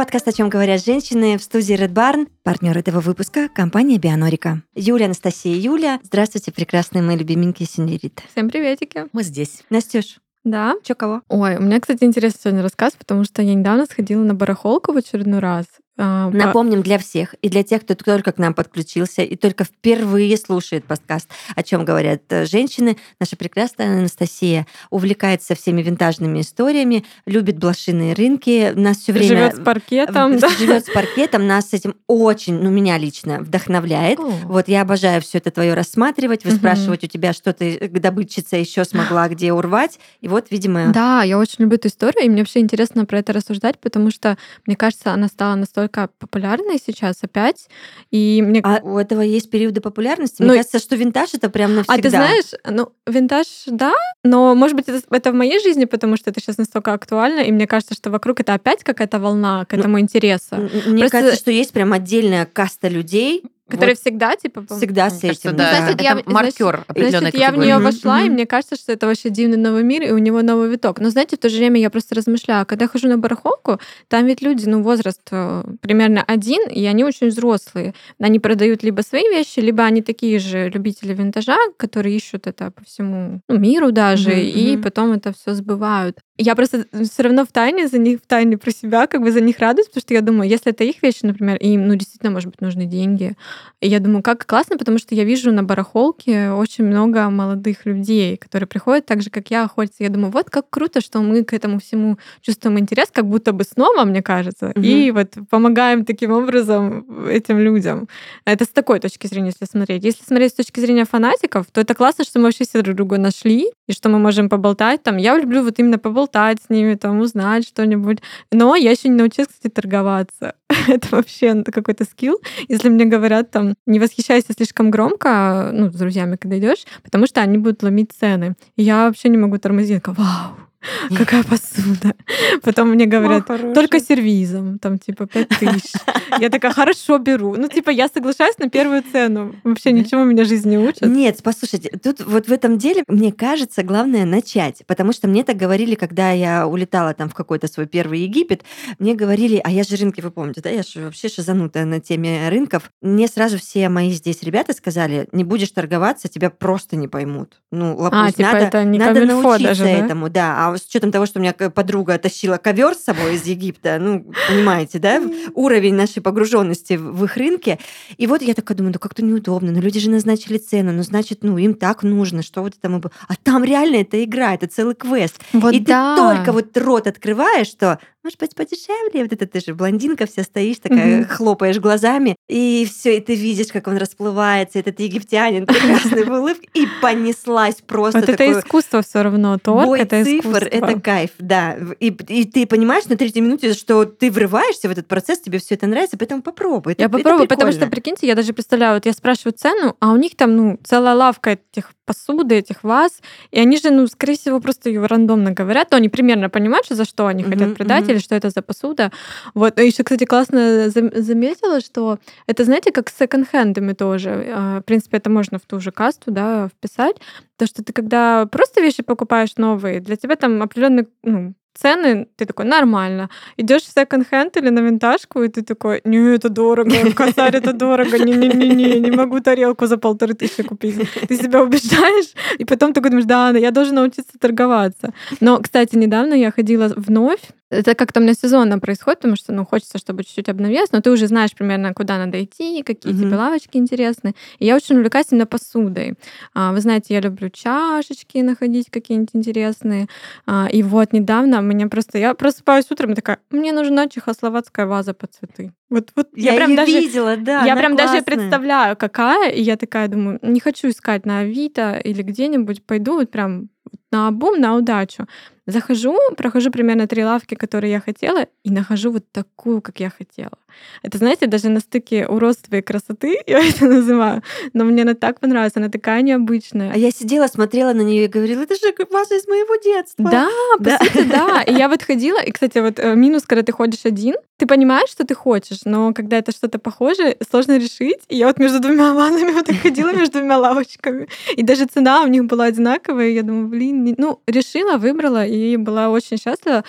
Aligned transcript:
подкаст 0.00 0.28
«О 0.28 0.32
чем 0.32 0.48
говорят 0.48 0.82
женщины» 0.82 1.36
в 1.36 1.42
студии 1.42 1.76
Red 1.76 1.92
Barn. 1.92 2.26
Партнер 2.42 2.78
этого 2.78 3.00
выпуска— 3.00 3.50
компания 3.54 3.98
Бионорика. 3.98 4.62
Юля, 4.74 5.04
Анастасия 5.04 5.54
Юля. 5.54 6.00
Здравствуйте, 6.02 6.52
прекрасные 6.52 7.02
мои 7.02 7.18
любименькие 7.18 7.68
сеньориты. 7.68 8.22
Всем 8.32 8.48
приветики. 8.48 9.08
Мы 9.12 9.22
здесь. 9.22 9.62
Настюш, 9.68 10.16
Да. 10.42 10.76
чё 10.84 10.94
кого? 10.94 11.20
Ой, 11.28 11.56
у 11.56 11.60
меня, 11.60 11.78
кстати, 11.80 12.04
интересный 12.04 12.40
сегодня 12.42 12.62
рассказ, 12.62 12.94
потому 12.98 13.24
что 13.24 13.42
я 13.42 13.54
недавно 13.54 13.84
сходила 13.84 14.22
на 14.22 14.32
барахолку 14.32 14.94
в 14.94 14.96
очередной 14.96 15.40
раз. 15.40 15.66
А, 16.02 16.30
по- 16.30 16.36
Напомним 16.36 16.80
для 16.82 16.98
всех 16.98 17.34
и 17.42 17.48
для 17.50 17.62
тех, 17.62 17.82
кто 17.82 17.94
только 17.94 18.32
к 18.32 18.38
нам 18.38 18.54
подключился 18.54 19.20
и 19.22 19.36
только 19.36 19.64
впервые 19.64 20.36
слушает 20.38 20.84
подкаст, 20.86 21.28
о 21.54 21.62
чем 21.62 21.84
говорят 21.84 22.22
э, 22.30 22.46
женщины. 22.46 22.96
Наша 23.20 23.36
прекрасная 23.36 23.98
Анастасия 23.98 24.66
увлекается 24.88 25.54
всеми 25.54 25.82
винтажными 25.82 26.40
историями, 26.40 27.04
любит 27.26 27.58
блошиные 27.58 28.14
рынки, 28.14 28.72
нас 28.74 28.98
все 28.98 29.12
время 29.12 29.28
Живет 29.50 29.56
с 29.56 29.60
паркетом. 29.60 30.38
да. 30.38 30.48
живет 30.48 30.86
с 30.86 30.90
паркетом, 30.90 31.46
нас 31.46 31.68
с 31.70 31.74
этим 31.74 31.94
очень, 32.06 32.54
ну 32.62 32.70
меня 32.70 32.96
лично 32.96 33.40
вдохновляет. 33.40 34.18
О. 34.18 34.30
Вот 34.44 34.68
я 34.68 34.80
обожаю 34.82 35.20
все 35.20 35.36
это 35.38 35.50
твое 35.50 35.74
рассматривать, 35.74 36.44
выспрашивать 36.44 37.04
у 37.04 37.08
тебя, 37.08 37.32
что 37.34 37.52
ты 37.52 37.78
добытчица 37.90 38.56
еще 38.56 38.84
смогла 38.84 39.28
где 39.28 39.52
урвать. 39.52 39.98
И 40.22 40.28
вот, 40.28 40.46
видимо, 40.50 40.92
Да, 40.94 41.22
я 41.24 41.38
очень 41.38 41.56
люблю 41.58 41.76
эту 41.76 41.88
историю, 41.88 42.24
и 42.24 42.28
мне 42.30 42.38
вообще 42.42 42.60
интересно 42.60 43.04
про 43.04 43.18
это 43.18 43.32
рассуждать, 43.34 43.78
потому 43.78 44.10
что, 44.10 44.38
мне 44.66 44.76
кажется, 44.76 45.12
она 45.12 45.28
стала 45.28 45.56
настолько 45.56 45.89
популярной 46.18 46.78
сейчас 46.84 47.18
опять. 47.22 47.68
И 48.10 48.42
мне 48.46 48.60
а 48.62 48.80
у 48.82 48.98
этого 48.98 49.20
есть 49.20 49.50
периоды 49.50 49.80
популярности. 49.80 50.36
Ну, 50.42 50.46
Мне 50.48 50.56
кажется, 50.56 50.78
что 50.78 50.96
винтаж 50.96 51.34
это 51.34 51.50
прям 51.50 51.74
навсегда. 51.74 51.94
А 51.94 52.02
ты 52.02 52.10
знаешь, 52.10 52.44
ну, 52.68 52.92
винтаж, 53.06 53.46
да, 53.66 53.92
но, 54.24 54.54
может 54.54 54.76
быть, 54.76 54.88
это, 54.88 55.02
это 55.10 55.32
в 55.32 55.34
моей 55.34 55.60
жизни, 55.60 55.84
потому 55.84 56.16
что 56.16 56.30
это 56.30 56.40
сейчас 56.40 56.58
настолько 56.58 56.92
актуально, 56.92 57.40
и 57.40 57.52
мне 57.52 57.66
кажется, 57.66 57.94
что 57.94 58.10
вокруг 58.10 58.40
это 58.40 58.54
опять 58.54 58.84
какая-то 58.84 59.18
волна 59.18 59.64
к 59.64 59.72
Ну, 59.72 59.78
этому 59.80 60.00
интереса, 60.00 60.56
М- 60.56 60.70
Мне 60.86 61.00
Просто- 61.00 61.10
кажется, 61.18 61.36
что 61.36 61.50
есть 61.50 61.72
прям 61.72 61.92
отдельная 61.92 62.46
каста 62.46 62.88
людей, 62.88 63.42
которая 63.70 63.94
вот 63.94 63.98
всегда, 64.00 64.36
типа... 64.36 64.64
всегда 64.68 65.04
ну, 65.04 65.10
с 65.10 65.20
Кажется, 65.20 65.48
этим. 65.48 65.56
да, 65.56 65.76
Значит, 65.76 65.94
это 65.94 66.04
я- 66.04 66.22
маркер 66.26 66.84
определенной 66.86 67.18
Значит, 67.30 67.40
я 67.40 67.52
в 67.52 67.56
нее 67.56 67.78
вошла, 67.78 68.20
и 68.20 68.24
мгм. 68.24 68.34
мне 68.34 68.46
кажется, 68.46 68.76
что 68.76 68.92
это 68.92 69.06
вообще 69.06 69.30
дивный 69.30 69.56
новый 69.56 69.82
мир, 69.82 70.02
и 70.02 70.10
у 70.10 70.18
него 70.18 70.42
новый 70.42 70.68
виток. 70.68 71.00
Но 71.00 71.10
знаете, 71.10 71.36
в 71.36 71.38
то 71.38 71.48
же 71.48 71.58
время 71.58 71.80
я 71.80 71.90
просто 71.90 72.14
размышляю, 72.14 72.66
когда 72.66 72.84
я 72.84 72.88
хожу 72.88 73.08
на 73.08 73.18
барахолку, 73.18 73.80
там 74.08 74.26
ведь 74.26 74.42
люди, 74.42 74.66
ну, 74.66 74.82
возраст 74.82 75.20
э, 75.30 75.64
примерно 75.80 76.22
один, 76.26 76.68
и 76.68 76.84
они 76.86 77.04
очень 77.04 77.28
взрослые. 77.28 77.94
Они 78.18 78.38
продают 78.38 78.82
либо 78.82 79.02
свои 79.02 79.22
вещи, 79.28 79.60
либо 79.60 79.84
они 79.84 80.02
такие 80.02 80.38
же 80.38 80.68
любители 80.68 81.14
винтажа, 81.14 81.56
которые 81.76 82.16
ищут 82.16 82.46
это 82.46 82.70
по 82.70 82.84
всему 82.84 83.40
ну, 83.48 83.58
миру 83.58 83.92
даже, 83.92 84.30
Мгм, 84.30 84.40
и 84.40 84.76
потом 84.76 85.12
это 85.12 85.32
все 85.32 85.54
сбывают. 85.54 86.18
Я 86.42 86.54
просто 86.54 86.86
все 87.04 87.22
равно 87.22 87.44
в 87.44 87.48
тайне 87.52 87.86
за 87.86 87.98
них, 87.98 88.20
в 88.24 88.26
тайне 88.26 88.56
про 88.56 88.70
себя, 88.70 89.06
как 89.06 89.20
бы 89.20 89.30
за 89.30 89.42
них 89.42 89.58
радуюсь, 89.58 89.88
потому 89.88 90.00
что 90.00 90.14
я 90.14 90.22
думаю, 90.22 90.48
если 90.48 90.72
это 90.72 90.84
их 90.84 91.02
вещи, 91.02 91.18
например, 91.22 91.58
и 91.58 91.68
им, 91.74 91.86
ну, 91.86 91.94
действительно, 91.96 92.32
может 92.32 92.48
быть, 92.48 92.62
нужны 92.62 92.86
деньги, 92.86 93.36
и 93.82 93.88
я 93.88 94.00
думаю, 94.00 94.22
как 94.22 94.46
классно, 94.46 94.78
потому 94.78 94.96
что 94.96 95.14
я 95.14 95.24
вижу 95.24 95.52
на 95.52 95.62
барахолке 95.62 96.50
очень 96.52 96.84
много 96.84 97.28
молодых 97.28 97.84
людей, 97.84 98.38
которые 98.38 98.66
приходят 98.66 99.04
так 99.04 99.20
же, 99.20 99.28
как 99.28 99.50
я, 99.50 99.64
охотятся. 99.64 100.02
Я 100.02 100.08
думаю, 100.08 100.32
вот 100.32 100.48
как 100.48 100.70
круто, 100.70 101.02
что 101.02 101.20
мы 101.20 101.44
к 101.44 101.52
этому 101.52 101.78
всему 101.78 102.18
чувствуем 102.40 102.78
интерес, 102.78 103.08
как 103.12 103.26
будто 103.26 103.52
бы 103.52 103.64
снова, 103.64 104.04
мне 104.04 104.22
кажется, 104.22 104.72
Мгм. 104.74 104.82
и 104.82 105.10
вот 105.10 105.34
помогаем 105.50 106.06
таким 106.06 106.32
образом 106.32 107.04
этим 107.28 107.58
людям. 107.58 108.08
Это 108.46 108.64
с 108.64 108.68
такой 108.68 108.98
точки 109.00 109.26
зрения, 109.26 109.48
если 109.48 109.66
смотреть. 109.66 110.04
Если 110.04 110.24
смотреть 110.24 110.52
с 110.52 110.56
точки 110.56 110.80
зрения 110.80 111.04
фанатиков, 111.04 111.66
то 111.70 111.82
это 111.82 111.94
классно, 111.94 112.24
что 112.24 112.38
мы 112.38 112.46
вообще 112.46 112.64
все 112.64 112.80
друг 112.80 112.96
друга 112.96 113.18
нашли, 113.18 113.70
и 113.88 113.92
что 113.92 114.08
мы 114.08 114.18
можем 114.18 114.48
поболтать 114.48 115.02
там. 115.02 115.18
Я 115.18 115.36
люблю 115.36 115.62
вот 115.62 115.78
именно 115.78 115.98
поболтать 115.98 116.29
с 116.36 116.70
ними, 116.70 116.94
там, 116.94 117.20
узнать 117.20 117.66
что-нибудь. 117.66 118.18
Но 118.52 118.76
я 118.76 118.90
еще 118.90 119.08
не 119.08 119.16
научилась, 119.16 119.48
кстати, 119.48 119.72
торговаться. 119.72 120.54
это 120.88 121.08
вообще 121.10 121.54
ну, 121.54 121.64
какой-то 121.64 122.04
скилл. 122.04 122.40
Если 122.68 122.88
мне 122.88 123.04
говорят 123.04 123.50
там, 123.50 123.74
не 123.86 123.98
восхищайся 123.98 124.52
слишком 124.52 124.90
громко, 124.90 125.70
ну, 125.72 125.90
с 125.90 125.94
друзьями, 125.94 126.36
когда 126.36 126.58
идешь, 126.58 126.84
потому 127.02 127.26
что 127.26 127.40
они 127.40 127.58
будут 127.58 127.82
ломить 127.82 128.12
цены. 128.12 128.54
И 128.76 128.82
я 128.82 129.06
вообще 129.06 129.28
не 129.28 129.38
могу 129.38 129.58
тормозить. 129.58 129.90
Я 129.90 130.00
такая, 130.00 130.14
Вау, 130.16 130.56
какая 131.16 131.42
посуда. 131.42 132.14
Потом 132.62 132.90
мне 132.90 133.06
говорят, 133.06 133.46
только 133.74 134.00
сервизом, 134.00 134.78
там, 134.78 134.98
типа, 134.98 135.26
5 135.26 135.48
тысяч. 135.60 135.92
Я 136.38 136.48
такая, 136.48 136.72
хорошо, 136.72 137.18
беру. 137.18 137.56
Ну, 137.56 137.68
типа, 137.68 137.90
я 137.90 138.08
соглашаюсь 138.08 138.58
на 138.58 138.70
первую 138.70 139.02
цену. 139.02 139.54
Вообще 139.64 139.92
ничего 139.92 140.24
меня 140.24 140.44
жизнь 140.44 140.70
не 140.70 140.78
учит. 140.78 141.02
Нет, 141.02 141.40
послушайте, 141.42 141.90
тут 142.02 142.20
вот 142.24 142.48
в 142.48 142.52
этом 142.52 142.78
деле, 142.78 143.04
мне 143.08 143.32
кажется, 143.32 143.82
главное 143.82 144.24
начать. 144.24 144.82
Потому 144.86 145.12
что 145.12 145.28
мне 145.28 145.44
так 145.44 145.56
говорили, 145.56 145.94
когда 145.94 146.30
я 146.30 146.66
улетала 146.66 147.12
там 147.14 147.28
в 147.28 147.34
какой-то 147.34 147.66
свой 147.68 147.86
первый 147.86 148.20
Египет, 148.20 148.62
мне 148.98 149.14
говорили, 149.14 149.60
а 149.62 149.70
я 149.70 149.82
же 149.82 149.96
рынки, 149.96 150.20
вы 150.20 150.30
помните, 150.30 150.60
да, 150.62 150.70
я 150.70 150.82
же 150.82 151.04
вообще 151.04 151.28
шизанутая 151.28 151.84
на 151.84 152.00
теме 152.00 152.48
рынков. 152.48 152.90
Мне 153.02 153.28
сразу 153.28 153.58
все 153.58 153.88
мои 153.88 154.10
здесь 154.12 154.42
ребята 154.42 154.72
сказали, 154.72 155.28
не 155.32 155.44
будешь 155.44 155.70
торговаться, 155.70 156.28
тебя 156.28 156.48
просто 156.50 156.96
не 156.96 157.08
поймут. 157.08 157.60
Ну, 157.70 157.96
лопусь, 157.96 158.34
типа, 158.34 158.52
надо, 158.52 158.64
это 158.64 158.84
не 158.84 158.98
надо 158.98 159.24
научиться 159.26 159.68
даже, 159.68 159.84
да? 159.84 159.90
этому, 159.90 160.30
да. 160.30 160.66
А 160.66 160.69
с 160.76 160.86
учетом 160.86 161.12
того, 161.12 161.26
что 161.26 161.38
у 161.38 161.42
меня 161.42 161.52
подруга 161.52 162.18
тащила 162.18 162.56
ковер 162.56 162.94
с 162.94 163.04
собой 163.04 163.34
из 163.34 163.44
Египта, 163.46 163.98
ну, 164.00 164.24
понимаете, 164.48 164.98
да, 164.98 165.22
уровень 165.54 165.94
нашей 165.94 166.22
погруженности 166.22 166.94
в 166.94 167.24
их 167.24 167.36
рынке. 167.36 167.78
И 168.16 168.26
вот 168.26 168.42
я 168.42 168.54
такая 168.54 168.76
думаю, 168.76 168.92
ну 168.94 168.98
как-то 168.98 169.24
неудобно, 169.24 169.72
ну 169.72 169.80
люди 169.80 170.00
же 170.00 170.10
назначили 170.10 170.58
цену, 170.58 170.92
ну 170.92 171.02
значит, 171.02 171.40
ну 171.42 171.58
им 171.58 171.74
так 171.74 172.02
нужно, 172.02 172.42
что 172.42 172.62
вот 172.62 172.74
это 172.78 172.88
мы... 172.88 173.00
А 173.00 173.34
там 173.42 173.64
реально 173.64 173.96
это 173.96 174.22
игра, 174.22 174.54
это 174.54 174.66
целый 174.66 174.94
квест. 174.94 175.40
Вот 175.52 175.72
и 175.72 175.80
да. 175.80 176.14
ты 176.14 176.22
только 176.22 176.52
вот 176.52 176.76
рот 176.76 177.06
открываешь, 177.06 177.68
что 177.68 177.98
может 178.22 178.38
быть 178.38 178.54
подешевле, 178.54 179.22
вот 179.22 179.32
это 179.32 179.46
ты 179.46 179.60
же 179.60 179.74
блондинка 179.74 180.26
вся 180.26 180.42
стоишь, 180.42 180.78
такая 180.78 181.20
Мгм. 181.20 181.28
хлопаешь 181.28 181.78
глазами, 181.78 182.36
и 182.48 182.86
все, 182.90 183.16
и 183.16 183.20
ты 183.20 183.34
видишь, 183.34 183.68
как 183.72 183.86
он 183.86 183.96
расплывается, 183.96 184.78
этот 184.78 185.00
египтянин 185.00 185.66
прекрасный 185.66 186.24
в 186.24 186.30
улыбке, 186.30 186.68
и 186.74 186.86
понеслась 187.00 187.76
просто 187.86 188.20
Вот 188.20 188.28
это 188.28 188.52
искусство 188.52 189.02
все 189.02 189.22
равно. 189.22 189.58
Торг 189.58 189.86
Бой 189.86 190.00
это 190.00 190.22
цифр 190.24 190.48
искусство. 190.48 190.64
это 190.66 191.00
кайф, 191.00 191.30
да. 191.38 191.76
И, 191.98 192.08
и 192.08 192.44
ты 192.44 192.66
понимаешь 192.66 193.06
на 193.06 193.16
третьей 193.16 193.40
минуте, 193.42 193.72
что 193.72 194.04
ты 194.04 194.30
врываешься 194.30 194.88
в 194.88 194.92
этот 194.92 195.06
процесс, 195.06 195.40
тебе 195.40 195.58
все 195.58 195.74
это 195.76 195.86
нравится, 195.86 196.18
поэтому 196.18 196.42
попробуй. 196.42 196.94
Я 196.98 197.08
попробую, 197.08 197.48
потому 197.48 197.72
что, 197.72 197.86
прикиньте, 197.86 198.26
я 198.26 198.34
даже 198.34 198.52
представляю, 198.52 198.94
вот 198.94 199.06
я 199.06 199.12
спрашиваю 199.12 199.54
цену, 199.54 199.96
а 200.00 200.12
у 200.12 200.16
них 200.16 200.36
там, 200.36 200.56
ну, 200.56 200.78
целая 200.84 201.14
лавка 201.14 201.58
этих 201.72 201.92
посуды, 202.04 202.56
этих 202.56 202.82
ваз, 202.82 203.20
и 203.52 203.60
они 203.60 203.76
же, 203.76 203.90
ну, 203.90 204.06
скорее 204.08 204.36
всего, 204.36 204.60
просто 204.60 204.88
ее 204.88 205.06
рандомно 205.06 205.52
говорят, 205.52 205.92
но 205.92 205.96
они 205.96 206.08
примерно 206.08 206.50
понимают, 206.50 206.84
что 206.86 206.96
за 206.96 207.04
что 207.04 207.26
они 207.26 207.44
хотят 207.44 207.76
продать 207.76 208.09
мгм. 208.10 208.16
или 208.16 208.22
что 208.22 208.34
это 208.34 208.50
за 208.50 208.62
посуда. 208.62 209.10
Вот, 209.54 209.78
еще, 209.80 210.02
кстати, 210.04 210.24
классно 210.24 210.88
зам- 210.90 211.12
заметила, 211.14 211.80
что 211.80 212.18
это, 212.46 212.64
знаете, 212.64 212.92
как 212.92 213.08
с 213.10 213.16
секонд-хендами 213.16 213.92
тоже. 213.92 214.46
А, 214.54 214.80
В 214.80 214.82
принципе, 214.84 215.16
это 215.18 215.30
можно 215.30 215.58
в 215.58 215.62
ту 215.62 215.80
же 215.80 215.90
касту, 215.92 216.30
да, 216.30 216.68
вписать. 216.68 217.16
То, 217.56 217.66
что 217.66 217.82
ты 217.84 217.92
когда 217.92 218.46
просто 218.46 218.80
вещи 218.80 219.02
покупаешь 219.02 219.56
новые, 219.56 220.00
для 220.00 220.16
тебя 220.16 220.36
там 220.36 220.62
определенный, 220.62 221.06
ну, 221.22 221.54
цены, 221.74 222.26
ты 222.36 222.46
такой, 222.46 222.64
нормально. 222.66 223.30
Идешь 223.56 223.82
в 223.82 223.92
секонд-хенд 223.92 224.56
или 224.56 224.70
на 224.70 224.80
винтажку, 224.80 225.42
и 225.42 225.48
ты 225.48 225.62
такой, 225.62 226.00
не, 226.04 226.18
это 226.34 226.48
дорого, 226.48 226.90
косарь, 227.14 227.56
это 227.56 227.72
дорого, 227.72 228.18
не-не-не, 228.18 229.00
не 229.00 229.10
могу 229.10 229.40
тарелку 229.40 229.86
за 229.86 229.96
полторы 229.96 230.34
тысячи 230.34 230.62
купить. 230.62 230.96
Ты 231.28 231.36
себя 231.36 231.62
убеждаешь, 231.62 232.34
и 232.58 232.64
потом 232.64 232.92
такой 232.92 233.10
думаешь, 233.10 233.26
да, 233.26 233.50
я 233.50 233.70
должен 233.70 233.94
научиться 233.94 234.38
торговаться. 234.38 235.12
Но, 235.40 235.58
кстати, 235.60 235.96
недавно 235.96 236.34
я 236.34 236.50
ходила 236.50 236.92
вновь, 236.96 237.40
это 237.70 237.94
как-то 237.94 238.20
у 238.20 238.22
меня 238.22 238.34
сезонно 238.34 238.78
происходит, 238.78 239.20
потому 239.20 239.36
что, 239.36 239.52
ну, 239.52 239.64
хочется, 239.64 239.98
чтобы 239.98 240.24
чуть-чуть 240.24 240.48
обновилось, 240.48 240.92
но 240.92 241.00
ты 241.00 241.10
уже 241.10 241.26
знаешь 241.28 241.52
примерно, 241.54 241.94
куда 241.94 242.18
надо 242.18 242.42
идти, 242.42 242.82
какие 242.82 243.12
Мгм. 243.12 243.22
тебе 243.22 243.36
лавочки 243.36 243.76
интересны. 243.76 244.34
И 244.58 244.66
я 244.66 244.74
очень 244.76 244.96
увлекаюсь 244.96 245.26
именно 245.30 245.46
посудой. 245.46 246.14
А, 246.54 246.72
Вы 246.72 246.80
знаете, 246.80 247.14
я 247.14 247.20
люблю 247.20 247.48
чашечки 247.48 248.38
находить 248.38 248.90
какие-нибудь 248.90 249.30
интересные. 249.34 250.06
А, 250.46 250.68
И 250.70 250.82
вот 250.82 251.12
недавно 251.12 251.60
мне 251.62 251.86
просто... 251.86 252.18
Я 252.18 252.34
просыпаюсь 252.34 252.86
утром 252.90 253.12
и 253.12 253.14
такая, 253.14 253.38
мне 253.50 253.72
нужна 253.72 254.08
чехословацкая 254.08 254.86
ваза 254.86 255.14
под 255.14 255.32
цветы. 255.34 255.72
Вот, 255.90 256.10
вот 256.16 256.28
Я, 256.34 256.54
прям 256.54 256.70
её 256.70 256.76
даже... 256.76 256.92
видела, 257.00 257.36
да. 257.36 257.64
я 257.64 257.76
прям 257.76 257.96
даже 257.96 258.12
классная. 258.12 258.36
представляю, 258.36 258.96
какая, 258.96 259.50
и 259.50 259.60
я 259.62 259.76
такая 259.76 260.08
думаю, 260.08 260.38
не 260.42 260.60
хочу 260.60 260.88
искать 260.88 261.26
на 261.26 261.40
Авито 261.40 261.98
или 262.04 262.22
где-нибудь, 262.22 262.84
пойду 262.84 263.14
вот 263.14 263.30
прям 263.30 263.68
на 264.12 264.28
обум, 264.28 264.60
на 264.60 264.76
удачу. 264.76 265.26
Захожу, 265.70 266.16
прохожу 266.36 266.70
примерно 266.70 267.06
три 267.06 267.24
лавки, 267.24 267.54
которые 267.54 267.92
я 267.92 268.00
хотела, 268.00 268.46
и 268.64 268.70
нахожу 268.70 269.12
вот 269.12 269.30
такую, 269.32 269.80
как 269.82 270.00
я 270.00 270.10
хотела. 270.10 270.58
Это, 271.02 271.18
знаете, 271.18 271.46
даже 271.46 271.68
на 271.68 271.80
стыке 271.80 272.26
уродства 272.26 272.76
и 272.76 272.82
красоты, 272.82 273.38
я 273.46 273.58
это 273.66 273.86
называю, 273.86 274.42
но 274.72 274.84
мне 274.84 275.02
она 275.02 275.14
так 275.14 275.40
понравилась, 275.40 275.72
она 275.76 275.88
такая 275.88 276.22
необычная. 276.22 276.92
А 276.92 276.96
я 276.96 277.10
сидела, 277.10 277.46
смотрела 277.46 277.92
на 277.92 278.02
нее 278.02 278.24
и 278.24 278.28
говорила, 278.28 278.62
это 278.62 278.74
же 278.74 278.94
ваза 279.10 279.34
из 279.36 279.46
моего 279.48 279.76
детства. 279.82 280.30
Да, 280.30 280.48
по 280.78 280.84
Да. 280.84 280.98
сути, 280.98 281.22
да. 281.24 281.62
И 281.62 281.72
я 281.72 281.88
вот 281.88 282.02
ходила, 282.02 282.40
и, 282.42 282.50
кстати, 282.50 282.78
вот 282.78 282.98
э, 282.98 283.14
минус, 283.14 283.44
когда 283.46 283.62
ты 283.62 283.72
ходишь 283.72 284.04
один, 284.04 284.34
ты 284.58 284.66
понимаешь, 284.66 285.08
что 285.10 285.24
ты 285.24 285.34
хочешь, 285.34 285.80
но 285.86 286.12
когда 286.12 286.36
это 286.38 286.52
что-то 286.52 286.78
похожее, 286.78 287.36
сложно 287.50 287.78
решить. 287.78 288.20
И 288.28 288.36
я 288.36 288.46
вот 288.46 288.58
между 288.58 288.78
двумя 288.80 289.14
ваннами 289.14 289.52
вот 289.52 289.66
так 289.66 289.76
ходила 289.76 290.12
между 290.12 290.38
двумя 290.38 290.58
лавочками. 290.58 291.28
И 291.56 291.62
даже 291.62 291.86
цена 291.86 292.22
у 292.22 292.26
них 292.26 292.44
была 292.44 292.64
одинаковая. 292.66 293.28
И 293.28 293.34
я 293.34 293.42
думаю, 293.42 293.68
блин, 293.68 294.04
не- 294.04 294.14
ну, 294.18 294.40
решила, 294.46 294.98
выбрала, 294.98 295.46
и 295.46 295.76
была 295.76 296.10
очень 296.10 296.36
счастлива. 296.38 296.84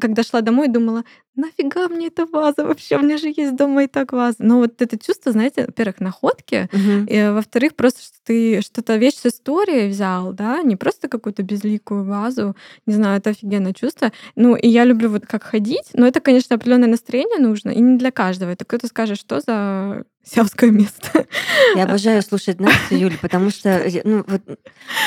Когда 0.00 0.22
шла 0.22 0.40
домой, 0.40 0.68
думала, 0.68 1.04
нафига 1.36 1.88
мне 1.88 2.08
эта 2.08 2.26
ваза 2.26 2.64
вообще? 2.66 2.96
У 2.96 3.00
меня 3.02 3.18
же 3.18 3.28
есть 3.28 3.56
дома 3.56 3.84
и 3.84 3.86
так 3.86 4.12
ваза. 4.12 4.36
Но 4.40 4.58
вот 4.58 4.80
это 4.82 4.98
чувство, 4.98 5.32
знаете, 5.32 5.64
во-первых, 5.66 6.00
находки, 6.00 6.68
Мгм. 6.72 7.04
и 7.06 7.28
во-вторых, 7.30 7.76
просто 7.76 8.00
ты 8.26 8.60
что-то 8.60 8.96
вещь 8.96 9.14
с 9.14 9.26
историей 9.26 9.88
взял, 9.88 10.32
да, 10.32 10.60
не 10.62 10.74
просто 10.76 11.08
какую-то 11.08 11.42
безликую 11.42 12.04
вазу. 12.04 12.56
Не 12.84 12.94
знаю, 12.94 13.18
это 13.18 13.30
офигенное 13.30 13.72
чувство. 13.72 14.12
Ну, 14.34 14.56
и 14.56 14.68
я 14.68 14.84
люблю 14.84 15.08
вот 15.10 15.26
как 15.26 15.44
ходить, 15.44 15.90
но 15.94 16.06
это, 16.06 16.20
конечно, 16.20 16.56
определенное 16.56 16.88
настроение 16.88 17.38
нужно, 17.38 17.70
и 17.70 17.80
не 17.80 17.96
для 17.98 18.10
каждого. 18.10 18.50
Это 18.50 18.64
кто-то 18.64 18.88
скажет, 18.88 19.18
что 19.18 19.40
за 19.40 20.04
сельское 20.26 20.70
место. 20.72 21.24
Я 21.76 21.84
обожаю 21.84 22.20
слушать 22.20 22.58
Настю, 22.58 22.96
Юль, 22.96 23.16
потому 23.22 23.50
что 23.50 23.80
ну, 24.02 24.24
вот, 24.26 24.42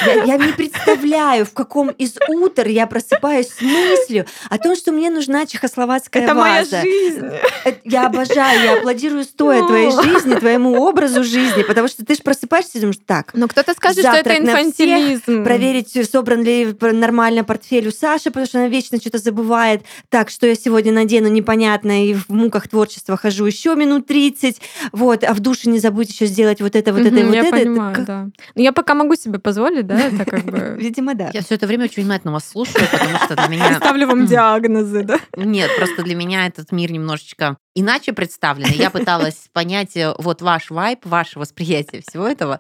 я, 0.06 0.24
я 0.24 0.38
не 0.38 0.54
представляю, 0.54 1.46
в 1.46 1.52
каком 1.52 1.90
из 1.90 2.16
утр 2.30 2.68
я 2.68 2.88
просыпаюсь 2.88 3.50
с 3.50 3.62
мыслью 3.62 4.26
о 4.50 4.58
том, 4.58 4.78
что 4.78 4.94
мне 4.94 5.10
нужна 5.10 5.46
чехословацкая 5.46 6.24
Это 6.24 6.34
моя 6.34 6.60
ваза. 6.62 6.82
жизнь. 6.82 7.26
Э, 7.66 7.74
Я 7.84 8.06
обожаю, 8.06 8.64
я 8.64 8.78
аплодирую 8.78 9.26
стоя 9.26 9.66
твоей 9.68 9.92
жизни, 9.92 10.36
твоему 10.36 10.82
образу 10.82 11.24
жизни, 11.26 11.64
потому 11.64 11.90
что 11.90 12.06
ты 12.06 12.16
же 12.16 12.22
просыпаешься 12.22 12.78
и 12.78 12.82
думаешь, 12.82 13.00
так, 13.10 13.32
Но 13.34 13.48
кто-то 13.48 13.74
скажет, 13.74 14.02
что 14.02 14.10
это 14.16 14.30
Завтрак 14.30 14.40
на 14.44 14.72
всех, 14.72 14.88
инфантилизм. 14.88 15.44
проверить, 15.44 16.10
собран 16.12 16.44
ли 16.44 16.76
нормально 16.80 17.44
портфель 17.44 17.88
у 17.88 17.92
Саши, 17.92 18.26
потому 18.26 18.46
что 18.46 18.60
она 18.60 18.68
вечно 18.68 19.00
что-то 19.00 19.18
забывает. 19.18 19.82
Так, 20.10 20.30
что 20.30 20.46
я 20.46 20.54
сегодня 20.54 20.92
надену, 20.92 21.28
непонятно, 21.28 22.06
и 22.06 22.14
в 22.14 22.30
муках 22.30 22.68
творчества 22.68 23.18
хожу 23.18 23.48
еще 23.48 23.74
минут 23.76 24.06
30. 24.06 24.62
Вот, 24.92 25.24
а 25.24 25.34
в 25.34 25.40
душе 25.40 25.72
не 25.72 25.80
забудь 25.80 26.12
еще 26.12 26.28
сделать 26.28 26.62
вот 26.62 26.76
это, 26.76 26.94
вот 26.94 27.02
это 27.02 27.16
Мгм, 27.16 27.26
вот 27.26 27.34
я 27.34 27.40
это. 27.42 27.48
Это 27.58 27.66
понимаю, 27.66 27.96
как- 27.96 28.06
да. 28.06 28.28
Но 28.54 28.62
я 28.62 28.72
пока 28.74 28.94
могу 28.94 29.16
себе 29.16 29.40
позволить, 29.40 29.88
да, 29.88 30.00
это 30.00 30.26
как 30.26 30.46
бы... 30.46 30.78
Видимо, 30.80 31.16
да. 31.16 31.32
Я 31.34 31.42
все 31.42 31.56
это 31.56 31.66
время 31.66 31.86
очень 31.86 32.04
внимательно 32.04 32.32
вас 32.32 32.48
слушаю, 32.48 32.86
потому 32.92 33.18
что 33.18 33.36
для 33.36 33.48
меня... 33.48 33.78
Ставлю 33.78 34.06
вам 34.06 34.28
диагнозы, 34.28 35.02
да? 35.02 35.18
Нет, 35.36 35.72
просто 35.76 36.04
для 36.04 36.14
меня 36.14 36.46
этот 36.46 36.72
мир 36.72 36.92
немножечко 36.92 37.58
иначе 37.80 38.14
представлен. 38.14 38.70
И 38.72 38.76
Я 38.76 38.90
пыталась 38.90 39.48
понять 39.54 39.96
э, 39.98 40.14
вот 40.18 40.42
ваш 40.42 40.70
вайб, 40.70 41.06
ваше 41.06 41.40
восприятие 41.40 42.02
всего 42.08 42.28
этого. 42.28 42.60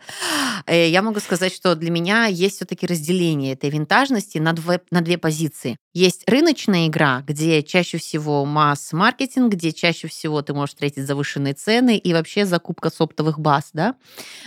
Э, 0.66 0.88
Я 0.89 1.01
могу 1.01 1.19
сказать, 1.19 1.54
что 1.54 1.75
для 1.75 1.92
меня 1.92 2.25
есть 2.25 2.56
все-таки 2.57 2.86
разделение 2.88 3.54
этой 3.54 3.69
винтажности 3.69 4.38
на, 4.38 4.54
две- 4.54 4.81
на 4.92 5.01
две 5.01 5.18
позиции. 5.18 5.77
Есть 5.94 6.24
рыночная 6.30 6.88
игра, 6.88 7.24
где 7.27 7.63
чаще 7.63 7.98
всего 7.98 8.45
масс-маркетинг, 8.45 9.51
где 9.54 9.71
чаще 9.74 10.07
всего 10.07 10.42
ты 10.42 10.54
можешь 10.54 10.74
встретить 10.75 11.06
завышенные 11.06 11.54
цены 11.56 11.98
и 11.98 12.13
вообще 12.13 12.45
закупка 12.45 12.89
с 12.89 13.01
оптовых 13.01 13.39
баз, 13.39 13.69
да. 13.74 13.95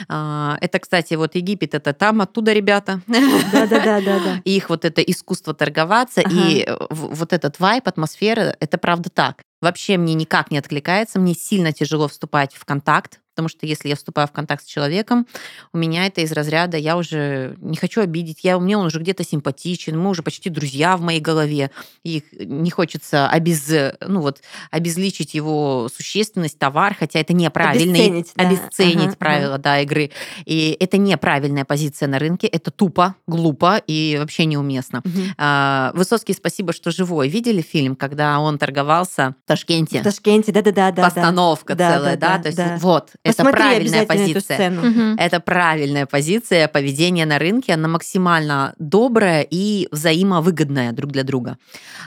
А, 0.09 0.57
Это, 0.61 0.79
кстати, 0.79 1.15
вот 1.15 1.35
Египет, 1.35 1.75
это 1.75 1.93
там, 1.93 2.21
оттуда 2.21 2.53
ребята. 2.53 3.01
Да-да-да-да-да. 3.07 4.41
И 4.45 4.51
их 4.57 4.71
вот 4.71 4.85
это 4.85 5.01
искусство 5.03 5.55
торговаться, 5.55 6.21
Ага. 6.25 6.35
и 6.35 6.69
вот 6.91 7.33
этот 7.33 7.59
вайп, 7.61 7.89
атмосфера, 7.89 8.57
это 8.61 8.79
правда 8.79 9.11
так. 9.11 9.43
Вообще 9.62 9.97
мне 9.97 10.12
никак 10.14 10.50
не 10.50 10.59
откликается, 10.59 11.19
мне 11.19 11.35
сильно 11.35 11.73
тяжело 11.73 12.09
вступать 12.09 12.55
в 12.55 12.64
контакт, 12.67 13.22
потому 13.34 13.49
что 13.49 13.67
если 13.67 13.88
я 13.88 13.96
вступаю 13.96 14.29
в 14.29 14.32
контакт 14.32 14.64
с 14.64 14.67
человеком, 14.67 15.26
у 15.73 15.79
меня 15.79 16.06
это 16.06 16.20
из 16.20 16.32
разряда, 16.32 16.76
я 16.76 16.96
уже 16.96 17.56
не 17.61 17.76
хочу 17.76 18.02
обидеть, 18.02 18.40
я, 18.43 18.58
мне 18.58 18.76
он 18.76 18.87
уже 18.87 19.00
где-то 19.00 19.25
симпатичен, 19.25 19.99
мы 19.99 20.11
уже 20.11 20.23
почти 20.23 20.50
друзья 20.50 20.96
в 20.96 21.00
моей 21.00 21.20
голове, 21.20 21.70
и 22.05 22.23
не 22.38 22.70
хочется 22.70 23.29
обез, 23.29 23.73
ну 24.06 24.20
вот, 24.20 24.40
обезличить 24.70 25.34
его 25.34 25.88
существенность, 25.94 26.58
товар, 26.58 26.94
хотя 26.99 27.20
это 27.20 27.32
неправильно. 27.32 27.93
Обесценить, 27.93 28.32
да. 28.37 28.49
обесценить 28.49 29.06
Ага, 29.06 29.17
правила 29.17 29.58
да, 29.58 29.81
игры. 29.81 30.11
И 30.44 30.76
это 30.79 30.99
неправильная 30.99 31.64
позиция 31.64 32.08
на 32.08 32.19
рынке, 32.19 32.46
это 32.46 32.70
тупо, 32.70 33.14
глупо 33.26 33.81
и 33.87 34.17
вообще 34.19 34.44
неуместно. 34.44 35.00
Мгм. 35.05 35.34
А, 35.38 35.93
Высоцкий, 35.94 36.34
спасибо, 36.34 36.73
что 36.73 36.90
живой. 36.90 37.29
Видели 37.29 37.62
фильм, 37.62 37.96
когда 37.96 38.38
он 38.40 38.58
торговался 38.58 39.34
в 39.44 39.49
Ташкенте? 39.49 40.00
В 40.00 40.05
Ташкенте, 40.05 40.52
да-да-да. 40.52 41.02
Постановка 41.02 41.75
Да, 41.75 41.96
целая, 41.96 42.17
да, 42.17 42.29
да? 42.29 42.37
да, 42.37 42.43
То 42.43 42.49
есть 42.49 42.58
да. 42.58 42.76
вот, 42.81 43.11
это 43.25 43.45
правильная 43.45 44.07
позиция. 44.07 44.57
сцену. 44.57 44.83
Мгм. 44.83 45.17
Это 45.19 45.41
правильная 45.41 46.07
позиция 46.07 46.69
поведения 46.69 47.25
на 47.27 47.39
рынке, 47.39 47.75
она 47.75 47.89
максимально 47.89 48.75
добрая 48.79 49.47
и 49.49 49.89
взаимовыгодная 49.91 50.93
друг 50.93 51.13
для 51.13 51.23
друга. 51.25 51.59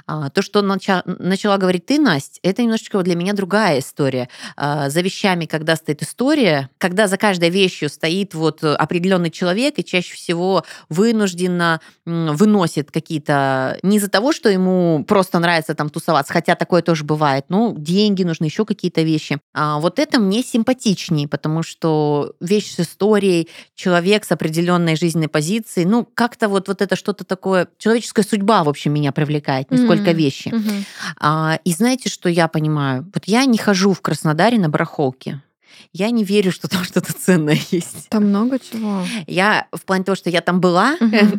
А, 0.08 0.30
То, 0.30 0.42
что 0.42 0.62
нача- 0.62 1.04
начала 1.06 1.58
говорить 1.58 1.86
ты, 1.86 2.00
Настя, 2.00 2.40
это 2.44 2.62
немножечко 2.62 3.02
для 3.02 3.16
меня 3.16 3.34
другая 3.34 3.80
история. 3.80 4.30
А, 4.58 4.90
За 4.90 5.02
вещами, 5.02 5.46
когда 5.46 5.76
стоит 5.76 6.02
история, 6.04 6.70
когда 6.78 7.08
за 7.08 7.18
каждой 7.18 7.50
вещью 7.50 7.90
стоит 7.90 8.34
вот 8.34 8.64
определенный 8.64 9.32
человек, 9.32 9.76
и 9.78 9.84
чаще 9.84 10.14
всего 10.16 10.64
вынужденно 10.90 11.80
выносит 12.06 12.92
какие-то 12.92 13.78
не 13.84 13.98
из-за 13.98 14.10
того, 14.10 14.32
что 14.34 14.50
ему 14.50 15.04
просто 15.08 15.40
нравится 15.40 15.76
там 15.76 15.90
тусоваться, 15.90 16.34
хотя 16.34 16.56
такое 16.56 16.82
тоже 16.82 17.04
бывает, 17.04 17.46
ну, 17.50 17.74
деньги 17.78 18.24
нужны, 18.24 18.46
еще 18.46 18.66
какие-то 18.66 19.02
вещи. 19.02 19.40
А 19.54 19.80
вот 19.80 20.00
это 20.00 20.20
мне 20.20 20.44
симпатичнее, 21.06 21.28
потому 21.28 21.64
что 21.64 22.34
вещь 22.40 22.74
с 22.74 22.80
историей, 22.80 23.48
человек 23.76 24.26
с 24.26 24.32
определенной 24.32 24.96
жизненной 24.96 25.28
позицией, 25.28 25.86
ну, 25.86 26.08
как-то 26.14 26.48
вот, 26.48 26.68
вот 26.68 26.82
это 26.82 26.96
что-то 26.96 27.24
такое, 27.24 27.68
человеческая 27.78 28.24
судьба, 28.24 28.64
в 28.64 28.70
общем, 28.70 28.94
меня 28.94 29.12
привлекает, 29.12 29.72
не 29.72 29.78
сколько 29.78 30.10
Мгм. 30.12 30.18
вещи. 30.18 30.50
Мгм. 30.50 30.86
А, 31.20 31.60
и 31.64 31.72
знаете, 31.72 32.10
что 32.10 32.30
я 32.30 32.48
понимаю? 32.48 33.06
Вот 33.14 33.24
я 33.26 33.46
не 33.46 33.58
хожу 33.58 33.94
в 33.94 34.02
Краснодаре 34.02 34.58
на 34.60 34.70
барахолке. 34.70 35.42
Я 35.94 36.10
не 36.12 36.24
верю, 36.24 36.52
что 36.52 36.68
там 36.68 36.84
что-то 36.86 37.14
ценное 37.14 37.58
есть. 37.72 38.10
Там 38.10 38.26
много 38.26 38.60
чего. 38.60 39.02
Я 39.28 39.68
в 39.72 39.84
плане 39.86 40.04
того, 40.04 40.16
что 40.16 40.30
я 40.30 40.42
там 40.42 40.60
была, 40.62 40.96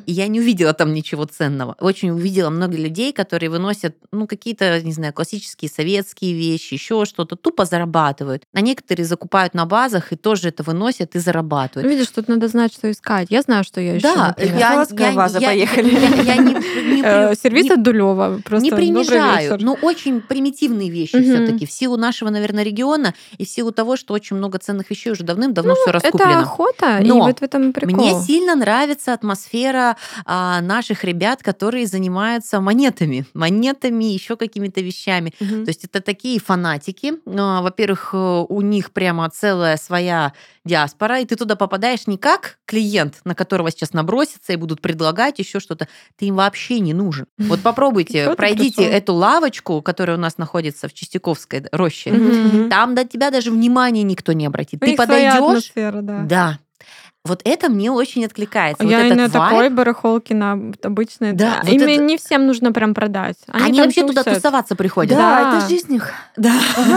и 0.06 0.12
я 0.12 0.26
не 0.28 0.40
увидела 0.40 0.72
там 0.72 0.92
ничего 0.92 1.24
ценного. 1.24 1.76
Очень 1.80 2.10
увидела 2.10 2.50
много 2.50 2.76
людей, 2.76 3.12
которые 3.12 3.50
выносят, 3.50 3.96
ну, 4.12 4.26
какие-то, 4.26 4.80
не 4.82 4.92
знаю, 4.92 5.12
классические 5.12 5.70
советские 5.70 6.34
вещи, 6.34 6.74
еще 6.74 7.04
что-то, 7.04 7.36
тупо 7.36 7.64
зарабатывают. 7.64 8.44
А 8.54 8.60
некоторые 8.60 9.06
закупают 9.06 9.54
на 9.54 9.66
базах 9.66 10.12
и 10.12 10.16
тоже 10.16 10.48
это 10.48 10.62
выносят 10.62 11.14
и 11.14 11.18
Ну, 11.18 11.24
зарабатывают. 11.24 11.90
видишь, 11.90 12.08
тут 12.08 12.28
надо 12.28 12.48
знать, 12.48 12.72
что 12.72 12.90
искать. 12.90 13.28
Я 13.30 13.42
знаю, 13.42 13.64
что 13.64 13.80
я 13.80 13.96
ищу. 13.98 14.02
Да, 14.14 14.28
например. 14.28 14.56
я, 14.58 14.86
я- 14.98 15.12
ваза, 15.12 15.38
я- 15.38 15.48
поехали. 15.48 15.90
я- 15.94 16.22
я 16.22 16.36
не- 16.36 16.54
не 16.96 17.02
Э, 17.02 17.28
при- 17.28 17.36
Сервис 17.36 17.64
не- 17.64 17.70
от 17.70 17.82
Дулева. 17.82 18.40
Просто 18.44 18.64
не 18.64 18.70
принижаю, 18.72 19.58
но 19.60 19.74
очень 19.82 20.20
примитивные 20.20 20.90
вещи 20.90 21.20
все-таки. 21.22 21.66
В 21.66 21.70
силу 21.70 21.96
нашего, 21.96 22.30
наверное, 22.30 22.64
региона 22.64 23.14
и 23.38 23.44
в 23.44 23.48
силу 23.48 23.70
того, 23.70 23.96
что 23.96 24.14
очень 24.14 24.25
много 24.34 24.58
ценных 24.58 24.90
вещей 24.90 25.10
уже 25.12 25.22
давным-давно 25.24 25.74
все 25.74 25.84
Ну, 25.86 25.90
Это 25.98 26.08
раскуплено. 26.08 26.40
охота, 26.40 26.98
и 26.98 27.06
Но 27.06 27.20
вот 27.20 27.38
в 27.38 27.42
этом 27.42 27.70
и 27.70 27.72
прикол. 27.72 27.96
Мне 27.96 28.20
сильно 28.22 28.54
нравится 28.54 29.12
атмосфера 29.12 29.96
а, 30.24 30.60
наших 30.60 31.04
ребят, 31.04 31.42
которые 31.42 31.86
занимаются 31.86 32.60
монетами, 32.60 33.26
монетами, 33.34 34.04
еще 34.04 34.36
какими-то 34.36 34.80
вещами. 34.80 35.32
Мгм. 35.40 35.64
То 35.64 35.70
есть 35.70 35.84
это 35.84 36.00
такие 36.00 36.40
фанатики. 36.40 37.14
А, 37.26 37.62
Во-первых, 37.62 38.10
э, 38.12 38.44
у 38.48 38.60
них 38.60 38.92
прямо 38.92 39.28
целая 39.30 39.76
своя 39.76 40.32
диаспора, 40.64 41.20
и 41.20 41.24
ты 41.24 41.36
туда 41.36 41.54
попадаешь 41.56 42.06
не 42.06 42.18
как 42.18 42.58
клиент, 42.66 43.20
на 43.24 43.34
которого 43.34 43.70
сейчас 43.70 43.92
набросятся 43.92 44.52
и 44.52 44.56
будут 44.56 44.80
предлагать 44.80 45.38
еще 45.38 45.60
что-то. 45.60 45.86
Ты 46.18 46.26
им 46.26 46.36
вообще 46.36 46.80
не 46.80 46.94
нужен. 46.94 47.26
Вот 47.56 47.60
попробуйте, 47.60 48.34
пройдите 48.34 48.82
эту 48.84 49.14
лавочку, 49.14 49.80
которая 49.80 50.16
у 50.16 50.20
нас 50.20 50.36
находится 50.38 50.88
в 50.88 50.94
Чистяковской 50.94 51.64
роще. 51.72 52.10
Там 52.68 52.94
до 52.94 53.04
тебя 53.04 53.30
даже 53.30 53.50
внимания 53.50 54.02
никто 54.16 54.32
не 54.32 54.46
обратит. 54.46 54.82
У 54.82 54.86
Ты 54.86 54.96
подойдешь, 54.96 55.72
да. 55.74 56.22
да. 56.22 56.58
Вот 57.26 57.42
это 57.44 57.68
мне 57.68 57.90
очень 57.90 58.24
откликается. 58.24 58.82
Вот 58.82 58.90
Я 58.90 59.02
и 59.02 59.10
этот 59.10 59.16
на 59.18 59.28
вайб. 59.40 59.50
такой 59.52 59.68
барахолке, 59.70 60.34
на 60.34 60.52
обычной. 60.82 61.32
Да, 61.32 61.60
вот 61.62 61.72
Им 61.72 61.82
это- 61.82 61.96
не 62.02 62.16
всем 62.16 62.46
нужно 62.46 62.72
прям 62.72 62.94
продать. 62.94 63.36
Они, 63.48 63.76
там 63.78 63.86
вообще 63.86 64.06
туда 64.06 64.22
тусят. 64.22 64.36
тусоваться 64.42 64.76
приходят. 64.76 65.16
Да, 65.16 65.50
Да. 65.52 65.58
это 65.58 65.68
жизнь 65.68 65.94
их. 65.94 66.12
Да. 66.36 66.54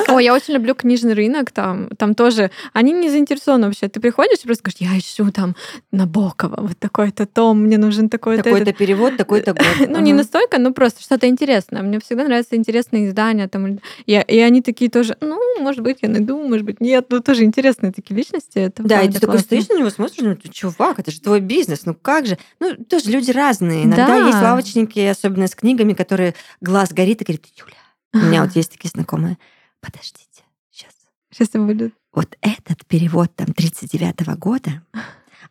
Ой, 0.10 0.24
я 0.24 0.34
очень 0.34 0.54
люблю 0.54 0.76
книжный 0.76 1.14
рынок 1.14 1.52
там. 1.52 1.90
Там 1.98 2.16
тоже 2.16 2.52
они 2.74 2.92
не 2.94 3.10
заинтересованы 3.10 3.68
вообще. 3.68 3.88
Ты 3.90 4.00
приходишь 4.00 4.40
и 4.44 4.46
просто 4.48 4.64
говоришь, 4.64 4.92
я 4.92 4.98
ищу 4.98 5.32
там 5.32 5.56
Набокова, 5.92 6.62
вот 6.62 6.78
такой-то 6.80 7.26
том, 7.26 7.64
мне 7.64 7.78
нужен 7.78 8.10
такой-то. 8.10 8.44
Такой-то 8.44 8.70
этот». 8.70 8.78
перевод, 8.78 9.18
такой-то 9.18 9.54
год. 9.54 9.66
Ну, 9.90 10.00
не 10.00 10.14
настолько, 10.14 10.60
но 10.60 10.72
просто 10.72 11.02
что-то 11.02 11.28
интересное. 11.28 11.82
Мне 11.82 12.00
всегда 12.00 12.24
нравятся 12.26 12.56
интересные 12.56 13.08
издания. 13.08 13.48
Там, 13.48 13.80
и, 14.06 14.14
и 14.28 14.40
они 14.40 14.62
такие 14.62 14.90
тоже, 14.92 15.18
ну, 15.22 15.40
может 15.60 15.82
быть, 15.82 15.98
я 16.02 16.10
найду, 16.10 16.42
может 16.42 16.66
быть, 16.66 16.80
нет. 16.80 17.08
Ну, 17.10 17.20
тоже 17.22 17.44
интересные 17.44 17.92
такие 17.92 18.16
личности. 18.16 18.72
Да, 18.78 19.02
и 19.02 19.10
ты 19.10 19.20
такой 19.20 19.40
стоишь 19.40 19.68
на 19.70 19.78
него, 19.78 19.90
смотришь, 19.90 20.19
ну, 20.22 20.36
ты, 20.36 20.50
чувак, 20.50 21.00
это 21.00 21.12
же 21.12 21.22
твой 21.22 21.40
бизнес, 21.42 21.86
ну 21.86 21.94
как 21.94 22.26
же? 22.26 22.38
Ну, 22.60 22.76
тоже 22.76 23.10
люди 23.10 23.32
разные. 23.32 23.86
Иногда 23.86 24.08
Да. 24.08 24.28
есть 24.28 24.42
лавочники, 24.42 25.00
особенно 25.00 25.48
с 25.48 25.56
книгами, 25.56 25.94
которые 25.94 26.36
глаз 26.62 26.92
горит 26.92 27.22
и 27.22 27.26
говорит, 27.26 27.46
Юля, 27.56 28.24
у 28.24 28.28
меня 28.28 28.44
вот 28.44 28.56
есть 28.56 28.72
такие 28.72 28.90
знакомые, 28.90 29.38
подождите, 29.82 30.44
сейчас. 30.72 30.92
Сейчас 31.32 31.50
будет. 31.50 31.94
Вот 32.14 32.36
этот 32.42 32.86
перевод 32.88 33.36
там 33.36 33.54
39 33.54 34.28
года, 34.38 34.82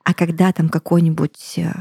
а 0.05 0.15
когда 0.15 0.53
там 0.53 0.69
какой-нибудь 0.69 1.55
э, 1.59 1.73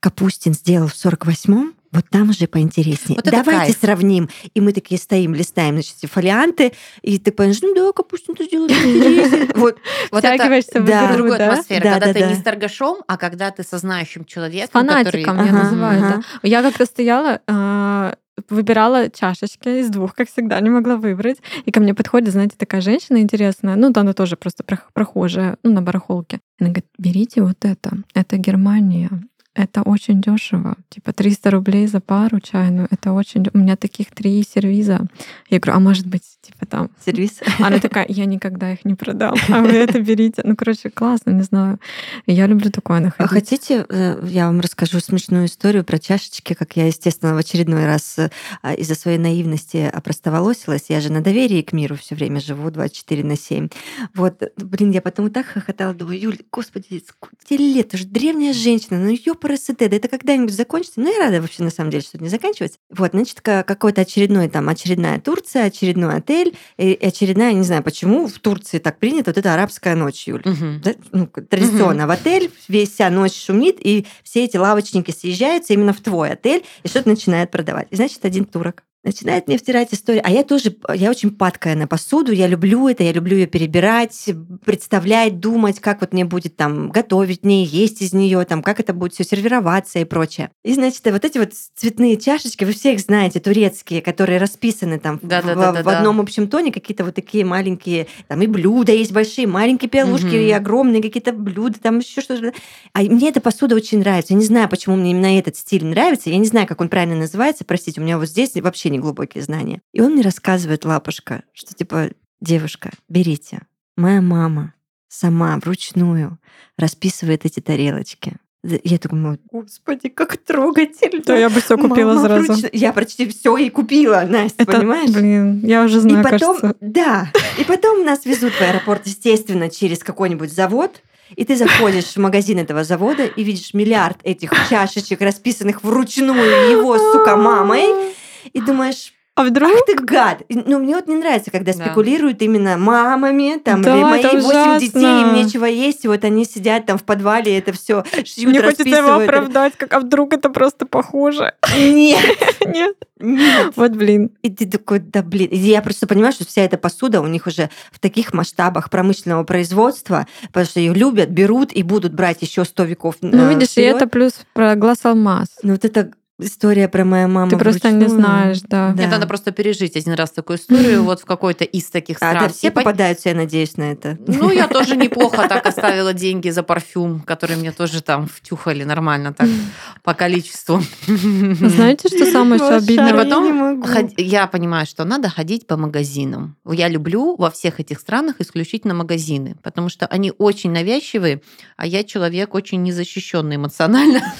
Капустин 0.00 0.52
сделал 0.54 0.88
в 0.88 0.94
48-м, 0.94 1.74
вот 1.92 2.08
там 2.10 2.30
уже 2.30 2.46
поинтереснее. 2.46 3.16
Вот 3.16 3.30
Давайте 3.30 3.72
кайф. 3.72 3.76
сравним. 3.78 4.28
И 4.54 4.60
мы 4.60 4.72
такие 4.72 4.98
стоим, 4.98 5.34
листаем, 5.34 5.74
значит, 5.74 5.96
эти 5.98 6.06
фолианты, 6.10 6.72
и 7.02 7.18
ты 7.18 7.32
понимаешь, 7.32 7.60
ну 7.62 7.74
да, 7.74 7.92
Капустин-то 7.92 8.44
сделал. 8.44 8.68
здесь. 8.68 9.48
Вот, 9.54 9.76
Вот 10.10 10.24
это 10.24 10.80
да. 10.80 11.12
другая 11.12 11.38
да? 11.38 11.50
атмосфера, 11.50 11.82
Да, 11.82 11.92
когда 11.92 12.06
да, 12.06 12.12
ты 12.14 12.20
да. 12.20 12.28
не 12.30 12.34
с 12.34 12.42
торгашом, 12.42 12.98
а 13.06 13.16
когда 13.16 13.50
ты 13.50 13.62
со 13.62 13.78
знающим 13.78 14.24
человеком, 14.24 14.70
фанатиком 14.72 15.44
я 15.44 15.52
называю. 15.52 16.24
Я 16.42 16.62
как-то 16.62 16.86
стояла, 16.86 17.40
а, 17.46 18.14
выбирала 18.48 19.10
чашечки 19.10 19.80
из 19.80 19.90
двух, 19.90 20.14
как 20.14 20.28
всегда, 20.28 20.58
не 20.60 20.70
могла 20.70 20.96
выбрать. 20.96 21.38
И 21.64 21.70
ко 21.70 21.80
мне 21.80 21.94
подходит, 21.94 22.32
знаете, 22.32 22.54
такая 22.56 22.80
женщина 22.80 23.18
интересная, 23.18 23.76
ну, 23.76 23.92
она 23.94 24.12
тоже 24.14 24.36
просто 24.36 24.64
прохожая, 24.94 25.56
ну, 25.62 25.72
на 25.72 25.82
барахолке. 25.82 26.40
Она 26.58 26.70
говорит, 26.70 26.86
берите 26.98 27.42
вот 27.42 27.64
это, 27.64 27.98
это 28.14 28.36
Германия, 28.36 29.10
это 29.54 29.82
очень 29.82 30.20
дешево. 30.20 30.76
Типа 30.88 31.12
300 31.12 31.50
рублей 31.50 31.86
за 31.86 32.00
пару 32.00 32.40
чайную. 32.40 32.88
Это 32.90 33.12
очень... 33.12 33.46
У 33.52 33.58
меня 33.58 33.76
таких 33.76 34.10
три 34.10 34.42
сервиза. 34.42 35.06
Я 35.50 35.58
говорю, 35.58 35.76
а 35.76 35.80
может 35.80 36.06
быть, 36.06 36.22
типа 36.42 36.66
там... 36.66 36.90
Сервиз? 37.04 37.40
Она 37.58 37.78
такая, 37.78 38.06
я 38.08 38.24
никогда 38.24 38.72
их 38.72 38.84
не 38.84 38.94
продам. 38.94 39.34
А 39.48 39.62
вы 39.62 39.70
это 39.70 40.00
берите. 40.00 40.42
Ну, 40.44 40.56
короче, 40.56 40.90
классно, 40.90 41.30
не 41.30 41.42
знаю. 41.42 41.78
Я 42.26 42.46
люблю 42.46 42.70
такое 42.70 43.00
находить. 43.00 43.30
А 43.30 43.34
хотите, 43.34 43.86
э, 43.88 44.20
я 44.28 44.46
вам 44.46 44.60
расскажу 44.60 45.00
смешную 45.00 45.46
историю 45.46 45.84
про 45.84 45.98
чашечки, 45.98 46.54
как 46.54 46.76
я, 46.76 46.86
естественно, 46.86 47.34
в 47.34 47.38
очередной 47.38 47.86
раз 47.86 48.18
э, 48.18 48.30
из-за 48.76 48.94
своей 48.94 49.18
наивности 49.18 49.90
опростоволосилась. 49.92 50.86
Я 50.88 51.00
же 51.00 51.12
на 51.12 51.20
доверии 51.20 51.62
к 51.62 51.72
миру 51.72 51.96
все 51.96 52.14
время 52.14 52.40
живу 52.40 52.70
24 52.70 53.24
на 53.24 53.36
7. 53.36 53.68
Вот, 54.14 54.42
блин, 54.56 54.90
я 54.90 55.00
потом 55.00 55.30
так 55.30 55.46
хохотала, 55.46 55.94
думаю, 55.94 56.20
Юль, 56.20 56.38
господи, 56.50 57.02
сколько 57.06 57.36
лет? 57.50 57.90
Ты 57.90 57.98
же 57.98 58.04
древняя 58.06 58.52
женщина, 58.52 58.98
ну 58.98 59.12
РСТ, 59.52 59.78
да 59.78 59.96
это 59.96 60.08
когда-нибудь 60.08 60.54
закончится? 60.54 61.00
Ну, 61.00 61.12
я 61.12 61.18
рада 61.18 61.40
вообще, 61.40 61.62
на 61.62 61.70
самом 61.70 61.90
деле, 61.90 62.02
что 62.02 62.16
это 62.16 62.24
не 62.24 62.30
заканчивается. 62.30 62.78
Вот, 62.90 63.12
значит, 63.12 63.40
какой-то 63.40 64.02
очередной, 64.02 64.48
там, 64.48 64.68
очередная 64.68 65.20
Турция, 65.20 65.64
очередной 65.64 66.16
отель, 66.16 66.31
и 66.78 66.98
очередная, 67.00 67.52
не 67.52 67.62
знаю, 67.62 67.82
почему 67.82 68.26
в 68.26 68.38
Турции 68.38 68.78
так 68.78 68.98
принято 68.98 69.30
вот 69.30 69.38
эта 69.38 69.54
арабская 69.54 69.94
ночь, 69.94 70.26
Юль. 70.26 70.42
Угу. 70.44 70.80
Да? 70.82 70.94
Ну, 71.12 71.26
традиционно 71.26 72.04
угу. 72.04 72.08
в 72.08 72.10
отель, 72.10 72.50
весь 72.68 72.92
вся 72.92 73.10
ночь 73.10 73.34
шумит, 73.34 73.76
и 73.80 74.06
все 74.22 74.44
эти 74.44 74.56
лавочники 74.56 75.10
съезжаются 75.10 75.72
именно 75.72 75.92
в 75.92 76.00
твой 76.00 76.30
отель, 76.30 76.64
и 76.82 76.88
что-то 76.88 77.08
начинают 77.08 77.50
продавать. 77.50 77.88
И, 77.90 77.96
значит, 77.96 78.24
один 78.24 78.44
турок 78.44 78.82
начинает 79.04 79.48
мне 79.48 79.58
втирать 79.58 79.92
историю. 79.92 80.22
А 80.24 80.30
я 80.30 80.44
тоже, 80.44 80.76
я 80.94 81.10
очень 81.10 81.30
падкая 81.30 81.74
на 81.74 81.86
посуду, 81.86 82.32
я 82.32 82.46
люблю 82.46 82.88
это, 82.88 83.02
я 83.02 83.12
люблю 83.12 83.36
ее 83.36 83.46
перебирать, 83.46 84.30
представлять, 84.64 85.40
думать, 85.40 85.80
как 85.80 86.00
вот 86.00 86.12
мне 86.12 86.24
будет 86.24 86.56
там 86.56 86.90
готовить 86.90 87.44
мне, 87.44 87.64
есть 87.64 88.00
из 88.02 88.12
нее, 88.12 88.44
там, 88.44 88.62
как 88.62 88.80
это 88.80 88.92
будет 88.92 89.14
все 89.14 89.24
сервироваться 89.24 89.98
и 89.98 90.04
прочее. 90.04 90.50
И, 90.62 90.74
значит, 90.74 91.02
вот 91.04 91.24
эти 91.24 91.38
вот 91.38 91.52
цветные 91.74 92.16
чашечки, 92.16 92.64
вы 92.64 92.72
все 92.72 92.94
их 92.94 93.00
знаете, 93.00 93.40
турецкие, 93.40 94.02
которые 94.02 94.38
расписаны 94.38 94.98
там 95.00 95.18
да, 95.22 95.42
в, 95.42 95.46
да, 95.46 95.54
да, 95.54 95.82
в, 95.82 95.84
в 95.84 95.88
одном 95.88 96.20
общем 96.20 96.48
тоне, 96.48 96.70
какие-то 96.70 97.04
вот 97.04 97.14
такие 97.14 97.44
маленькие, 97.44 98.06
там 98.28 98.40
и 98.42 98.46
блюда 98.46 98.92
есть 98.92 99.12
большие, 99.12 99.46
маленькие 99.46 99.88
пелушки 99.90 100.26
угу. 100.26 100.36
и 100.36 100.50
огромные 100.50 101.02
какие-то 101.02 101.32
блюда, 101.32 101.80
там 101.80 101.98
еще 101.98 102.20
что-то. 102.20 102.52
А 102.92 103.00
мне 103.00 103.30
эта 103.30 103.40
посуда 103.40 103.74
очень 103.74 103.98
нравится. 103.98 104.32
Я 104.32 104.38
не 104.38 104.44
знаю, 104.44 104.68
почему 104.68 104.96
мне 104.96 105.10
именно 105.10 105.38
этот 105.38 105.56
стиль 105.56 105.84
нравится. 105.84 106.30
Я 106.30 106.38
не 106.38 106.46
знаю, 106.46 106.66
как 106.66 106.80
он 106.80 106.88
правильно 106.88 107.16
называется. 107.16 107.64
Простите, 107.64 108.00
у 108.00 108.04
меня 108.04 108.18
вот 108.18 108.28
здесь 108.28 108.54
вообще 108.54 108.91
неглубокие 108.92 109.42
знания. 109.42 109.80
И 109.92 110.00
он 110.00 110.12
мне 110.12 110.22
рассказывает, 110.22 110.84
лапушка, 110.84 111.42
что 111.52 111.74
типа, 111.74 112.10
девушка, 112.40 112.90
берите. 113.08 113.62
Моя 113.96 114.20
мама 114.20 114.74
сама 115.08 115.58
вручную 115.58 116.38
расписывает 116.78 117.44
эти 117.44 117.60
тарелочки. 117.60 118.36
Я 118.64 118.98
думаю, 118.98 119.40
господи, 119.50 120.08
как 120.08 120.36
трогательно. 120.36 121.22
Да, 121.26 121.36
я 121.36 121.50
бы 121.50 121.60
все 121.60 121.76
купила 121.76 122.14
Мама 122.14 122.26
сразу. 122.26 122.44
Вручную... 122.44 122.70
Я 122.72 122.92
почти 122.92 123.28
все 123.28 123.56
и 123.56 123.68
купила, 123.70 124.24
Настя, 124.28 124.62
Это, 124.62 124.78
понимаешь? 124.78 125.10
Блин, 125.10 125.60
я 125.64 125.84
уже 125.84 126.00
знаю, 126.00 126.20
и 126.20 126.22
потом, 126.22 126.60
кажется. 126.60 126.76
Да, 126.80 127.32
и 127.58 127.64
потом 127.64 128.04
нас 128.04 128.24
везут 128.24 128.52
в 128.52 128.60
аэропорт, 128.60 129.04
естественно, 129.06 129.68
через 129.68 129.98
какой-нибудь 130.04 130.52
завод, 130.52 131.02
и 131.34 131.44
ты 131.44 131.56
заходишь 131.56 132.04
в 132.04 132.18
магазин 132.18 132.58
этого 132.58 132.84
завода 132.84 133.24
и 133.24 133.42
видишь 133.42 133.74
миллиард 133.74 134.18
этих 134.22 134.52
чашечек, 134.70 135.20
расписанных 135.20 135.82
вручную 135.82 136.70
его, 136.70 136.96
сука, 136.98 137.36
мамой, 137.36 138.14
и 138.52 138.60
думаешь, 138.60 139.12
а 139.34 139.44
вдруг? 139.44 139.70
Ах 139.72 139.86
ты 139.86 139.94
гад! 139.94 140.42
Ну, 140.50 140.78
мне 140.78 140.94
вот 140.94 141.08
не 141.08 141.16
нравится, 141.16 141.50
когда 141.50 141.72
да. 141.72 141.84
спекулируют 141.84 142.42
именно 142.42 142.76
мамами, 142.76 143.58
там, 143.58 143.80
да, 143.80 143.96
или 143.96 144.02
мои 144.02 144.22
восемь 144.42 144.78
детей, 144.78 145.22
им 145.22 145.32
нечего 145.32 145.64
есть, 145.64 146.04
и 146.04 146.08
вот 146.08 146.22
они 146.24 146.44
сидят 146.44 146.84
там 146.84 146.98
в 146.98 147.04
подвале, 147.04 147.56
это 147.56 147.72
все 147.72 148.04
шьют, 148.24 148.50
Мне 148.50 148.60
хочется 148.60 148.88
его 148.88 149.14
оправдать, 149.14 149.72
как, 149.78 149.94
а 149.94 150.00
вдруг 150.00 150.34
это 150.34 150.50
просто 150.50 150.84
похоже? 150.84 151.54
Нет. 151.74 152.20
Нет. 152.66 152.96
Нет. 153.18 153.72
Вот 153.74 153.92
блин. 153.92 154.32
И 154.42 154.50
ты 154.50 154.68
такой, 154.68 154.98
да 154.98 155.22
блин. 155.22 155.48
И 155.48 155.56
я 155.56 155.80
просто 155.80 156.06
понимаю, 156.06 156.34
что 156.34 156.46
вся 156.46 156.62
эта 156.62 156.76
посуда 156.76 157.22
у 157.22 157.26
них 157.26 157.46
уже 157.46 157.70
в 157.90 158.00
таких 158.00 158.34
масштабах 158.34 158.90
промышленного 158.90 159.44
производства, 159.44 160.26
потому 160.48 160.66
что 160.66 160.78
ее 160.78 160.92
любят, 160.92 161.30
берут 161.30 161.72
и 161.72 161.82
будут 161.82 162.12
брать 162.12 162.42
еще 162.42 162.66
сто 162.66 162.84
веков. 162.84 163.16
Ну, 163.22 163.48
видишь, 163.48 163.70
вперед. 163.70 163.94
и 163.94 163.96
это 163.96 164.06
плюс 164.06 164.40
про 164.52 164.74
глаз 164.74 165.06
алмаз. 165.06 165.48
Ну, 165.62 165.72
вот 165.72 165.86
это 165.86 166.12
история 166.44 166.88
про 166.88 167.04
мою 167.04 167.28
маму. 167.28 167.50
Ты 167.50 167.56
просто 167.56 167.88
вручную. 167.88 168.08
не 168.08 168.08
знаешь, 168.08 168.60
да. 168.62 168.92
да. 168.92 169.02
Нет, 169.02 169.10
надо 169.10 169.26
просто 169.26 169.52
пережить 169.52 169.96
один 169.96 170.14
раз 170.14 170.30
такую 170.30 170.58
историю 170.58 171.02
вот 171.04 171.20
в 171.20 171.24
какой-то 171.24 171.64
из 171.64 171.84
таких 171.86 172.16
стран. 172.16 172.36
А, 172.36 172.40
да, 172.40 172.48
все 172.48 172.70
попадаются, 172.70 173.28
я 173.28 173.34
надеюсь, 173.34 173.76
на 173.76 173.92
это. 173.92 174.18
Ну, 174.26 174.50
я 174.50 174.68
тоже 174.68 174.96
неплохо 175.02 175.46
так 175.48 175.66
оставила 175.66 176.12
деньги 176.12 176.50
за 176.50 176.62
парфюм, 176.62 177.20
который 177.20 177.56
мне 177.56 177.72
тоже 177.72 178.02
там 178.02 178.26
втюхали 178.26 178.84
нормально 178.84 179.32
так 179.32 179.48
по 180.02 180.14
количеству. 180.14 180.82
Знаете, 181.06 182.08
что 182.08 182.30
самое 182.30 182.62
еще 182.62 182.74
обидное? 182.74 183.14
Потом 183.14 183.84
я 184.16 184.46
понимаю, 184.46 184.86
что 184.86 185.04
надо 185.04 185.28
ходить 185.28 185.66
по 185.66 185.76
магазинам. 185.76 186.56
Я 186.64 186.88
люблю 186.88 187.36
во 187.36 187.50
всех 187.50 187.80
этих 187.80 188.00
странах 188.00 188.36
исключительно 188.40 188.94
магазины, 188.94 189.56
потому 189.62 189.88
что 189.88 190.06
они 190.06 190.32
очень 190.38 190.70
навязчивые, 190.70 191.42
а 191.76 191.86
я 191.86 192.04
человек 192.04 192.54
очень 192.54 192.82
незащищенный 192.82 193.56
эмоционально, 193.56 194.34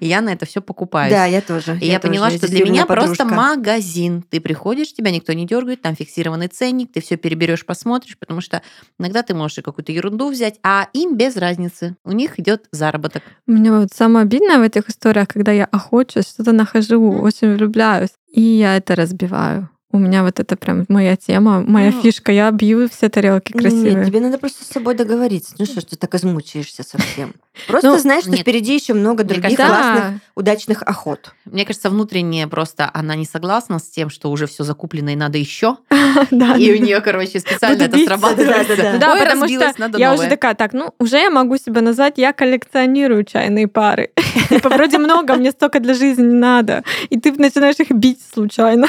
и 0.00 0.06
я 0.06 0.20
на 0.20 0.30
это 0.30 0.46
все 0.46 0.62
покупаю. 0.62 1.10
Да, 1.10 1.26
я 1.26 1.40
тоже. 1.42 1.76
И 1.80 1.86
я, 1.86 1.94
я 1.94 2.00
поняла, 2.00 2.30
что 2.30 2.48
для 2.48 2.64
меня 2.64 2.86
подружка. 2.86 3.16
просто 3.16 3.34
магазин. 3.34 4.22
Ты 4.28 4.40
приходишь, 4.40 4.92
тебя 4.92 5.10
никто 5.10 5.32
не 5.32 5.46
дергает, 5.46 5.82
там 5.82 5.94
фиксированный 5.94 6.48
ценник, 6.48 6.92
ты 6.92 7.00
все 7.00 7.16
переберешь, 7.16 7.66
посмотришь, 7.66 8.16
потому 8.18 8.40
что 8.40 8.62
иногда 8.98 9.22
ты 9.22 9.34
можешь 9.34 9.62
какую-то 9.62 9.92
ерунду 9.92 10.30
взять, 10.30 10.58
а 10.62 10.88
им 10.92 11.16
без 11.16 11.36
разницы. 11.36 11.96
У 12.04 12.12
них 12.12 12.38
идет 12.38 12.66
заработок. 12.72 13.22
У 13.46 13.52
меня 13.52 13.72
вот 13.78 13.88
самое 13.92 14.24
обидное 14.24 14.58
в 14.58 14.62
этих 14.62 14.88
историях, 14.88 15.28
когда 15.28 15.52
я 15.52 15.66
охочусь, 15.66 16.28
что-то 16.28 16.52
нахожу, 16.52 17.12
очень 17.20 17.54
влюбляюсь, 17.54 18.10
и 18.32 18.40
я 18.40 18.76
это 18.76 18.94
разбиваю. 18.94 19.71
У 19.92 19.98
меня 19.98 20.22
вот 20.22 20.40
это 20.40 20.56
прям 20.56 20.86
моя 20.88 21.16
тема, 21.16 21.60
моя 21.60 21.90
ну, 21.90 22.00
фишка. 22.00 22.32
Я 22.32 22.50
бью 22.50 22.88
все 22.88 23.10
тарелки 23.10 23.52
красивые. 23.52 23.94
Нет, 23.94 24.06
тебе 24.06 24.20
надо 24.20 24.38
просто 24.38 24.64
с 24.64 24.68
собой 24.68 24.94
договориться. 24.94 25.54
Ну 25.58 25.66
что 25.66 25.82
ж 25.82 25.84
ты 25.84 25.96
так 25.96 26.14
измучаешься 26.14 26.82
совсем? 26.82 27.34
Просто 27.66 27.90
ну, 27.90 27.98
знаешь, 27.98 28.22
что 28.22 28.32
нет. 28.32 28.40
впереди 28.40 28.74
еще 28.74 28.94
много 28.94 29.24
других 29.24 29.58
кажется, 29.58 29.66
классных, 29.66 30.20
удачных 30.34 30.82
охот. 30.82 31.32
Мне 31.44 31.66
кажется, 31.66 31.90
внутренне 31.90 32.48
просто 32.48 32.90
она 32.94 33.14
не 33.14 33.26
согласна 33.26 33.78
с 33.78 33.82
тем, 33.82 34.08
что 34.08 34.30
уже 34.30 34.46
все 34.46 34.64
закуплено 34.64 35.10
и 35.10 35.16
надо 35.16 35.36
еще. 35.36 35.76
Да. 36.30 36.56
И 36.56 36.72
у 36.72 36.82
нее, 36.82 37.00
короче, 37.00 37.40
специально 37.40 37.82
это 37.82 37.98
срабатывает. 37.98 38.98
Да, 38.98 39.16
потому 39.16 39.48
что 39.48 39.74
я 39.98 40.14
уже 40.14 40.28
такая, 40.28 40.54
так, 40.54 40.72
ну 40.72 40.94
уже 40.98 41.18
я 41.18 41.30
могу 41.30 41.56
себя 41.56 41.80
назвать, 41.80 42.14
я 42.16 42.32
коллекционирую 42.32 43.24
чайные 43.24 43.68
пары. 43.68 44.10
Типа 44.48 44.68
вроде 44.68 44.98
много, 44.98 45.34
мне 45.34 45.50
столько 45.50 45.80
для 45.80 45.94
жизни 45.94 46.22
не 46.22 46.34
надо. 46.34 46.84
И 47.10 47.18
ты 47.18 47.32
начинаешь 47.32 47.76
их 47.78 47.90
бить 47.90 48.20
случайно. 48.34 48.88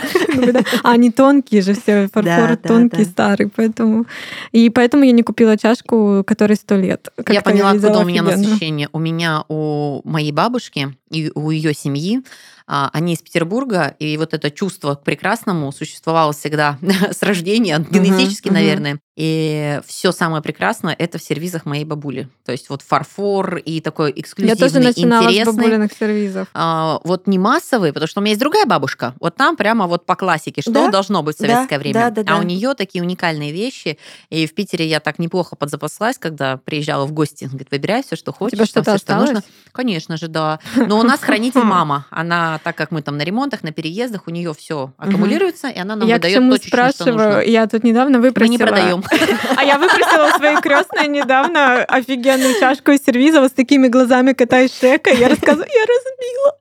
А 0.84 0.93
они 0.94 1.12
тонкие 1.12 1.62
же 1.62 1.74
все, 1.74 2.08
фарфор 2.08 2.56
тонкий, 2.58 3.04
старый, 3.06 3.50
поэтому... 3.54 4.06
И 4.52 4.70
поэтому 4.70 5.04
я 5.04 5.12
не 5.12 5.24
купила 5.24 5.58
чашку, 5.58 6.24
которой 6.26 6.56
сто 6.56 6.76
лет. 6.76 7.10
Я 7.28 7.42
поняла, 7.42 7.72
откуда 7.72 8.00
у 8.00 8.06
меня 8.06 8.22
насыщение. 8.24 8.90
У 8.94 9.00
меня, 9.00 9.44
у 9.50 10.02
моей 10.04 10.32
бабушки 10.32 10.96
и 11.10 11.32
у 11.36 11.52
ее 11.52 11.74
семьи 11.74 12.22
они 12.66 13.14
из 13.14 13.20
Петербурга, 13.20 13.96
и 14.00 14.18
вот 14.18 14.34
это 14.34 14.52
чувство 14.52 14.96
к 14.96 15.04
прекрасному 15.04 15.72
существовало 15.72 16.34
всегда 16.34 16.78
с 17.12 17.22
рождения, 17.22 17.86
генетически, 17.90 18.48
uh-huh, 18.48 18.54
наверное. 18.54 18.94
Uh-huh. 18.94 19.00
И 19.16 19.80
все 19.86 20.12
самое 20.12 20.42
прекрасное 20.42 20.96
это 20.98 21.20
в 21.20 21.24
сервизах 21.24 21.66
моей 21.66 21.86
бабули. 21.86 22.30
То 22.46 22.52
есть 22.52 22.70
вот 22.70 22.82
фарфор 22.82 23.58
и 23.58 23.80
такой 23.80 24.12
эксклюзивный, 24.16 24.60
Я 24.60 24.68
тоже 24.68 24.80
начинала 24.80 25.26
интересный. 25.26 25.54
с 25.54 25.56
бабулиных 25.56 25.94
сервизов. 25.94 26.48
А, 26.56 27.00
вот 27.04 27.28
не 27.28 27.38
массовый, 27.38 27.94
потому 27.94 28.08
что 28.08 28.22
у 28.22 28.24
меня 28.24 28.32
есть 28.32 28.40
другая 28.40 28.66
бабушка. 28.66 29.14
Вот 29.20 29.36
там 29.36 29.56
прямо 29.56 29.86
вот 29.86 30.08
по 30.08 30.16
классике, 30.16 30.62
что 30.62 30.72
да? 30.72 30.90
должно 30.90 31.22
быть 31.22 31.36
в 31.36 31.40
советское 31.40 31.76
да, 31.76 31.80
время. 31.80 31.94
Да, 31.94 32.10
да, 32.10 32.22
а 32.22 32.24
да. 32.24 32.38
у 32.40 32.42
нее 32.42 32.74
такие 32.74 33.04
уникальные 33.04 33.52
вещи. 33.52 34.00
И 34.32 34.48
в 34.48 34.56
Питере 34.56 34.88
я 34.88 35.00
так 35.00 35.20
неплохо 35.20 35.56
подзапаслась, 35.56 36.18
когда 36.18 36.58
приезжала 36.58 37.06
в 37.06 37.12
гости. 37.12 37.46
Говорит, 37.46 37.68
выбирай 37.70 38.02
все, 38.02 38.16
что 38.16 38.34
хочешь. 38.34 38.54
У 38.54 38.56
тебя 38.56 38.66
что-то 38.66 38.98
все, 38.98 39.06
что 39.06 39.16
нужно. 39.16 39.44
Конечно 39.72 40.18
же, 40.18 40.28
да. 40.28 40.60
Но 40.76 41.00
у 41.00 41.04
нас 41.04 41.20
хранитель 41.20 41.62
мама. 41.64 42.08
Она, 42.10 42.53
так 42.60 42.76
как 42.76 42.92
мы 42.92 43.02
там 43.02 43.18
на 43.18 43.24
ремонтах, 43.24 43.64
на 43.64 43.72
переездах, 43.72 44.24
у 44.28 44.32
нее 44.32 44.54
все 44.54 44.94
аккумулируется, 44.98 45.70
и 45.70 45.80
она 45.80 45.96
нам 45.96 46.08
я 46.08 46.16
выдает 46.16 46.36
точно, 46.36 46.68
спрашиваю, 46.68 46.94
что 46.94 47.28
нужно. 47.28 47.40
Я 47.42 47.68
тут 47.68 47.84
недавно 47.84 48.20
выпросила. 48.20 48.48
Мы 48.48 48.52
не 48.52 48.58
продаем. 48.58 49.04
А 49.58 49.64
я 49.64 49.78
выпросила 49.78 50.30
своей 50.38 50.58
крестной 50.62 51.08
недавно 51.08 51.84
офигенную 51.84 52.60
чашку 52.60 52.92
из 52.92 53.04
сервиза 53.04 53.42
вот 53.42 53.52
с 53.52 53.54
такими 53.54 53.88
глазами 53.88 54.34
кота 54.34 54.62
и 54.62 54.68
шека. 54.68 55.12
Я 55.12 55.30
рассказываю, 55.30 55.68
я 55.68 55.82
разбила 55.82 56.58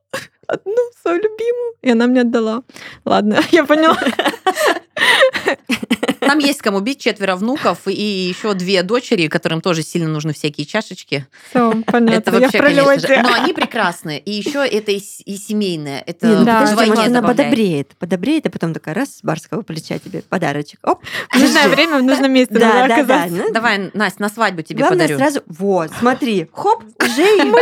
одну 0.47 0.91
свою 1.01 1.19
любимую, 1.19 1.75
и 1.83 1.91
она 1.91 2.07
мне 2.07 2.21
отдала. 2.23 2.63
Ладно, 3.05 3.41
я 3.51 3.65
поняла. 3.65 3.99
Там 6.27 6.39
есть 6.39 6.63
кому 6.63 6.81
бить, 6.81 7.01
четверо 7.01 7.37
внуков 7.37 7.81
и 7.87 7.93
еще 7.93 8.55
две 8.55 8.83
дочери, 8.83 9.29
которым 9.29 9.61
тоже 9.61 9.83
сильно 9.83 10.09
нужны 10.09 10.33
всякие 10.33 10.67
чашечки. 10.67 11.27
Все, 11.51 11.73
понятно. 11.87 12.19
Это 12.19 12.31
вообще, 12.41 12.59
конечно 12.59 12.99
же. 12.99 13.23
Но 13.23 13.33
они 13.35 13.53
прекрасные. 13.53 14.19
И 14.21 14.31
еще 14.31 14.65
это 14.67 14.93
и, 14.93 15.01
и 15.25 15.37
семейное. 15.37 16.03
Это 16.07 16.27
Не, 16.27 16.37
ну 16.37 16.45
Да, 16.45 16.61
подожди, 16.61 16.73
вдвойне 16.75 17.05
она 17.07 17.21
добавляет. 17.21 17.37
подобреет. 17.37 17.97
Подобреет, 17.99 18.47
а 18.47 18.51
потом 18.51 18.75
такая 18.75 18.95
раз 18.95 19.17
с 19.19 19.23
барского 19.23 19.63
плеча 19.63 19.99
тебе 19.99 20.23
подарочек. 20.29 20.79
Оп. 20.83 21.03
В 21.33 21.39
нужное 21.39 21.69
время, 21.69 21.99
в 21.99 22.03
нужном 22.03 22.33
месте 22.33 22.55
Да, 22.55 22.87
да, 22.89 23.03
да. 23.03 23.27
ну, 23.29 23.53
Давай, 23.53 23.91
Настя, 23.95 24.23
на 24.23 24.29
свадьбу 24.29 24.63
тебе 24.63 24.79
Главное 24.81 25.07
подарю. 25.07 25.19
сразу, 25.19 25.43
вот, 25.47 25.91
смотри, 25.99 26.49
хоп, 26.53 26.83
уже 27.01 27.23
и 27.23 27.53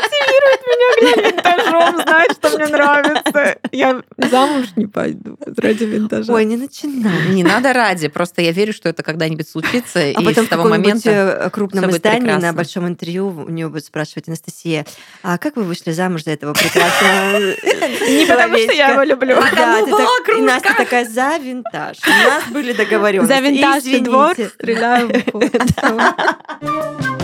Винтажом, 1.01 2.01
знать, 2.03 2.33
что 2.33 2.51
мне 2.57 2.67
нравится. 2.67 3.57
Я 3.73 4.03
замуж 4.19 4.67
не 4.77 4.87
пойду 4.87 5.39
ради 5.57 5.85
винтажа. 5.85 6.33
Ой, 6.33 6.45
не 6.45 6.57
начинай. 6.57 7.29
Не 7.31 7.45
надо 7.45 7.73
ради, 7.73 8.09
просто 8.09 8.43
я 8.43 8.50
верю, 8.53 8.73
что 8.73 8.89
это 8.89 9.03
когда-нибудь 9.03 9.49
случится, 9.49 10.01
А 10.01 10.11
и 10.11 10.25
потом 10.25 10.47
с 10.47 10.49
того 10.49 10.69
момента... 10.69 11.11
э, 11.11 11.51
крупном 11.51 11.91
издании 11.91 12.21
на 12.21 12.35
прекрасно. 12.35 12.53
большом 12.53 12.89
интервью 12.89 13.29
у 13.29 13.49
нее 13.51 13.69
будет 13.69 13.85
спрашивать 13.85 14.29
Анастасия, 14.29 14.87
а 15.23 15.39
как 15.39 15.57
вы 15.57 15.65
вышли 15.65 15.93
замуж 15.93 16.25
за 16.25 16.33
этого 16.33 16.53
прекрасного 16.53 17.39
Не 18.11 18.27
потому, 18.27 18.57
что 18.57 18.73
я 18.73 18.91
его 18.91 19.03
люблю. 19.03 19.37
Да, 19.55 19.81
и? 19.81 20.41
Настя 20.41 20.75
такая 20.77 21.05
за 21.09 21.37
винтаж. 21.39 21.99
У 22.07 22.11
нас 22.11 22.45
были 22.51 22.73
договоренности. 22.73 23.35
За 23.35 23.41
винтажный 23.41 24.01
двор 24.01 24.35
стреляю. 24.35 25.11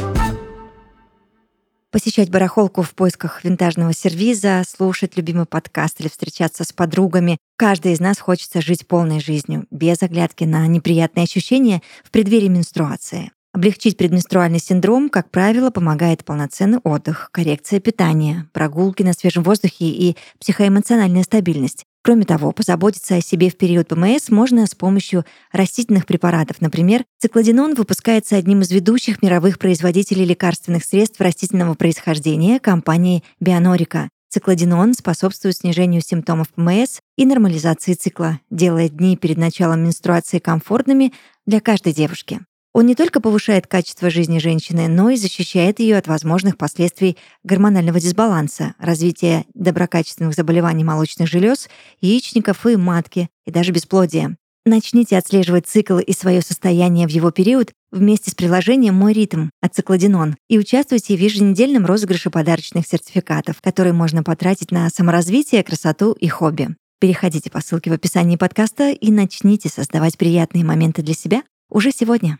Посещать 1.96 2.28
барахолку 2.28 2.82
в 2.82 2.94
поисках 2.94 3.42
винтажного 3.42 3.94
сервиза, 3.94 4.62
слушать 4.68 5.16
любимый 5.16 5.46
подкаст 5.46 5.98
или 5.98 6.08
встречаться 6.08 6.62
с 6.62 6.70
подругами. 6.70 7.38
Каждый 7.56 7.92
из 7.94 8.00
нас 8.00 8.18
хочется 8.18 8.60
жить 8.60 8.86
полной 8.86 9.18
жизнью, 9.18 9.64
без 9.70 10.02
оглядки 10.02 10.44
на 10.44 10.66
неприятные 10.66 11.24
ощущения 11.24 11.80
в 12.04 12.10
преддверии 12.10 12.48
менструации. 12.48 13.32
Облегчить 13.54 13.96
предменструальный 13.96 14.58
синдром, 14.58 15.08
как 15.08 15.30
правило, 15.30 15.70
помогает 15.70 16.22
полноценный 16.22 16.80
отдых, 16.84 17.30
коррекция 17.32 17.80
питания, 17.80 18.46
прогулки 18.52 19.02
на 19.02 19.14
свежем 19.14 19.42
воздухе 19.42 19.86
и 19.86 20.18
психоэмоциональная 20.38 21.22
стабильность. 21.22 21.86
Кроме 22.06 22.24
того, 22.24 22.52
позаботиться 22.52 23.16
о 23.16 23.20
себе 23.20 23.50
в 23.50 23.56
период 23.56 23.88
ПМС 23.88 24.28
можно 24.28 24.64
с 24.68 24.76
помощью 24.76 25.24
растительных 25.50 26.06
препаратов. 26.06 26.60
Например, 26.60 27.04
циклодинон 27.18 27.74
выпускается 27.74 28.36
одним 28.36 28.60
из 28.60 28.70
ведущих 28.70 29.22
мировых 29.22 29.58
производителей 29.58 30.24
лекарственных 30.24 30.84
средств 30.84 31.20
растительного 31.20 31.74
происхождения 31.74 32.60
компании 32.60 33.24
Бионорика. 33.40 34.08
Циклодинон 34.28 34.94
способствует 34.94 35.56
снижению 35.56 36.00
симптомов 36.00 36.48
ПМС 36.50 37.00
и 37.16 37.26
нормализации 37.26 37.94
цикла, 37.94 38.38
делая 38.50 38.88
дни 38.88 39.16
перед 39.16 39.36
началом 39.36 39.82
менструации 39.82 40.38
комфортными 40.38 41.12
для 41.44 41.60
каждой 41.60 41.92
девушки. 41.92 42.38
Он 42.76 42.84
не 42.84 42.94
только 42.94 43.22
повышает 43.22 43.66
качество 43.66 44.10
жизни 44.10 44.38
женщины, 44.38 44.86
но 44.86 45.08
и 45.08 45.16
защищает 45.16 45.80
ее 45.80 45.96
от 45.96 46.08
возможных 46.08 46.58
последствий 46.58 47.16
гормонального 47.42 47.98
дисбаланса, 47.98 48.74
развития 48.78 49.46
доброкачественных 49.54 50.34
заболеваний 50.34 50.84
молочных 50.84 51.26
желез, 51.26 51.70
яичников 52.02 52.66
и 52.66 52.76
матки, 52.76 53.30
и 53.46 53.50
даже 53.50 53.72
бесплодия. 53.72 54.36
Начните 54.66 55.16
отслеживать 55.16 55.66
цикл 55.66 55.96
и 55.96 56.12
свое 56.12 56.42
состояние 56.42 57.06
в 57.06 57.10
его 57.10 57.30
период 57.30 57.72
вместе 57.92 58.30
с 58.30 58.34
приложением 58.34 58.94
«Мой 58.94 59.14
ритм» 59.14 59.48
от 59.62 59.74
Циклодинон 59.74 60.36
и 60.50 60.58
участвуйте 60.58 61.16
в 61.16 61.20
еженедельном 61.20 61.86
розыгрыше 61.86 62.28
подарочных 62.28 62.86
сертификатов, 62.86 63.62
которые 63.62 63.94
можно 63.94 64.22
потратить 64.22 64.70
на 64.70 64.90
саморазвитие, 64.90 65.64
красоту 65.64 66.12
и 66.12 66.28
хобби. 66.28 66.76
Переходите 67.00 67.50
по 67.50 67.62
ссылке 67.62 67.88
в 67.88 67.94
описании 67.94 68.36
подкаста 68.36 68.90
и 68.90 69.10
начните 69.10 69.70
создавать 69.70 70.18
приятные 70.18 70.62
моменты 70.62 71.00
для 71.00 71.14
себя 71.14 71.42
уже 71.70 71.90
сегодня. 71.90 72.38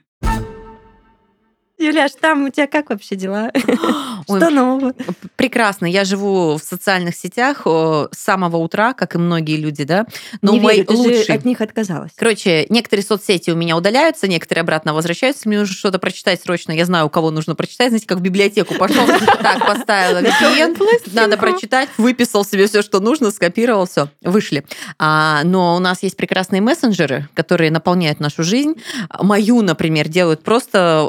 Юляш, 1.79 2.13
там 2.19 2.47
у 2.47 2.49
тебя 2.49 2.67
как 2.67 2.89
вообще 2.89 3.17
дела? 3.17 3.51
Ой, 4.29 4.41
Что 4.41 4.51
нового? 4.51 4.95
Прекрасно. 5.37 5.85
Я 5.85 6.05
живу 6.05 6.57
в 6.57 6.63
социальных 6.63 7.15
сетях 7.15 7.63
с 7.67 8.09
самого 8.13 8.57
утра, 8.57 8.95
как 8.95 9.15
и 9.15 9.19
многие 9.19 9.57
люди, 9.57 9.85
да. 9.85 10.07
Но 10.41 10.53
Не 10.53 10.61
мой 10.61 10.77
верю, 10.77 10.87
ты 10.87 10.95
же 10.95 10.99
лучший... 11.01 11.35
от 11.35 11.45
них 11.45 11.61
отказалась. 11.61 12.13
Короче, 12.17 12.65
некоторые 12.71 13.05
соцсети 13.05 13.51
у 13.51 13.57
меня 13.57 13.77
удаляются, 13.77 14.27
некоторые 14.27 14.63
обратно 14.63 14.95
возвращаются. 14.95 15.49
Мне 15.49 15.59
нужно 15.59 15.75
что-то 15.75 15.99
прочитать 15.99 16.41
срочно. 16.41 16.73
Я 16.73 16.87
знаю, 16.87 17.07
у 17.07 17.11
кого 17.11 17.31
нужно 17.31 17.55
прочитать. 17.55 17.89
Знаете, 17.89 18.07
как 18.07 18.19
в 18.19 18.23
библиотеку 18.23 18.75
пошел, 18.75 19.07
так, 19.43 19.67
поставила 19.67 20.23
VPN, 20.23 20.79
надо 21.13 21.37
прочитать, 21.37 21.91
выписал 21.99 22.45
себе 22.45 22.69
все, 22.69 22.81
что 22.81 23.01
нужно, 23.01 23.31
скопировал, 23.31 23.87
все, 23.87 24.09
вышли. 24.23 24.65
А, 24.99 25.43
но 25.45 25.77
у 25.77 25.79
нас 25.79 26.03
есть 26.03 26.17
прекрасные 26.17 26.63
мессенджеры, 26.63 27.29
которые 27.35 27.71
наполняют 27.71 28.19
нашу 28.19 28.43
жизнь. 28.45 28.75
Мою, 29.21 29.61
например, 29.61 30.09
делают 30.09 30.43
просто 30.43 31.07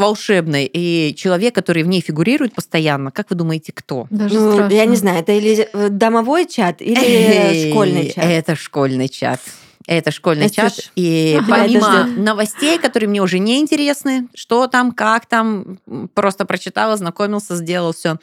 волшебной. 0.00 0.68
И 0.72 1.14
человек, 1.16 1.54
который 1.54 1.82
в 1.84 1.86
ней 1.86 2.00
фигурирует 2.00 2.54
постоянно, 2.54 3.10
как 3.10 3.30
вы 3.30 3.36
думаете, 3.36 3.72
кто? 3.72 4.06
Даже 4.10 4.34
Ну, 4.40 4.52
страшно. 4.54 4.74
я 4.74 4.84
не 4.86 4.96
знаю, 4.96 5.20
это 5.20 5.32
или 5.32 5.68
э, 5.72 5.88
домовой 5.90 6.46
чат, 6.46 6.82
или 6.82 6.98
Эй, 7.00 7.70
школьный 7.70 8.12
чат. 8.12 8.24
Это 8.24 8.56
школьный 8.56 9.08
чат. 9.08 9.40
Это 9.86 10.10
школьный 10.12 10.44
Настюш, 10.44 10.72
чат. 10.72 10.92
И 10.94 11.32
тебя 11.32 11.64
это 11.64 11.64
помимо 11.64 12.06
новостей, 12.06 12.78
которые 12.78 13.08
мне 13.08 13.22
уже 13.22 13.38
не 13.38 13.58
интересны, 13.58 14.28
что 14.34 14.66
там, 14.66 14.92
как 14.92 15.26
там, 15.26 15.78
просто 16.14 16.44
прочитала, 16.44 16.96
знакомился, 16.96 17.56
сделал 17.56 17.92
все. 17.92 18.18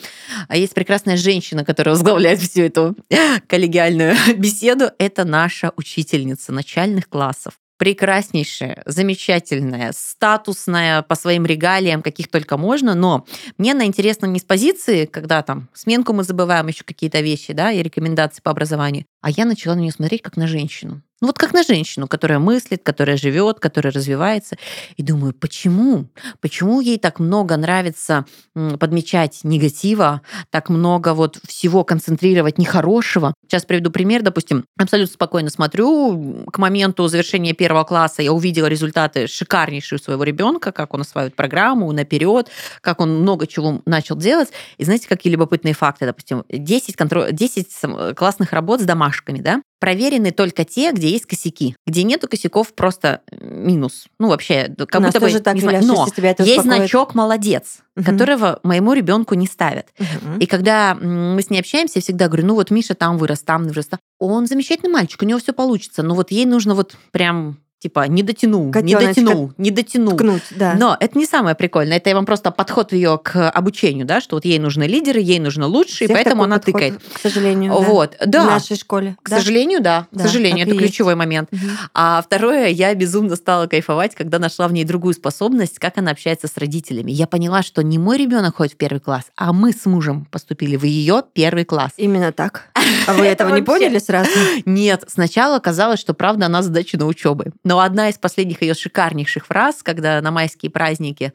А 0.48 0.56
есть 0.56 0.74
прекрасная 0.74 1.18
женщина, 1.18 1.66
которая 1.66 1.96
возглавляет 1.96 2.40
всю 2.40 2.62
эту 2.62 2.96
коллегиальную 3.48 4.16
беседу. 4.38 4.92
Это 4.98 5.26
наша 5.26 5.74
учительница 5.76 6.54
начальных 6.54 7.10
классов. 7.10 7.54
Прекраснейшая, 7.78 8.82
замечательная, 8.86 9.92
статусная 9.96 11.04
по 11.04 11.16
своим 11.16 11.46
регалиям, 11.46 12.02
каких 12.02 12.28
только 12.28 12.58
можно, 12.58 12.96
но 12.96 13.26
мне 13.58 13.74
она 13.74 13.86
интересна 13.86 14.26
не 14.26 14.40
с 14.40 14.44
позиции, 14.44 15.06
когда 15.06 15.44
там 15.44 15.70
сменку 15.74 16.14
мы 16.14 16.24
забываем, 16.24 16.68
еще 16.68 16.84
какие-то 16.84 17.20
вещи, 17.22 17.54
да, 17.54 17.72
и 17.72 17.84
рекомендации 17.84 18.42
по 18.42 18.52
образованию, 18.52 19.06
а 19.22 19.30
я 19.30 19.46
начала 19.46 19.76
на 19.76 19.82
нее 19.82 19.92
смотреть 19.92 20.24
как 20.24 20.38
на 20.38 20.48
женщину. 20.48 21.04
Ну 21.20 21.28
вот 21.28 21.40
как 21.40 21.54
на 21.54 21.64
женщину, 21.64 22.08
которая 22.08 22.38
мыслит, 22.38 22.84
которая 22.84 23.18
живет, 23.18 23.60
которая 23.60 23.92
развивается. 23.92 24.56
И 24.98 25.04
думаю, 25.04 25.34
почему? 25.34 26.06
Почему 26.42 26.80
ей 26.80 27.00
так 27.00 27.20
много 27.20 27.58
нравится 27.58 28.26
подмечать 28.54 29.40
негатива, 29.44 30.22
так 30.52 30.70
много 30.70 31.16
вот 31.16 31.40
всего 31.48 31.84
концентрировать 31.84 32.60
нехорошего? 32.60 33.34
Сейчас 33.48 33.66
приведу 33.66 33.90
пример, 33.90 34.22
допустим, 34.22 34.66
абсолютно 34.78 35.12
спокойно 35.12 35.50
смотрю, 35.50 36.46
к 36.52 36.60
моменту 36.60 37.08
завершения 37.08 37.54
первого 37.54 37.84
класса 37.84 38.22
я 38.22 38.32
увидела 38.32 38.68
результаты 38.68 39.26
шикарнейшие 39.26 39.98
у 39.98 40.02
своего 40.02 40.24
ребенка, 40.24 40.72
как 40.72 40.94
он 40.94 41.02
осваивает 41.02 41.36
программу 41.36 41.92
наперед, 41.92 42.50
как 42.82 43.02
он 43.02 43.22
много 43.22 43.48
чего 43.48 43.82
начал 43.86 44.18
делать. 44.18 44.50
И 44.78 44.86
знаете, 44.86 45.08
какие 45.08 45.34
любопытные 45.34 45.74
факты? 45.74 46.06
Допустим, 46.06 46.44
10, 46.50 46.96
контро... 46.96 47.32
10 47.32 47.72
сам- 47.72 48.14
классных 48.14 48.54
работ 48.54 48.82
с 48.82 48.84
домашками, 48.84 49.40
да? 49.40 49.62
Проверены 49.80 50.32
только 50.32 50.66
те, 50.66 50.92
где 50.92 51.10
есть 51.10 51.26
косяки. 51.26 51.76
Где 51.86 52.04
нету 52.04 52.28
косяков, 52.28 52.74
просто 52.74 53.22
минус. 53.32 54.06
Ну, 54.20 54.30
вообще, 54.30 54.74
как 54.76 55.02
У 55.02 55.04
будто 55.06 55.20
бы... 55.20 55.40
так, 55.40 55.56
не 55.56 55.62
Но 55.62 56.08
тебя 56.16 56.32
это 56.32 56.44
есть 56.44 56.60
успокоит. 56.60 56.80
значок 56.82 57.14
«молодец», 57.16 57.80
Мгм. 57.96 58.06
которого 58.06 58.60
моему 58.64 58.94
ребенку 58.94 59.36
не 59.36 59.46
ставят. 59.48 59.88
Мгм. 60.00 60.40
И 60.40 60.46
когда 60.46 60.96
мы 60.96 61.42
с 61.42 61.50
ней 61.50 61.60
общаемся, 61.60 61.94
я 61.96 62.02
всегда 62.02 62.28
говорю, 62.28 62.48
ну 62.48 62.56
вот 62.56 62.72
Миша 62.72 62.96
там 62.96 63.18
вырос, 63.18 63.42
там 63.42 63.66
вырос. 63.68 63.88
там». 63.88 64.00
Он 64.20 64.48
замечательный 64.48 64.90
мальчик, 64.92 65.22
у 65.22 65.26
него 65.26 65.40
все 65.40 65.54
получится. 65.54 66.02
Но 66.04 66.16
вот 66.16 66.32
ей 66.32 66.46
нужно 66.46 66.74
вот 66.74 66.96
прям 67.12 67.58
типа 67.80 68.08
не 68.08 68.24
дотянул, 68.24 68.74
не 68.82 68.96
дотянул, 68.96 69.54
не 69.58 69.72
дотянул. 69.72 70.16
Ткнуть, 70.16 70.44
да. 70.52 70.74
Но 70.78 70.98
это 71.00 71.18
не 71.18 71.26
самое 71.26 71.56
прикольное. 71.56 71.98
Это 71.98 72.10
я 72.10 72.16
вам 72.16 72.26
просто 72.26 72.52
подход 72.52 72.92
ее 72.92 73.20
к 73.24 73.50
обучению, 73.50 74.06
да, 74.06 74.20
что 74.20 74.36
вот 74.36 74.46
ей 74.46 74.58
нужны 74.58 74.84
лидеры, 74.84 75.20
ей 75.20 75.40
нужно 75.40 75.68
лучше, 75.68 76.06
и 76.06 76.08
Всех 76.08 76.18
поэтому 76.18 76.44
она 76.44 76.58
подход, 76.58 76.74
тыкает. 76.74 77.02
К 77.14 77.20
сожалению, 77.20 77.74
да. 77.74 77.80
Вот, 77.80 78.16
да. 78.26 78.44
В 78.44 78.46
нашей 78.48 78.78
школе. 78.78 79.16
К 79.22 79.30
да? 79.30 79.40
сожалению, 79.40 79.82
да. 79.82 80.08
Да, 80.12 80.24
К 80.24 80.28
сожалению, 80.28 80.66
это 80.66 80.74
есть. 80.74 80.86
ключевой 80.86 81.16
момент. 81.16 81.50
Мгм. 81.52 81.70
А 81.94 82.22
второе, 82.22 82.68
я 82.68 82.94
безумно 82.96 83.36
стала 83.36 83.68
кайфовать, 83.68 84.16
когда 84.16 84.40
нашла 84.40 84.68
в 84.68 84.74
ней 84.74 84.84
другую 84.84 85.14
способность, 85.14 85.78
как 85.78 85.98
она 85.98 86.12
общается 86.12 86.48
с 86.48 86.58
родителями. 86.58 87.12
Я 87.12 87.28
поняла, 87.28 87.62
что 87.62 87.84
не 87.84 88.00
мой 88.00 88.18
ребенок 88.18 88.58
ходит 88.58 88.74
в 88.74 88.78
первый 88.78 89.00
класс, 89.00 89.26
а 89.36 89.54
мы 89.54 89.72
с 89.72 89.86
мужем 89.86 90.26
поступили 90.32 90.78
в 90.78 90.84
ее 90.84 91.24
первый 91.34 91.66
класс. 91.66 91.92
Именно 91.98 92.32
так. 92.32 92.70
А 93.06 93.14
вы 93.14 93.26
этого 93.26 93.54
не 93.56 93.62
поняли 93.62 94.00
сразу? 94.00 94.30
Нет, 94.66 95.04
сначала 95.08 95.60
казалось, 95.60 96.00
что 96.00 96.14
правда 96.14 96.48
она 96.48 96.62
задача 96.62 96.98
на 96.98 97.06
учебы. 97.06 97.52
Но 97.68 97.82
одна 97.82 98.08
из 98.08 98.18
последних 98.18 98.62
ее 98.62 98.74
шикарнейших 98.74 99.46
фраз, 99.46 99.84
когда 99.84 100.22
на 100.22 100.32
майские 100.32 100.72
праздники 100.72 101.34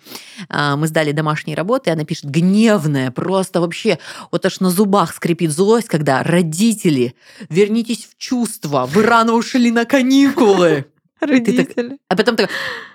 а, 0.48 0.76
мы 0.76 0.86
сдали 0.86 1.12
домашние 1.12 1.54
работы, 1.54 1.90
она 1.90 2.06
пишет 2.06 2.24
гневная, 2.24 3.10
просто 3.10 3.60
вообще 3.60 3.98
вот 4.30 4.46
аж 4.46 4.60
на 4.60 4.70
зубах 4.70 5.14
скрипит 5.14 5.50
злость, 5.50 5.88
когда 5.88 6.22
родители, 6.22 7.14
вернитесь 7.50 8.08
в 8.10 8.16
чувство, 8.16 8.88
вы 8.90 9.02
рано 9.02 9.34
ушли 9.34 9.70
на 9.70 9.84
каникулы. 9.84 10.86
Родители. 11.20 11.98
А 12.08 12.16
потом 12.16 12.34
так, 12.36 12.48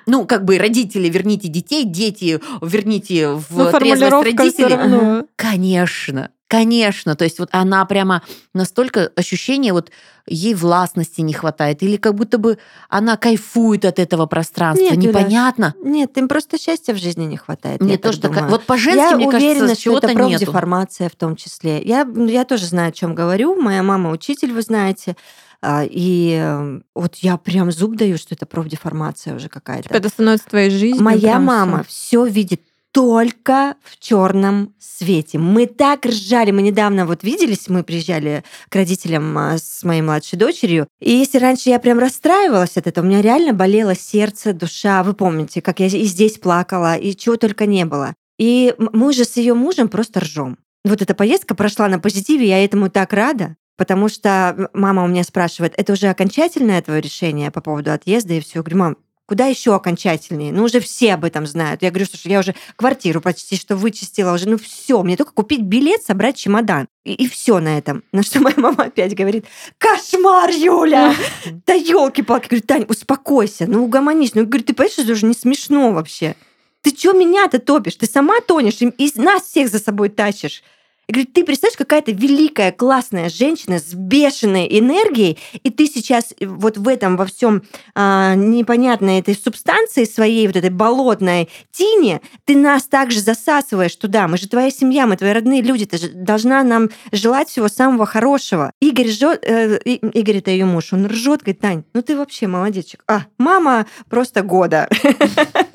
ну, 0.07 0.25
как 0.25 0.43
бы 0.43 0.57
родители, 0.57 1.07
верните 1.07 1.47
детей, 1.47 1.85
дети, 1.85 2.41
верните 2.61 3.29
в 3.29 3.45
Ну, 3.51 3.71
трезвость 3.71 4.11
родителей. 4.11 4.75
равно. 4.75 5.25
Конечно. 5.35 6.31
Конечно, 6.47 7.15
то 7.15 7.25
есть 7.25 7.39
вот 7.39 7.49
она 7.51 7.83
прямо 7.85 8.21
настолько 8.53 9.11
ощущение 9.15 9.73
вот 9.73 9.91
ей 10.25 10.53
властности 10.53 11.19
не 11.19 11.33
хватает, 11.33 11.83
или 11.83 11.97
как 11.97 12.15
будто 12.15 12.37
бы 12.37 12.57
она 12.89 13.17
кайфует 13.17 13.83
от 13.83 13.99
этого 13.99 14.27
пространства, 14.27 14.83
Нет, 14.83 14.95
Юля, 14.95 15.07
непонятно. 15.09 15.75
Нет, 15.83 16.17
им 16.17 16.27
просто 16.29 16.57
счастья 16.57 16.93
в 16.93 16.97
жизни 16.97 17.25
не 17.25 17.35
хватает. 17.35 17.81
Мне 17.81 17.93
я 17.93 17.97
так 17.97 18.11
тоже 18.11 18.21
думаю. 18.21 18.47
вот 18.47 18.65
по-женски, 18.65 18.97
я 18.97 19.15
мне 19.17 19.27
уверена, 19.27 19.59
кажется, 19.67 19.81
что 19.81 19.97
это 19.97 20.07
профдеформация 20.09 21.09
в 21.09 21.15
том 21.15 21.35
числе. 21.35 21.81
Я, 21.81 22.07
я 22.15 22.45
тоже 22.45 22.65
знаю, 22.65 22.89
о 22.89 22.93
чем 22.93 23.13
говорю. 23.13 23.59
Моя 23.59 23.83
мама 23.83 24.11
учитель, 24.11 24.53
вы 24.53 24.61
знаете. 24.61 25.17
А, 25.61 25.83
И 25.83 26.37
э, 26.39 26.79
вот 26.93 27.15
я 27.15 27.37
прям 27.37 27.71
зуб 27.71 27.95
даю, 27.95 28.17
что 28.17 28.35
это 28.35 28.45
профдеформация 28.45 29.35
уже 29.35 29.49
какая-то. 29.49 29.93
Это 29.93 30.07
становится 30.09 30.47
твоей 30.47 30.69
жизнью. 30.69 31.03
Моя 31.03 31.39
мама 31.39 31.83
все 31.83 32.25
видит 32.25 32.61
только 32.97 33.75
в 33.83 33.99
черном 33.99 34.73
свете. 34.79 35.37
Мы 35.37 35.67
так 35.67 36.07
ржали. 36.07 36.49
Мы 36.49 36.63
недавно 36.63 37.05
вот 37.05 37.21
виделись, 37.21 37.69
мы 37.69 37.83
приезжали 37.83 38.43
к 38.69 38.75
родителям 38.75 39.37
а, 39.37 39.59
с 39.59 39.83
моей 39.83 40.01
младшей 40.01 40.39
дочерью. 40.39 40.87
И 40.99 41.11
если 41.11 41.37
раньше 41.37 41.69
я 41.69 41.77
прям 41.77 41.99
расстраивалась 41.99 42.75
от 42.75 42.87
этого, 42.87 43.05
у 43.05 43.07
меня 43.07 43.21
реально 43.21 43.53
болело 43.53 43.93
сердце, 43.93 44.51
душа. 44.51 45.03
Вы 45.03 45.13
помните, 45.13 45.61
как 45.61 45.79
я 45.79 45.85
и 45.85 46.05
здесь 46.05 46.39
плакала, 46.39 46.95
и 46.95 47.15
чего 47.15 47.37
только 47.37 47.67
не 47.67 47.85
было. 47.85 48.15
И 48.39 48.73
мы 48.79 49.13
же 49.13 49.25
с 49.25 49.37
ее 49.37 49.53
мужем 49.53 49.89
просто 49.89 50.21
ржем. 50.21 50.57
Вот 50.83 51.03
эта 51.03 51.13
поездка 51.13 51.53
прошла 51.53 51.87
на 51.89 51.99
позитиве, 51.99 52.47
я 52.47 52.65
этому 52.65 52.89
так 52.89 53.13
рада. 53.13 53.57
Потому 53.77 54.09
что 54.09 54.71
мама 54.73 55.03
у 55.03 55.07
меня 55.07 55.23
спрашивает, 55.23 55.75
это 55.77 55.93
уже 55.93 56.07
окончательное 56.07 56.81
твое 56.81 56.99
решение 56.99 57.51
по 57.51 57.61
поводу 57.61 57.91
отъезда 57.91 58.33
и 58.33 58.39
все. 58.39 58.63
Говорю, 58.63 58.77
мам, 58.77 58.97
куда 59.27 59.45
еще 59.45 59.75
окончательнее? 59.75 60.51
Ну, 60.51 60.63
уже 60.63 60.79
все 60.79 61.13
об 61.13 61.25
этом 61.25 61.45
знают. 61.45 61.83
Я 61.83 61.91
говорю, 61.91 62.07
слушай, 62.09 62.31
я 62.31 62.39
уже 62.39 62.55
квартиру 62.75 63.21
почти 63.21 63.57
что 63.57 63.75
вычистила 63.75 64.33
уже. 64.33 64.49
Ну, 64.49 64.57
все, 64.57 65.03
мне 65.03 65.15
только 65.15 65.33
купить 65.33 65.61
билет, 65.61 66.01
собрать 66.01 66.37
чемодан. 66.37 66.87
И, 67.03 67.13
и 67.13 67.27
все 67.27 67.59
на 67.59 67.77
этом. 67.77 68.03
На 68.11 68.23
что 68.23 68.39
моя 68.39 68.55
мама 68.57 68.85
опять 68.85 69.15
говорит, 69.15 69.45
кошмар, 69.77 70.49
Юля! 70.49 71.13
Да 71.67 71.73
елки-палки. 71.73 72.47
Говорю, 72.47 72.65
Тань, 72.65 72.85
успокойся, 72.87 73.67
ну 73.67 73.83
угомонись. 73.83 74.33
Ну, 74.33 74.45
говорю, 74.45 74.63
ты 74.63 74.73
понимаешь, 74.73 74.93
что 74.93 75.03
это 75.03 75.11
уже 75.11 75.25
не 75.25 75.33
смешно 75.33 75.91
вообще? 75.91 76.35
Ты 76.81 76.95
что 76.95 77.13
меня-то 77.13 77.59
топишь? 77.59 77.95
Ты 77.95 78.05
сама 78.05 78.39
тонешь 78.39 78.81
и 78.81 78.87
и 78.87 79.11
нас 79.19 79.43
всех 79.43 79.69
за 79.69 79.79
собой 79.79 80.09
тащишь. 80.09 80.63
Я 81.09 81.13
говорю, 81.13 81.29
ты 81.33 81.45
представляешь, 81.45 81.77
какая-то 81.77 82.11
великая, 82.11 82.73
классная 82.73 83.29
женщина 83.29 83.79
с 83.79 83.93
бешеной 83.93 84.67
энергией, 84.69 85.37
и 85.63 85.69
ты 85.69 85.87
сейчас 85.87 86.33
вот 86.41 86.77
в 86.77 86.85
этом 86.85 87.15
во 87.15 87.25
всем 87.25 87.63
а, 87.95 88.35
непонятной 88.35 89.19
этой 89.19 89.33
субстанции 89.33 90.03
своей, 90.03 90.47
вот 90.47 90.57
этой 90.57 90.69
болотной 90.69 91.47
тине, 91.71 92.19
ты 92.43 92.57
нас 92.57 92.87
также 92.87 93.21
засасываешь 93.21 93.95
туда. 93.95 94.27
Мы 94.27 94.37
же 94.37 94.49
твоя 94.49 94.69
семья, 94.69 95.07
мы 95.07 95.15
твои 95.15 95.31
родные 95.31 95.61
люди, 95.61 95.85
ты 95.85 95.97
же 95.97 96.09
должна 96.09 96.61
нам 96.63 96.89
желать 97.13 97.47
всего 97.47 97.69
самого 97.69 98.05
хорошего. 98.05 98.73
Игорь 98.81 99.07
ржет, 99.07 99.45
э, 99.47 99.79
И- 99.85 100.05
Игорь 100.19 100.39
это 100.39 100.51
ее 100.51 100.65
муж, 100.65 100.91
он 100.91 101.05
ржет, 101.05 101.39
говорит, 101.41 101.61
Тань, 101.61 101.83
ну 101.93 102.01
ты 102.01 102.17
вообще 102.17 102.47
молодечек. 102.47 103.03
А, 103.07 103.27
мама 103.37 103.85
просто 104.09 104.41
года. 104.41 104.89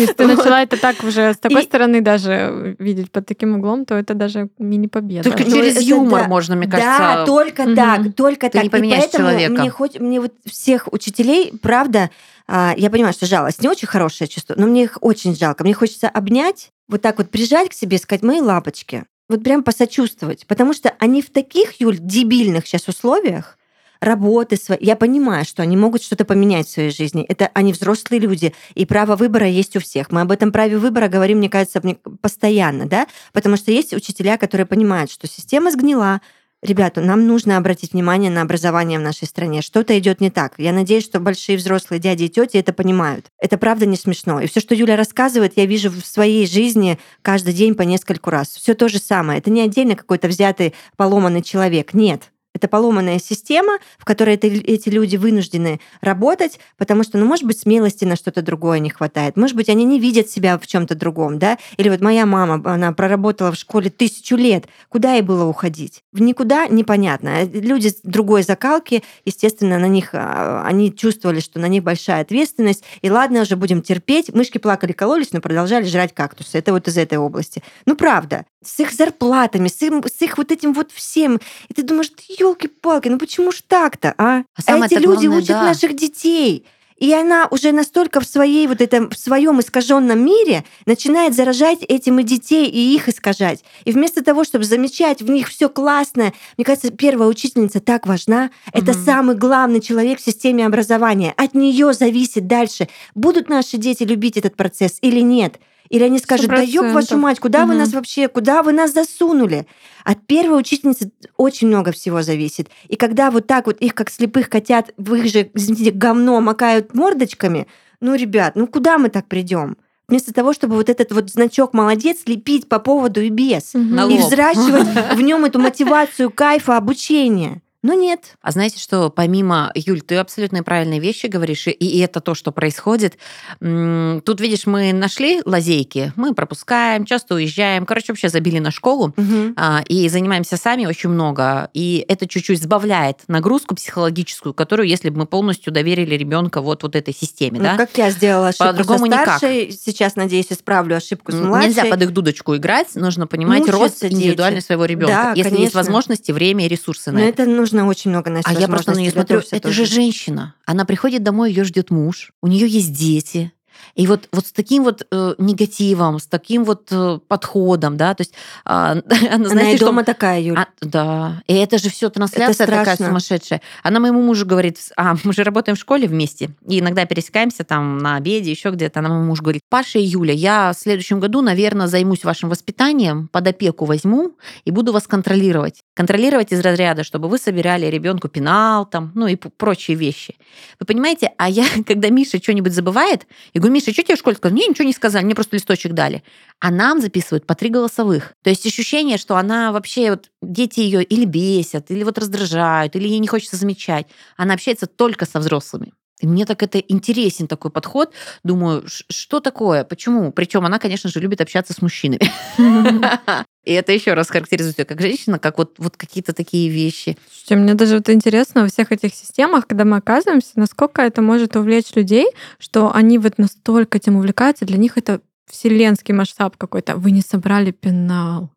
Если 0.00 0.14
ты 0.14 0.26
начала 0.36 0.62
это 0.62 0.76
так 0.76 1.02
уже 1.04 1.34
с 1.34 1.38
такой 1.38 1.62
И- 1.62 1.64
стороны 1.64 2.00
даже 2.00 2.76
видеть 2.78 3.10
под 3.10 3.26
таким 3.26 3.56
углом, 3.56 3.84
то 3.84 3.94
это 3.94 4.14
даже 4.14 4.48
мини-победа. 4.58 5.22
Только 5.28 5.44
через 5.44 5.80
юмор 5.80 6.22
да. 6.22 6.28
можно, 6.28 6.56
мне 6.56 6.66
Да, 6.66 6.78
кажется. 6.78 7.26
только 7.26 7.62
Мгм. 7.64 7.76
так, 7.76 8.14
только 8.14 8.48
Ты 8.48 8.52
так. 8.68 8.80
не 8.80 8.88
И 8.88 8.90
поэтому 8.92 9.28
человека. 9.28 9.52
Мне 9.52 9.70
хоть 9.70 10.00
мне 10.00 10.20
вот 10.20 10.32
всех 10.46 10.92
учителей, 10.92 11.52
правда, 11.62 12.10
а, 12.48 12.74
я 12.76 12.90
понимаю, 12.90 13.12
что 13.12 13.26
жалость 13.26 13.62
не 13.62 13.68
очень 13.68 13.86
хорошее 13.86 14.26
чувство, 14.28 14.54
но 14.56 14.66
мне 14.66 14.84
их 14.84 14.98
очень 15.00 15.36
жалко. 15.36 15.62
Мне 15.64 15.74
хочется 15.74 16.08
обнять, 16.08 16.70
вот 16.88 17.00
так 17.02 17.18
вот 17.18 17.30
прижать 17.30 17.68
к 17.68 17.72
себе, 17.72 17.98
сказать, 17.98 18.22
мои 18.22 18.40
лапочки. 18.40 19.04
Вот 19.28 19.44
прям 19.44 19.62
посочувствовать. 19.62 20.44
Потому 20.48 20.72
что 20.72 20.92
они 20.98 21.22
в 21.22 21.30
таких, 21.30 21.80
Юль, 21.80 21.98
дебильных 22.00 22.66
сейчас 22.66 22.88
условиях, 22.88 23.56
работы 24.00 24.56
своей. 24.56 24.84
Я 24.84 24.96
понимаю, 24.96 25.44
что 25.44 25.62
они 25.62 25.76
могут 25.76 26.02
что-то 26.02 26.24
поменять 26.24 26.66
в 26.66 26.70
своей 26.70 26.90
жизни. 26.90 27.24
Это 27.24 27.50
они 27.54 27.72
взрослые 27.72 28.20
люди, 28.20 28.54
и 28.74 28.86
право 28.86 29.16
выбора 29.16 29.46
есть 29.46 29.76
у 29.76 29.80
всех. 29.80 30.10
Мы 30.10 30.22
об 30.22 30.32
этом 30.32 30.52
праве 30.52 30.78
выбора 30.78 31.08
говорим, 31.08 31.38
мне 31.38 31.48
кажется, 31.48 31.80
постоянно, 32.20 32.86
да? 32.86 33.06
Потому 33.32 33.56
что 33.56 33.70
есть 33.70 33.92
учителя, 33.92 34.36
которые 34.36 34.66
понимают, 34.66 35.10
что 35.10 35.26
система 35.26 35.70
сгнила, 35.70 36.20
Ребята, 36.62 37.00
нам 37.00 37.26
нужно 37.26 37.56
обратить 37.56 37.94
внимание 37.94 38.30
на 38.30 38.42
образование 38.42 38.98
в 38.98 39.02
нашей 39.02 39.26
стране. 39.26 39.62
Что-то 39.62 39.98
идет 39.98 40.20
не 40.20 40.30
так. 40.30 40.52
Я 40.58 40.74
надеюсь, 40.74 41.04
что 41.04 41.18
большие 41.18 41.56
взрослые 41.56 42.00
дяди 42.00 42.24
и 42.24 42.28
тети 42.28 42.58
это 42.58 42.74
понимают. 42.74 43.28
Это 43.38 43.56
правда 43.56 43.86
не 43.86 43.96
смешно. 43.96 44.40
И 44.40 44.46
все, 44.46 44.60
что 44.60 44.74
Юля 44.74 44.96
рассказывает, 44.96 45.54
я 45.56 45.64
вижу 45.64 45.90
в 45.90 46.04
своей 46.04 46.46
жизни 46.46 46.98
каждый 47.22 47.54
день 47.54 47.74
по 47.74 47.82
нескольку 47.82 48.28
раз. 48.28 48.48
Все 48.48 48.74
то 48.74 48.90
же 48.90 48.98
самое. 48.98 49.38
Это 49.38 49.50
не 49.50 49.62
отдельно 49.62 49.96
какой-то 49.96 50.28
взятый 50.28 50.74
поломанный 50.98 51.42
человек. 51.42 51.94
Нет. 51.94 52.30
Это 52.54 52.66
поломанная 52.68 53.18
система, 53.18 53.78
в 53.98 54.04
которой 54.04 54.34
это- 54.34 54.48
эти 54.48 54.88
люди 54.88 55.16
вынуждены 55.16 55.80
работать, 56.00 56.58
потому 56.76 57.04
что, 57.04 57.16
ну, 57.16 57.24
может 57.24 57.44
быть, 57.44 57.58
смелости 57.60 58.04
на 58.04 58.16
что-то 58.16 58.42
другое 58.42 58.80
не 58.80 58.90
хватает. 58.90 59.36
Может 59.36 59.56
быть, 59.56 59.68
они 59.68 59.84
не 59.84 60.00
видят 60.00 60.28
себя 60.28 60.58
в 60.58 60.66
чем-то 60.66 60.94
другом, 60.96 61.38
да? 61.38 61.58
Или 61.76 61.88
вот 61.88 62.00
моя 62.00 62.26
мама, 62.26 62.60
она 62.64 62.92
проработала 62.92 63.52
в 63.52 63.56
школе 63.56 63.88
тысячу 63.88 64.36
лет. 64.36 64.66
Куда 64.88 65.12
ей 65.14 65.22
было 65.22 65.44
уходить? 65.44 66.02
В 66.12 66.20
никуда 66.20 66.66
непонятно. 66.66 67.38
А 67.38 67.44
Люди 67.44 67.92
другой 68.02 68.42
закалки, 68.42 69.04
естественно, 69.24 69.78
на 69.78 69.86
них, 69.86 70.10
а, 70.12 70.64
они 70.66 70.94
чувствовали, 70.94 71.40
что 71.40 71.60
на 71.60 71.66
них 71.68 71.84
большая 71.84 72.22
ответственность. 72.22 72.84
И 73.02 73.10
ладно, 73.10 73.42
уже 73.42 73.56
будем 73.56 73.82
терпеть. 73.82 74.34
Мышки 74.34 74.58
плакали, 74.58 74.92
кололись, 74.92 75.32
но 75.32 75.40
продолжали 75.40 75.84
жрать 75.84 76.14
кактусы. 76.14 76.58
Это 76.58 76.72
вот 76.72 76.88
из 76.88 76.98
этой 76.98 77.18
области. 77.18 77.62
Ну, 77.86 77.94
правда. 77.94 78.44
С 78.62 78.78
их 78.80 78.92
зарплатами, 78.92 79.68
с, 79.68 79.80
им- 79.80 80.04
с 80.04 80.20
их 80.20 80.36
вот 80.36 80.52
этим 80.52 80.74
вот 80.74 80.92
всем. 80.92 81.40
И 81.68 81.74
ты 81.74 81.82
думаешь, 81.82 82.12
елки-палки, 82.28 83.08
ну 83.08 83.18
почему 83.18 83.52
ж 83.52 83.62
так-то, 83.66 84.14
а? 84.18 84.42
А 84.54 84.62
самое-то 84.62 84.96
Эти 84.96 85.02
люди 85.02 85.26
главное, 85.26 85.38
учат 85.38 85.48
да. 85.48 85.62
наших 85.64 85.96
детей. 85.96 86.66
И 86.98 87.10
она 87.14 87.48
уже 87.50 87.72
настолько 87.72 88.20
в 88.20 88.26
своей 88.26 88.66
вот 88.66 88.82
этом 88.82 89.08
в 89.08 89.16
своем 89.16 89.58
искаженном 89.60 90.22
мире 90.22 90.64
начинает 90.84 91.34
заражать 91.34 91.78
этим 91.88 92.18
и 92.18 92.22
детей, 92.22 92.66
и 92.66 92.94
их 92.94 93.08
искажать. 93.08 93.64
И 93.86 93.92
вместо 93.92 94.22
того, 94.22 94.44
чтобы 94.44 94.64
замечать 94.64 95.22
в 95.22 95.30
них 95.30 95.48
все 95.48 95.70
классное, 95.70 96.34
мне 96.58 96.66
кажется, 96.66 96.90
первая 96.90 97.30
учительница 97.30 97.80
так 97.80 98.06
важна. 98.06 98.50
Это 98.74 98.92
Мгм. 98.92 99.04
самый 99.06 99.34
главный 99.36 99.80
человек 99.80 100.20
в 100.20 100.24
системе 100.24 100.66
образования. 100.66 101.32
От 101.38 101.54
нее 101.54 101.94
зависит 101.94 102.46
дальше, 102.46 102.86
будут 103.14 103.48
наши 103.48 103.78
дети 103.78 104.02
любить 104.02 104.36
этот 104.36 104.54
процесс 104.54 104.98
или 105.00 105.20
нет. 105.20 105.58
Или 105.90 106.04
они 106.04 106.18
скажут, 106.20 106.46
да 106.48 106.62
ёб 106.62 106.86
вашу 106.94 107.16
100%. 107.16 107.16
мать, 107.16 107.40
куда 107.40 107.66
вы 107.66 107.72
Мгм. 107.74 107.78
нас 107.78 107.92
вообще, 107.92 108.28
куда 108.28 108.62
вы 108.62 108.72
нас 108.72 108.92
засунули? 108.92 109.66
От 110.04 110.24
первой 110.26 110.60
учительницы 110.60 111.10
очень 111.36 111.66
много 111.66 111.90
всего 111.92 112.22
зависит. 112.22 112.68
И 112.88 112.94
когда 112.96 113.30
вот 113.30 113.46
так 113.48 113.66
вот 113.66 113.76
их, 113.80 113.94
как 113.94 114.08
слепых 114.10 114.48
котят, 114.48 114.92
в 114.96 115.14
их 115.16 115.26
же, 115.26 115.50
извините, 115.52 115.90
говно 115.90 116.40
макают 116.40 116.94
мордочками, 116.94 117.66
ну, 118.00 118.14
ребят, 118.14 118.54
ну 118.54 118.66
куда 118.68 118.98
мы 118.98 119.08
так 119.10 119.26
придем? 119.26 119.76
Вместо 120.08 120.32
того, 120.32 120.52
чтобы 120.52 120.76
вот 120.76 120.88
этот 120.88 121.12
вот 121.12 121.30
значок 121.30 121.72
молодец 121.72 122.18
лепить 122.26 122.68
по 122.68 122.78
поводу 122.78 123.20
и 123.20 123.28
без. 123.28 123.74
На 123.74 124.06
И 124.06 124.18
взращивать 124.18 124.86
в 125.16 125.20
нем 125.20 125.44
эту 125.44 125.58
мотивацию, 125.58 126.30
кайфа, 126.30 126.76
обучения. 126.76 127.62
Но 127.82 127.94
нет. 127.94 128.36
А 128.42 128.50
знаете, 128.52 128.78
что 128.78 129.08
помимо, 129.10 129.72
Юль, 129.74 130.02
ты 130.02 130.16
абсолютно 130.16 130.62
правильные 130.62 131.00
вещи 131.00 131.26
говоришь, 131.26 131.66
и, 131.66 131.98
это 132.00 132.20
то, 132.20 132.34
что 132.34 132.52
происходит. 132.52 133.16
Тут, 133.58 134.40
видишь, 134.40 134.66
мы 134.66 134.92
нашли 134.92 135.40
лазейки, 135.44 136.12
мы 136.16 136.34
пропускаем, 136.34 137.04
часто 137.04 137.34
уезжаем, 137.36 137.86
короче, 137.86 138.12
вообще 138.12 138.28
забили 138.28 138.58
на 138.58 138.70
школу, 138.70 139.14
а, 139.56 139.82
и 139.88 140.08
занимаемся 140.08 140.56
сами 140.56 140.86
очень 140.86 141.10
много. 141.10 141.70
И 141.74 142.04
это 142.08 142.26
чуть-чуть 142.26 142.62
сбавляет 142.62 143.20
нагрузку 143.28 143.74
психологическую, 143.74 144.52
которую, 144.54 144.86
если 144.88 145.08
бы 145.10 145.20
мы 145.20 145.26
полностью 145.26 145.72
доверили 145.72 146.14
ребенка 146.16 146.60
вот, 146.60 146.82
вот 146.82 146.96
этой 146.96 147.14
системе, 147.14 147.58
Ну, 147.58 147.64
да? 147.64 147.76
как 147.76 147.96
я 147.96 148.10
сделала 148.10 148.48
ошибку 148.48 148.66
По-другому 148.66 148.98
со 149.00 149.06
никак. 149.06 149.38
старшей, 149.38 149.70
сейчас, 149.72 150.16
надеюсь, 150.16 150.46
исправлю 150.50 150.96
ошибку 150.96 151.32
с 151.32 151.34
младшей. 151.36 151.68
Нельзя 151.68 151.84
под 151.86 152.02
их 152.02 152.12
дудочку 152.12 152.56
играть, 152.56 152.94
нужно 152.94 153.26
понимать 153.26 153.60
Мучаются 153.60 153.82
рост 153.84 154.00
дети. 154.02 154.12
индивидуальный 154.14 154.60
своего 154.62 154.84
ребенка. 154.84 155.14
Да, 155.14 155.28
если 155.34 155.50
есть 155.52 155.56
конечно. 155.72 155.78
возможности, 155.80 156.32
время 156.32 156.66
и 156.66 156.68
ресурсы 156.68 157.10
на 157.10 157.20
Но 157.20 157.24
это. 157.26 157.42
это 157.44 157.50
нужно 157.72 157.88
очень 157.88 158.10
много, 158.10 158.30
Настя, 158.30 158.50
А 158.50 158.54
я 158.54 158.68
просто 158.68 158.92
на 158.92 158.98
нее 158.98 159.10
смотрю, 159.10 159.38
это 159.50 159.72
же 159.72 159.80
тоже. 159.82 159.94
женщина. 159.94 160.54
Она 160.66 160.84
приходит 160.84 161.22
домой, 161.22 161.50
ее 161.50 161.64
ждет 161.64 161.90
муж, 161.90 162.32
у 162.42 162.46
нее 162.46 162.66
есть 162.68 162.92
дети. 162.92 163.52
И 163.94 164.06
вот, 164.06 164.28
вот 164.32 164.46
с 164.46 164.52
таким 164.52 164.84
вот 164.84 165.06
э, 165.10 165.34
негативом, 165.38 166.18
с 166.18 166.26
таким 166.26 166.64
вот 166.64 166.88
э, 166.90 167.18
подходом, 167.28 167.96
да, 167.96 168.14
то 168.14 168.22
есть 168.22 168.34
а, 168.64 168.92
она, 168.92 169.02
Она 169.30 169.48
знаете, 169.48 169.74
и 169.74 169.76
что- 169.76 169.86
дома 169.86 170.04
такая, 170.04 170.40
Юль. 170.40 170.56
а, 170.58 170.66
да, 170.80 171.42
и 171.46 171.54
это 171.54 171.78
же 171.78 171.90
все 171.90 172.10
трансляция 172.10 172.66
такая 172.66 172.96
сумасшедшая. 172.96 173.60
Она 173.82 174.00
моему 174.00 174.22
мужу 174.22 174.46
говорит, 174.46 174.78
а, 174.96 175.14
мы 175.24 175.32
же 175.32 175.42
работаем 175.42 175.76
в 175.76 175.80
школе 175.80 176.06
вместе, 176.06 176.50
и 176.66 176.80
иногда 176.80 177.04
пересекаемся 177.04 177.64
там 177.64 177.98
на 177.98 178.16
обеде, 178.16 178.50
еще 178.50 178.70
где-то. 178.70 179.00
Она 179.00 179.08
моему 179.08 179.26
мужу 179.26 179.42
говорит, 179.42 179.62
Паша 179.68 179.98
и 179.98 180.02
Юля, 180.02 180.32
я 180.32 180.72
в 180.72 180.78
следующем 180.78 181.20
году, 181.20 181.40
наверное, 181.40 181.86
займусь 181.86 182.24
вашим 182.24 182.48
воспитанием, 182.48 183.28
под 183.28 183.46
опеку 183.46 183.84
возьму 183.84 184.32
и 184.64 184.70
буду 184.70 184.92
вас 184.92 185.06
контролировать. 185.06 185.82
Контролировать 185.94 186.52
из 186.52 186.60
разряда, 186.60 187.04
чтобы 187.04 187.28
вы 187.28 187.38
собирали 187.38 187.86
ребенку 187.86 188.28
пенал, 188.28 188.86
там, 188.86 189.12
ну 189.14 189.26
и 189.26 189.36
прочие 189.36 189.96
вещи. 189.96 190.36
Вы 190.78 190.86
понимаете, 190.86 191.32
а 191.36 191.48
я, 191.48 191.64
когда 191.86 192.08
Миша 192.10 192.38
что-нибудь 192.42 192.72
забывает, 192.72 193.26
я 193.54 193.60
говорю, 193.60 193.69
вы, 193.70 193.74
Миша, 193.74 193.92
что 193.92 194.02
тебе 194.02 194.16
в 194.16 194.18
школе 194.18 194.36
сказали? 194.36 194.54
Мне 194.54 194.68
ничего 194.68 194.86
не 194.86 194.92
сказали, 194.92 195.24
мне 195.24 195.34
просто 195.34 195.56
листочек 195.56 195.92
дали. 195.92 196.22
А 196.58 196.70
нам 196.70 197.00
записывают 197.00 197.46
по 197.46 197.54
три 197.54 197.70
голосовых. 197.70 198.34
То 198.42 198.50
есть 198.50 198.66
ощущение, 198.66 199.16
что 199.16 199.36
она 199.36 199.72
вообще, 199.72 200.10
вот 200.10 200.30
дети 200.42 200.80
ее 200.80 201.02
или 201.02 201.24
бесят, 201.24 201.90
или 201.90 202.02
вот 202.04 202.18
раздражают, 202.18 202.96
или 202.96 203.08
ей 203.08 203.18
не 203.18 203.28
хочется 203.28 203.56
замечать. 203.56 204.06
Она 204.36 204.54
общается 204.54 204.86
только 204.86 205.24
со 205.24 205.38
взрослыми. 205.38 205.92
И 206.20 206.26
мне 206.26 206.44
так 206.46 206.62
это 206.62 206.78
интересен 206.78 207.48
такой 207.48 207.70
подход. 207.70 208.12
Думаю, 208.44 208.84
что 208.86 209.40
такое? 209.40 209.84
Почему? 209.84 210.32
Причем 210.32 210.64
она, 210.66 210.78
конечно 210.78 211.10
же, 211.10 211.20
любит 211.20 211.40
общаться 211.40 211.72
с 211.72 211.82
мужчинами. 211.82 212.30
И 213.64 213.72
это 213.72 213.92
еще 213.92 214.14
раз 214.14 214.28
характеризует 214.30 214.78
ее 214.78 214.84
как 214.84 215.00
женщина, 215.00 215.38
как 215.38 215.58
вот, 215.58 215.74
вот 215.78 215.96
какие-то 215.96 216.32
такие 216.32 216.70
вещи. 216.70 217.18
Слушайте, 217.30 217.56
мне 217.56 217.74
даже 217.74 217.96
вот 217.96 218.08
интересно 218.08 218.62
во 218.62 218.68
всех 218.68 218.90
этих 218.90 219.14
системах, 219.14 219.66
когда 219.66 219.84
мы 219.84 219.98
оказываемся, 219.98 220.52
насколько 220.56 221.02
это 221.02 221.20
может 221.20 221.56
увлечь 221.56 221.94
людей, 221.94 222.26
что 222.58 222.94
они 222.94 223.18
вот 223.18 223.38
настолько 223.38 223.98
этим 223.98 224.16
увлекаются, 224.16 224.64
для 224.64 224.78
них 224.78 224.96
это 224.96 225.20
вселенский 225.46 226.14
масштаб 226.14 226.56
какой-то. 226.56 226.96
Вы 226.96 227.10
не 227.10 227.22
собрали 227.22 227.70
пенал. 227.70 228.50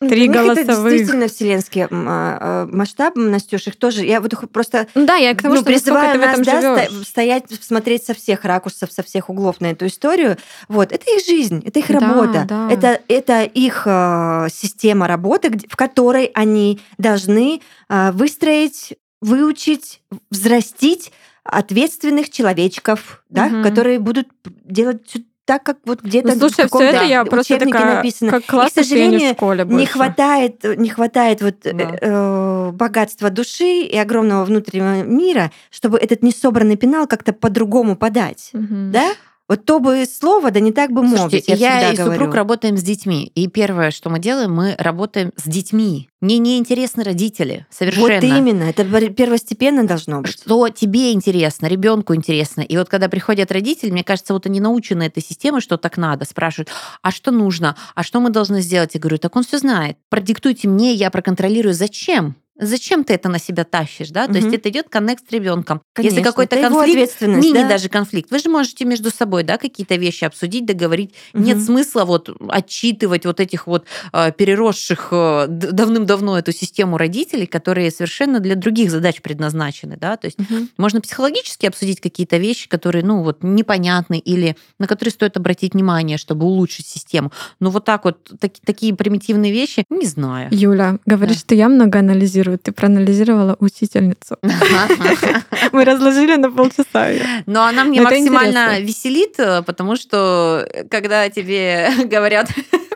Три 0.00 0.28
голосовых. 0.28 0.68
Это 0.68 0.90
действительно 0.90 1.26
вселенский 1.26 1.82
а, 1.82 1.88
а, 1.90 2.66
масштаб, 2.70 3.16
Настюш, 3.16 3.66
их 3.66 3.76
тоже. 3.76 4.04
Я 4.04 4.20
вот 4.20 4.32
просто 4.52 4.86
ну 4.94 5.06
да, 5.06 5.16
я 5.16 5.34
к 5.34 5.42
тому, 5.42 5.54
ну, 5.54 5.60
что 5.60 5.70
призываю 5.70 6.20
нас 6.20 6.38
да, 6.40 6.86
стоять, 7.04 7.46
смотреть 7.60 8.04
со 8.04 8.14
всех 8.14 8.44
ракурсов, 8.44 8.92
со 8.92 9.02
всех 9.02 9.28
углов 9.28 9.60
на 9.60 9.72
эту 9.72 9.86
историю. 9.86 10.36
Вот, 10.68 10.92
это 10.92 11.04
их 11.10 11.26
жизнь, 11.26 11.62
это 11.66 11.80
их 11.80 11.90
работа, 11.90 12.44
да. 12.48 12.70
Это, 12.70 13.00
это 13.08 13.42
их 13.42 13.82
э, 13.86 14.46
система 14.52 15.08
работы, 15.08 15.50
в 15.68 15.74
которой 15.74 16.26
они 16.26 16.80
должны 16.98 17.60
выстроить, 17.88 18.94
выучить, 19.20 20.00
взрастить 20.30 21.10
ответственных 21.42 22.30
человечков, 22.30 23.24
да, 23.30 23.46
угу. 23.46 23.62
которые 23.62 23.98
будут 23.98 24.28
делать 24.44 25.16
так, 25.48 25.62
как 25.62 25.78
вот 25.86 26.02
где-то 26.02 26.28
ну, 26.28 26.40
слушай, 26.40 26.66
в 26.66 26.70
каком-то 26.70 26.84
это 26.84 27.04
я 27.04 27.24
просто 27.24 27.58
такая, 27.58 27.94
написано. 27.96 28.32
Как 28.32 28.44
классно, 28.44 28.80
и, 28.80 28.82
к 28.82 28.86
сожалению, 28.86 29.30
в 29.30 29.32
школе 29.32 29.64
не 29.64 29.86
хватает, 29.86 30.62
не 30.76 30.90
хватает 30.90 31.40
вот 31.40 31.54
да. 31.62 31.96
э, 32.02 32.70
богатства 32.74 33.30
души 33.30 33.80
и 33.80 33.96
огромного 33.96 34.44
внутреннего 34.44 35.02
мира, 35.04 35.50
чтобы 35.70 35.96
этот 35.96 36.22
несобранный 36.22 36.76
пенал 36.76 37.06
как-то 37.06 37.32
по-другому 37.32 37.96
подать, 37.96 38.50
угу. 38.52 38.90
да? 38.92 39.12
Вот 39.48 39.64
то 39.64 39.80
бы 39.80 40.04
слово, 40.04 40.50
да 40.50 40.60
не 40.60 40.72
так 40.72 40.92
бы 40.92 41.02
мовить, 41.02 41.48
я, 41.48 41.54
я 41.54 41.92
и 41.92 41.96
говорю. 41.96 42.12
супруг 42.12 42.34
работаем 42.34 42.76
с 42.76 42.82
детьми. 42.82 43.32
И 43.34 43.48
первое, 43.48 43.90
что 43.90 44.10
мы 44.10 44.18
делаем, 44.18 44.54
мы 44.54 44.74
работаем 44.78 45.32
с 45.36 45.44
детьми. 45.44 46.10
Мне 46.20 46.36
не 46.38 46.58
интересны 46.58 47.02
родители, 47.02 47.66
совершенно. 47.70 48.14
Вот 48.20 48.24
именно, 48.24 48.64
это 48.64 48.84
первостепенно 49.10 49.86
должно 49.86 50.20
быть. 50.20 50.32
Что 50.32 50.68
тебе 50.68 51.12
интересно, 51.12 51.66
ребенку 51.66 52.14
интересно. 52.14 52.60
И 52.60 52.76
вот 52.76 52.90
когда 52.90 53.08
приходят 53.08 53.50
родители, 53.50 53.90
мне 53.90 54.04
кажется, 54.04 54.34
вот 54.34 54.44
они 54.44 54.60
научены 54.60 55.04
этой 55.04 55.22
системой, 55.22 55.62
что 55.62 55.78
так 55.78 55.96
надо, 55.96 56.26
спрашивают, 56.26 56.68
а 57.00 57.10
что 57.10 57.30
нужно, 57.30 57.74
а 57.94 58.02
что 58.02 58.20
мы 58.20 58.28
должны 58.28 58.60
сделать? 58.60 58.90
Я 58.94 59.00
говорю, 59.00 59.16
так 59.16 59.34
он 59.34 59.44
все 59.44 59.58
знает. 59.58 59.96
Продиктуйте 60.10 60.68
мне, 60.68 60.92
я 60.92 61.10
проконтролирую, 61.10 61.72
зачем. 61.72 62.36
Зачем 62.58 63.04
ты 63.04 63.14
это 63.14 63.28
на 63.28 63.38
себя 63.38 63.64
тащишь, 63.64 64.10
да? 64.10 64.24
Угу. 64.24 64.32
То 64.32 64.38
есть 64.38 64.54
это 64.54 64.68
идет 64.68 64.88
коннект 64.88 65.28
с 65.28 65.32
ребенком. 65.32 65.80
Если 65.96 66.22
какой-то 66.22 66.60
конфликт, 66.60 67.20
мини 67.20 67.62
да? 67.62 67.68
даже 67.68 67.88
конфликт, 67.88 68.30
вы 68.30 68.38
же 68.38 68.48
можете 68.48 68.84
между 68.84 69.10
собой, 69.10 69.44
да, 69.44 69.58
какие-то 69.58 69.96
вещи 69.96 70.24
обсудить, 70.24 70.66
договорить. 70.66 71.14
Угу. 71.34 71.42
Нет 71.42 71.62
смысла 71.62 72.04
вот 72.04 72.30
отчитывать 72.48 73.26
вот 73.26 73.40
этих 73.40 73.66
вот 73.66 73.84
э, 74.12 74.32
переросших 74.32 75.08
э, 75.12 75.46
давным-давно 75.48 76.38
эту 76.38 76.52
систему 76.52 76.98
родителей, 76.98 77.46
которые 77.46 77.90
совершенно 77.90 78.40
для 78.40 78.54
других 78.54 78.90
задач 78.90 79.20
предназначены, 79.20 79.96
да? 79.96 80.16
То 80.16 80.26
есть 80.26 80.38
угу. 80.38 80.66
можно 80.76 81.00
психологически 81.00 81.66
обсудить 81.66 82.00
какие-то 82.00 82.38
вещи, 82.38 82.68
которые, 82.68 83.04
ну 83.04 83.22
вот 83.22 83.42
непонятны 83.42 84.18
или 84.18 84.56
на 84.78 84.86
которые 84.86 85.12
стоит 85.12 85.36
обратить 85.36 85.74
внимание, 85.74 86.18
чтобы 86.18 86.46
улучшить 86.46 86.86
систему. 86.86 87.32
Но 87.60 87.70
вот 87.70 87.84
так 87.84 88.04
вот 88.04 88.30
так, 88.40 88.52
такие 88.64 88.94
примитивные 88.94 89.52
вещи, 89.52 89.84
не 89.90 90.06
знаю. 90.06 90.48
Юля, 90.50 90.98
говоришь, 91.06 91.36
да. 91.36 91.40
что 91.40 91.54
я 91.54 91.68
много 91.68 91.98
анализирую 91.98 92.47
проанализировать. 92.48 92.62
Ты 92.62 92.72
проанализировала 92.72 93.56
учительницу. 93.60 94.36
Мы 95.72 95.84
разложили 95.84 96.36
на 96.36 96.50
полчаса. 96.50 97.08
Но 97.46 97.64
она 97.64 97.84
мне 97.84 98.00
максимально 98.00 98.80
веселит, 98.80 99.38
э, 99.38 99.62
потому 99.62 99.96
что 99.96 100.66
э, 100.72 100.84
когда 100.84 101.28
тебе 101.28 101.90
говорят 102.04 102.48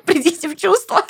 придите 0.07 0.49
в 0.49 0.57
чувство. 0.57 1.05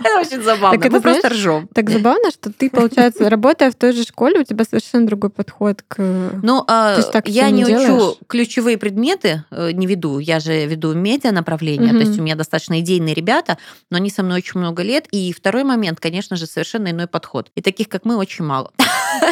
Это 0.00 0.20
очень 0.20 0.42
забавно. 0.42 0.80
Так 0.80 0.92
Мы 0.92 1.00
просто 1.00 1.28
ржем. 1.28 1.68
Так 1.72 1.90
забавно, 1.90 2.30
что 2.30 2.52
ты, 2.52 2.70
получается, 2.70 3.28
работая 3.30 3.70
в 3.70 3.74
той 3.74 3.92
же 3.92 4.04
школе, 4.04 4.40
у 4.40 4.44
тебя 4.44 4.64
совершенно 4.64 5.06
другой 5.06 5.30
подход 5.30 5.82
к... 5.86 5.98
Ну, 6.42 6.64
а, 6.66 6.98
я 7.24 7.50
не 7.50 7.64
учу 7.64 8.16
ключевые 8.26 8.78
предметы, 8.78 9.44
э, 9.50 9.72
не 9.72 9.86
веду. 9.86 10.18
Я 10.18 10.40
же 10.40 10.66
веду 10.66 10.94
медиа 10.94 11.32
направление, 11.32 11.90
то 11.90 11.98
есть 11.98 12.18
у 12.18 12.22
меня 12.22 12.34
достаточно 12.34 12.80
идейные 12.80 13.14
ребята, 13.14 13.58
но 13.90 13.96
они 13.96 14.10
со 14.10 14.22
мной 14.22 14.38
очень 14.38 14.60
много 14.60 14.82
лет. 14.82 15.06
И 15.10 15.32
второй 15.32 15.64
момент, 15.64 16.00
конечно 16.00 16.36
же, 16.36 16.46
совершенно 16.46 16.90
иной 16.90 17.06
подход. 17.06 17.50
И 17.54 17.62
таких, 17.62 17.88
как 17.88 18.04
мы, 18.04 18.16
очень 18.16 18.44
мало. 18.44 18.70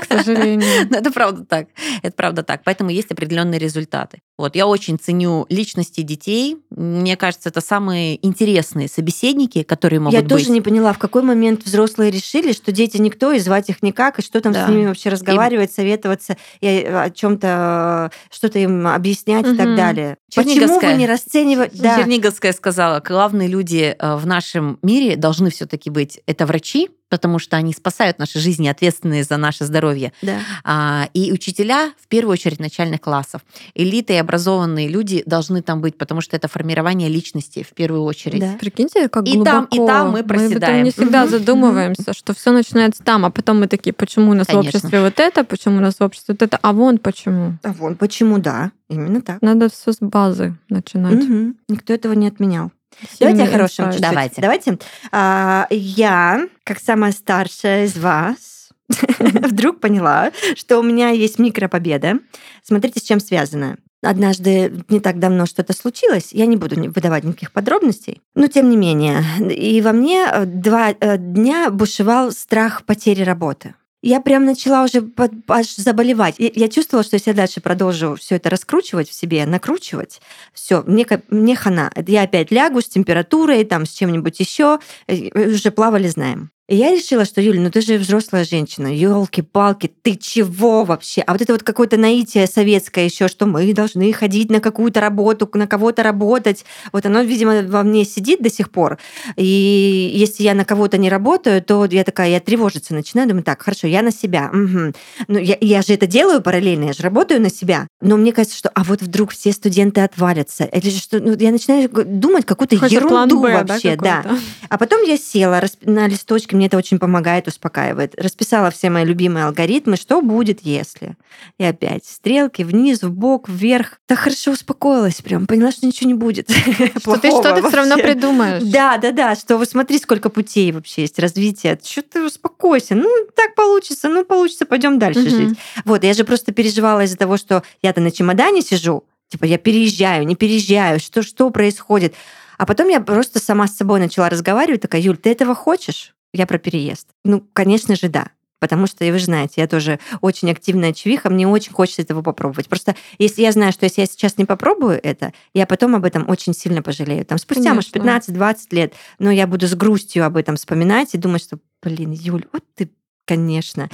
К 0.01 0.07
сожалению. 0.07 0.89
это 0.91 1.11
правда 1.11 1.45
так. 1.45 1.69
Это 2.03 2.15
правда 2.15 2.43
так. 2.43 2.63
Поэтому 2.65 2.91
есть 2.91 3.11
определенные 3.11 3.59
результаты. 3.59 4.21
Вот, 4.39 4.57
я 4.57 4.67
очень 4.67 4.99
ценю 4.99 5.47
личности 5.49 6.01
детей. 6.01 6.57
Мне 6.71 7.17
кажется, 7.17 7.49
это 7.49 7.61
самые 7.61 8.25
интересные 8.27 8.89
собеседники, 8.89 9.63
которые 9.63 10.01
могут 10.01 10.15
я 10.15 10.23
быть. 10.23 10.31
Я 10.31 10.37
тоже 10.37 10.51
не 10.51 10.61
поняла, 10.61 10.93
в 10.93 10.99
какой 10.99 11.23
момент 11.23 11.65
взрослые 11.65 12.11
решили, 12.11 12.53
что 12.53 12.73
дети 12.73 12.97
никто, 12.97 13.33
и 13.33 13.39
звать 13.39 13.69
их 13.69 13.83
никак, 13.83 14.19
и 14.19 14.23
что 14.23 14.41
там 14.41 14.53
да. 14.53 14.67
с 14.67 14.69
ними 14.69 14.87
вообще 14.87 15.11
разговаривать, 15.11 15.71
и... 15.71 15.75
советоваться, 15.75 16.37
и 16.61 16.67
о 16.67 17.11
чем-то 17.11 18.11
что-то 18.31 18.59
им 18.59 18.87
объяснять 18.87 19.47
угу. 19.47 19.55
и 19.55 19.57
так 19.57 19.77
далее. 19.77 20.17
Почему 20.35 20.81
вы 20.81 20.93
не 20.95 21.07
расцениваете? 21.07 21.83
Да. 21.83 21.99
Черниговская 21.99 22.53
сказала, 22.53 23.01
главные 23.01 23.49
люди 23.49 23.95
э, 23.99 24.17
в 24.17 24.27
нашем 24.27 24.79
мире 24.83 25.17
должны 25.17 25.51
все-таки 25.51 25.91
быть 25.91 26.21
это 26.27 26.47
врачи, 26.47 26.91
потому 27.13 27.39
что 27.39 27.59
они 27.59 27.75
спасают 27.75 28.19
наши 28.19 28.39
жизни, 28.39 28.69
ответственные 28.69 29.23
за 29.23 29.37
наше 29.37 29.67
здоровье. 29.67 30.15
Да. 30.23 30.39
А, 30.65 31.11
и 31.13 31.31
учителя, 31.31 31.93
в 32.01 32.09
первую 32.09 32.33
очередь, 32.33 32.59
начальных 32.59 33.03
классов. 33.03 33.43
Элиты 33.75 34.15
и 34.15 34.17
образованные 34.17 34.89
люди 34.89 35.23
должны 35.27 35.61
там 35.61 35.83
быть, 35.83 35.99
потому 35.99 36.23
что 36.23 36.37
это 36.37 36.49
формирование 36.49 37.11
личности 37.11 37.67
в 37.69 37.75
первую 37.75 38.05
очередь. 38.05 38.41
Да. 38.41 38.57
Прикиньте, 38.59 39.11
как 39.11 39.29
и 39.29 39.35
глубоко. 39.35 39.51
там, 39.51 39.65
и 39.67 39.87
там 39.87 40.11
мы 40.13 40.25
проседаем. 40.25 40.79
Мы 40.79 40.85
не 40.85 40.91
всегда 40.91 41.27
задумываемся, 41.27 42.15
что 42.15 42.33
все 42.33 42.51
начинается 42.51 43.05
там, 43.05 43.27
а 43.27 43.31
потом 43.31 43.61
мы 43.61 43.69
такие, 43.69 43.93
почему 43.93 44.31
у 44.31 44.35
нас 44.35 44.47
Конечно. 44.47 44.71
в 44.71 44.75
обществе 44.75 45.01
вот 45.03 45.21
это, 45.21 45.45
почему 45.45 45.77
у 45.77 45.81
нас 45.81 45.97
в 45.97 46.01
обществе 46.01 46.33
вот 46.33 46.41
это, 46.41 46.59
а 46.63 46.73
вон 46.73 46.97
почему. 46.97 47.59
А 47.63 47.75
вон 47.75 47.97
почему, 47.97 48.39
да, 48.39 48.73
именно 48.89 49.21
так. 49.21 49.43
Надо 49.43 49.69
все 49.69 49.93
с 49.93 49.99
базы 50.01 50.57
начинать. 50.71 51.23
Угу. 51.23 51.55
Никто 51.69 51.93
этого 51.93 52.15
не 52.15 52.29
отменял. 52.29 52.73
Давайте 53.21 53.43
о 53.43 53.47
хорошем 53.47 53.87
чуть-чуть. 53.87 54.03
Давайте. 54.03 54.41
Давайте. 54.41 54.79
А, 55.11 55.67
я, 55.71 56.49
как 56.65 56.81
самая 56.81 57.13
старшая 57.13 57.87
из 57.87 57.97
вас, 57.97 58.71
вдруг 59.19 59.81
поняла, 59.81 60.33
что 60.57 60.79
у 60.79 60.83
меня 60.83 61.11
есть 61.11 61.39
микропобеда. 61.39 62.19
Смотрите, 62.63 63.01
с 63.01 63.03
чем 63.03 63.21
связано. 63.21 63.77
Однажды, 64.03 64.85
не 64.89 64.99
так 64.99 65.21
давно 65.21 65.47
что-то 65.47 65.73
случилось, 65.73 66.31
я 66.33 66.47
не 66.47 66.57
буду 66.57 66.75
выдавать 66.91 67.23
никаких 67.23 67.53
подробностей, 67.53 68.21
но 68.35 68.49
тем 68.49 68.69
не 68.69 68.77
менее. 68.77 69.23
И 69.49 69.81
во 69.81 69.93
мне 69.93 70.27
э, 70.27 70.45
два 70.45 70.91
э, 70.91 71.19
дня 71.19 71.71
бушевал 71.71 72.33
страх 72.33 72.85
потери 72.85 73.23
работы 73.23 73.75
я 74.03 74.21
прям 74.21 74.45
начала 74.45 74.85
уже 74.85 75.09
аж 75.49 75.77
заболевать. 75.77 76.35
Я 76.39 76.69
чувствовала, 76.69 77.05
что 77.05 77.15
если 77.15 77.31
я 77.31 77.37
дальше 77.37 77.61
продолжу 77.61 78.17
все 78.17 78.37
это 78.37 78.51
раскручивать 78.51 79.09
в 79.09 79.15
себе, 79.15 79.47
накручивать, 79.47 80.21
все, 80.53 80.83
мне, 80.83 81.07
мне 81.29 81.55
хана. 81.55 81.93
Я 82.07 82.23
опять 82.23 82.51
лягу 82.51 82.81
с 82.81 82.89
температурой, 82.89 83.65
там, 83.65 83.87
с 83.87 83.91
чем-нибудь 83.91 84.41
еще. 84.41 84.81
Э, 85.07 85.49
уже 85.49 85.71
плавали, 85.71 86.09
знаем. 86.09 86.51
И 86.73 86.77
я 86.77 86.91
решила, 86.91 87.27
что, 87.27 87.43
Юля, 87.43 87.61
ну 87.61 87.71
ты 87.71 87.83
же 87.83 87.99
взрослая 87.99 88.45
женщина, 88.45 88.87
елки-палки, 88.87 89.93
ты 90.01 90.17
чего 90.17 90.85
вообще? 90.85 91.21
А 91.21 91.33
вот 91.33 91.43
это 91.43 91.53
вот 91.53 91.63
какое-то 91.63 91.99
наитие 91.99 92.47
советское 92.47 93.05
еще, 93.05 93.29
что 93.29 93.45
мы 93.45 93.71
должны 93.75 94.11
ходить 94.15 94.51
на 94.51 94.59
какую-то 94.59 94.99
работу, 95.03 95.51
на 95.53 95.67
кого-то 95.67 96.03
работать, 96.03 96.65
вот 96.91 97.05
оно, 97.05 97.21
видимо, 97.21 97.61
во 97.65 97.83
мне 97.83 98.07
сидит 98.07 98.41
до 98.41 98.49
сих 98.49 98.71
пор. 98.71 98.97
И 99.37 100.13
если 100.15 100.45
я 100.45 100.55
на 100.55 100.65
кого-то 100.65 100.97
не 100.97 101.11
работаю, 101.11 101.61
то 101.63 101.85
я 101.85 102.05
такая, 102.05 102.31
я 102.31 102.41
тревожиться 102.41 102.95
начинаю, 102.95 103.29
думаю, 103.29 103.45
так, 103.45 103.61
хорошо, 103.61 103.87
я 103.87 104.01
на 104.01 104.11
себя. 104.11 104.49
Угу. 104.51 104.95
Ну, 105.29 105.39
я, 105.39 105.59
я 105.61 105.83
же 105.83 105.93
это 105.93 106.07
делаю 106.07 106.41
параллельно, 106.41 106.85
я 106.85 106.93
же 106.95 107.03
работаю 107.03 107.43
на 107.43 107.51
себя. 107.51 107.87
Но 108.01 108.17
мне 108.17 108.33
кажется, 108.33 108.57
что, 108.57 108.71
а 108.71 108.83
вот 108.83 109.03
вдруг 109.03 109.33
все 109.33 109.53
студенты 109.53 110.01
отвалятся. 110.01 110.71
Же 110.73 110.91
что, 110.91 111.21
ну, 111.21 111.37
я 111.39 111.51
начинаю 111.51 111.91
думать 111.91 112.47
какую-то 112.47 112.77
ерунду 112.77 113.43
Б, 113.43 113.63
вообще, 113.63 113.95
да, 113.97 114.23
да. 114.25 114.39
А 114.71 114.79
потом 114.79 115.03
я 115.03 115.19
села 115.19 115.63
на 115.83 116.09
листочке, 116.09 116.62
мне 116.63 116.69
это 116.69 116.77
очень 116.77 117.01
помогает, 117.01 117.49
успокаивает. 117.49 118.15
Расписала 118.15 118.71
все 118.71 118.89
мои 118.89 119.05
любимые 119.05 119.47
алгоритмы, 119.47 119.97
что 119.97 120.23
будет, 120.23 120.61
если. 120.61 121.17
И 121.59 121.65
опять 121.65 122.05
стрелки 122.05 122.63
вниз, 122.63 123.03
в 123.03 123.11
бок, 123.11 123.49
вверх. 123.49 123.99
Так 124.07 124.21
хорошо 124.21 124.53
успокоилась 124.53 125.21
прям, 125.23 125.49
поняла, 125.49 125.73
что 125.73 125.85
ничего 125.85 126.07
не 126.07 126.15
будет. 126.15 126.49
Что 127.01 127.17
ты 127.17 127.31
что-то 127.31 127.67
все 127.67 127.77
равно 127.77 127.97
придумаешь. 127.97 128.63
Да, 128.63 128.97
да, 128.99 129.11
да, 129.11 129.35
что 129.35 129.57
вы 129.57 129.67
смотри, 129.67 129.99
сколько 129.99 130.29
путей 130.29 130.71
вообще 130.71 131.03
есть 131.03 131.19
развития. 131.19 131.77
Что 131.83 132.03
ты 132.03 132.25
успокойся, 132.25 132.95
ну 132.95 133.09
так 133.35 133.57
получится, 133.57 134.09
ну 134.09 134.25
получится, 134.25 134.65
пойдем 134.65 135.01
дальше 135.01 135.29
жить. 135.29 135.59
Вот, 135.85 136.05
я 136.05 136.15
же 136.15 136.23
просто 136.23 136.53
переживала 136.53 137.03
из-за 137.03 137.17
того, 137.17 137.37
что 137.37 137.65
я-то 137.83 138.01
на 138.01 138.13
чемодане 138.13 138.63
сижу, 138.63 139.03
Типа, 139.29 139.47
я 139.47 139.57
переезжаю, 139.57 140.27
не 140.27 140.37
переезжаю, 140.37 141.01
что, 141.01 141.23
что 141.23 141.49
происходит? 141.49 142.15
А 142.59 142.67
потом 142.67 142.89
я 142.89 143.01
просто 143.01 143.41
сама 143.41 143.67
с 143.67 143.75
собой 143.75 143.99
начала 143.99 144.29
разговаривать, 144.29 144.83
такая, 144.83 145.01
Юль, 145.01 145.17
ты 145.17 145.31
этого 145.31 145.55
хочешь? 145.55 146.15
Я 146.33 146.47
про 146.47 146.59
переезд. 146.59 147.09
Ну, 147.25 147.45
конечно 147.53 147.97
же, 147.97 148.09
да. 148.09 148.29
Потому 148.63 148.87
что, 148.87 149.05
вы 149.05 149.19
же 149.19 149.25
знаете, 149.25 149.55
я 149.57 149.67
тоже 149.67 149.99
очень 150.21 150.49
активная 150.49 150.93
чувиха, 150.93 151.31
мне 151.31 151.49
очень 151.49 151.73
хочется 151.73 152.03
этого 152.03 152.23
попробовать. 152.23 152.69
Просто 152.69 152.95
если 153.19 153.43
я 153.43 153.51
знаю, 153.51 153.73
что 153.73 153.87
если 153.87 154.03
я 154.03 154.07
сейчас 154.07 154.39
не 154.39 154.45
попробую 154.45 155.01
это, 155.03 155.33
я 155.53 155.67
потом 155.67 155.97
об 155.97 156.05
этом 156.05 156.31
очень 156.31 156.55
сильно 156.55 156.81
пожалею. 156.81 157.25
Там 157.27 157.39
спустя, 157.39 157.75
может, 157.75 157.93
15-20 157.93 158.57
лет, 158.71 158.95
но 159.19 159.33
я 159.33 159.49
буду 159.49 159.67
с 159.67 159.75
грустью 159.75 160.25
об 160.25 160.37
этом 160.37 160.55
вспоминать 160.55 161.13
и 161.15 161.19
думать, 161.19 161.43
что, 161.43 161.59
блин, 161.83 162.13
Юль, 162.13 162.47
вот 162.53 162.63
ты, 162.77 162.89
конечно. 163.25 163.91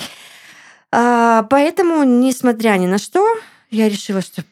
А, 0.93 1.45
поэтому, 1.45 2.05
несмотря 2.05 2.77
ни 2.77 2.87
на 2.87 2.99
что, 2.99 3.27
я 3.71 3.89
решила, 3.89 4.21
что 4.21 4.45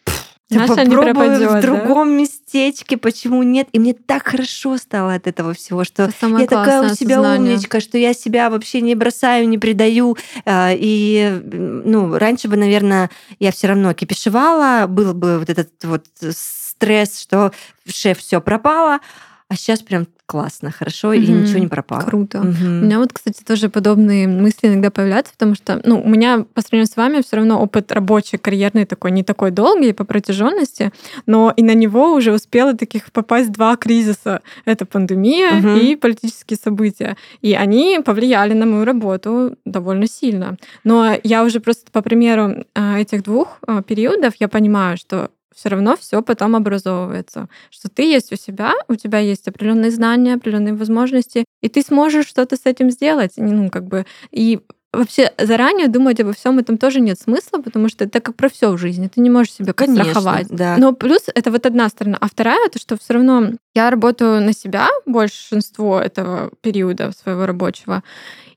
Наша 0.49 0.77
попробую 0.77 1.09
не 1.09 1.13
пропадет, 1.13 1.51
в 1.51 1.61
другом 1.61 2.09
да? 2.09 2.15
местечке, 2.15 2.97
почему 2.97 3.43
нет? 3.43 3.69
И 3.73 3.81
мне 3.81 3.95
так 3.95 4.29
хорошо 4.29 4.77
стало 4.79 5.15
от 5.15 5.27
этого 5.27 5.55
всего, 5.55 5.83
что 5.83 6.11
я 6.23 6.47
такая 6.47 6.83
у 6.83 6.95
себя 6.95 7.17
осознание. 7.17 7.55
умничка, 7.55 7.81
что 7.81 7.99
я 7.99 8.15
себя 8.15 8.49
вообще 8.49 8.81
не 8.81 8.95
бросаю, 8.95 9.49
не 9.49 9.59
предаю. 9.59 10.17
А, 10.45 10.71
и 10.73 11.41
ну, 11.43 12.17
раньше 12.17 12.47
бы, 12.47 12.57
наверное, 12.57 13.11
я 13.41 13.51
все 13.51 13.67
равно 13.67 13.93
кипишевала, 13.93 14.87
был 14.87 15.15
бы 15.15 15.41
вот 15.41 15.51
этот 15.51 15.73
вот 15.83 16.07
стресс, 16.31 17.21
что 17.21 17.51
шеф 17.89 18.19
все 18.19 18.41
пропало, 18.41 19.01
а 19.49 19.55
сейчас 19.55 19.81
прям 19.81 20.07
классно, 20.27 20.73
хорошо, 20.73 21.15
mm-hmm. 21.15 21.23
и 21.23 21.29
ничего 21.29 21.59
не 21.61 21.69
пропало. 21.69 22.01
Круто. 22.01 22.39
Mm-hmm. 22.39 22.81
У 22.81 22.85
меня 22.85 22.99
вот, 22.99 23.13
кстати, 23.13 23.45
тоже 23.45 23.69
подобные 23.69 24.27
мысли 24.27 24.67
иногда 24.67 24.91
появляются, 24.91 25.33
потому 25.33 25.55
что, 25.55 25.81
ну, 25.85 26.03
у 26.03 26.09
меня 26.09 26.45
по 26.53 26.63
сравнению 26.63 26.93
с 26.93 26.97
вами 26.97 27.23
все 27.23 27.37
равно 27.37 27.63
опыт 27.63 27.93
рабочий, 27.93 28.39
карьерный 28.39 28.87
такой, 28.87 29.13
не 29.13 29.23
такой 29.23 29.53
долгий 29.53 29.93
по 29.93 30.05
протяженности, 30.05 30.93
но 31.27 31.53
и 31.57 31.63
на 31.63 31.75
него 31.75 32.13
уже 32.13 32.33
успела 32.33 32.75
таких 32.75 33.13
попасть 33.13 33.53
два 33.53 33.77
кризиса. 33.77 34.43
Это 34.65 34.85
пандемия 34.85 35.61
mm-hmm. 35.61 35.81
и 35.81 35.97
политические 35.97 36.59
события. 36.61 37.17
И 37.41 37.55
они 37.55 38.01
повлияли 38.05 38.53
на 38.53 38.67
мою 38.67 38.85
работу 38.85 39.57
довольно 39.65 40.09
сильно. 40.09 40.57
Но 40.83 41.15
я 41.23 41.45
уже 41.45 41.61
просто 41.61 41.93
по 41.93 42.03
примеру 42.03 42.65
а, 42.75 42.99
этих 42.99 43.23
двух 43.23 43.59
а, 43.65 43.81
периодов 43.83 44.35
я 44.41 44.49
понимаю, 44.49 44.97
что 44.97 45.31
все 45.57 45.71
равно 45.71 45.97
все 45.97 46.23
потом 46.23 46.55
образовывается. 46.55 47.49
Что 47.71 47.89
ты 47.89 48.03
есть 48.03 48.33
у 48.33 48.37
себя, 48.37 48.75
у 48.89 48.95
тебя 48.95 49.19
есть 49.19 49.49
определенные 49.49 49.91
знания, 49.91 50.35
определенные 50.35 50.75
возможности, 50.75 51.47
и 51.63 51.69
ты 51.69 51.83
сможешь 51.83 52.27
что-то 52.27 52.57
с 52.57 52.67
этим 52.67 52.91
сделать. 52.91 53.33
Ну, 53.37 53.71
как 53.71 53.87
бы, 53.87 54.05
и 54.31 54.61
вообще 54.93 55.33
заранее 55.39 55.89
думать 55.89 56.21
обо 56.21 56.33
всем 56.33 56.59
этом 56.59 56.77
тоже 56.77 57.01
нет 57.01 57.19
смысла, 57.19 57.59
потому 57.59 57.89
что 57.89 58.05
это 58.05 58.21
как 58.21 58.37
про 58.37 58.51
все 58.51 58.71
в 58.71 58.79
жизни. 58.79 59.09
Ты 59.09 59.21
не 59.23 59.31
можешь 59.31 59.55
себя 59.55 59.73
страховать. 59.73 60.49
Да. 60.51 60.77
Но 60.79 60.93
плюс 60.93 61.23
это 61.35 61.51
вот 61.51 61.65
одна 61.65 61.89
сторона. 61.89 62.19
А 62.21 62.29
вторая 62.29 62.67
это, 62.67 62.79
что 62.79 62.99
все 62.99 63.15
равно 63.15 63.53
я 63.75 63.89
работаю 63.91 64.43
на 64.43 64.53
себя 64.53 64.89
большинство 65.07 65.99
этого 65.99 66.51
периода 66.61 67.13
своего 67.13 67.47
рабочего. 67.47 68.03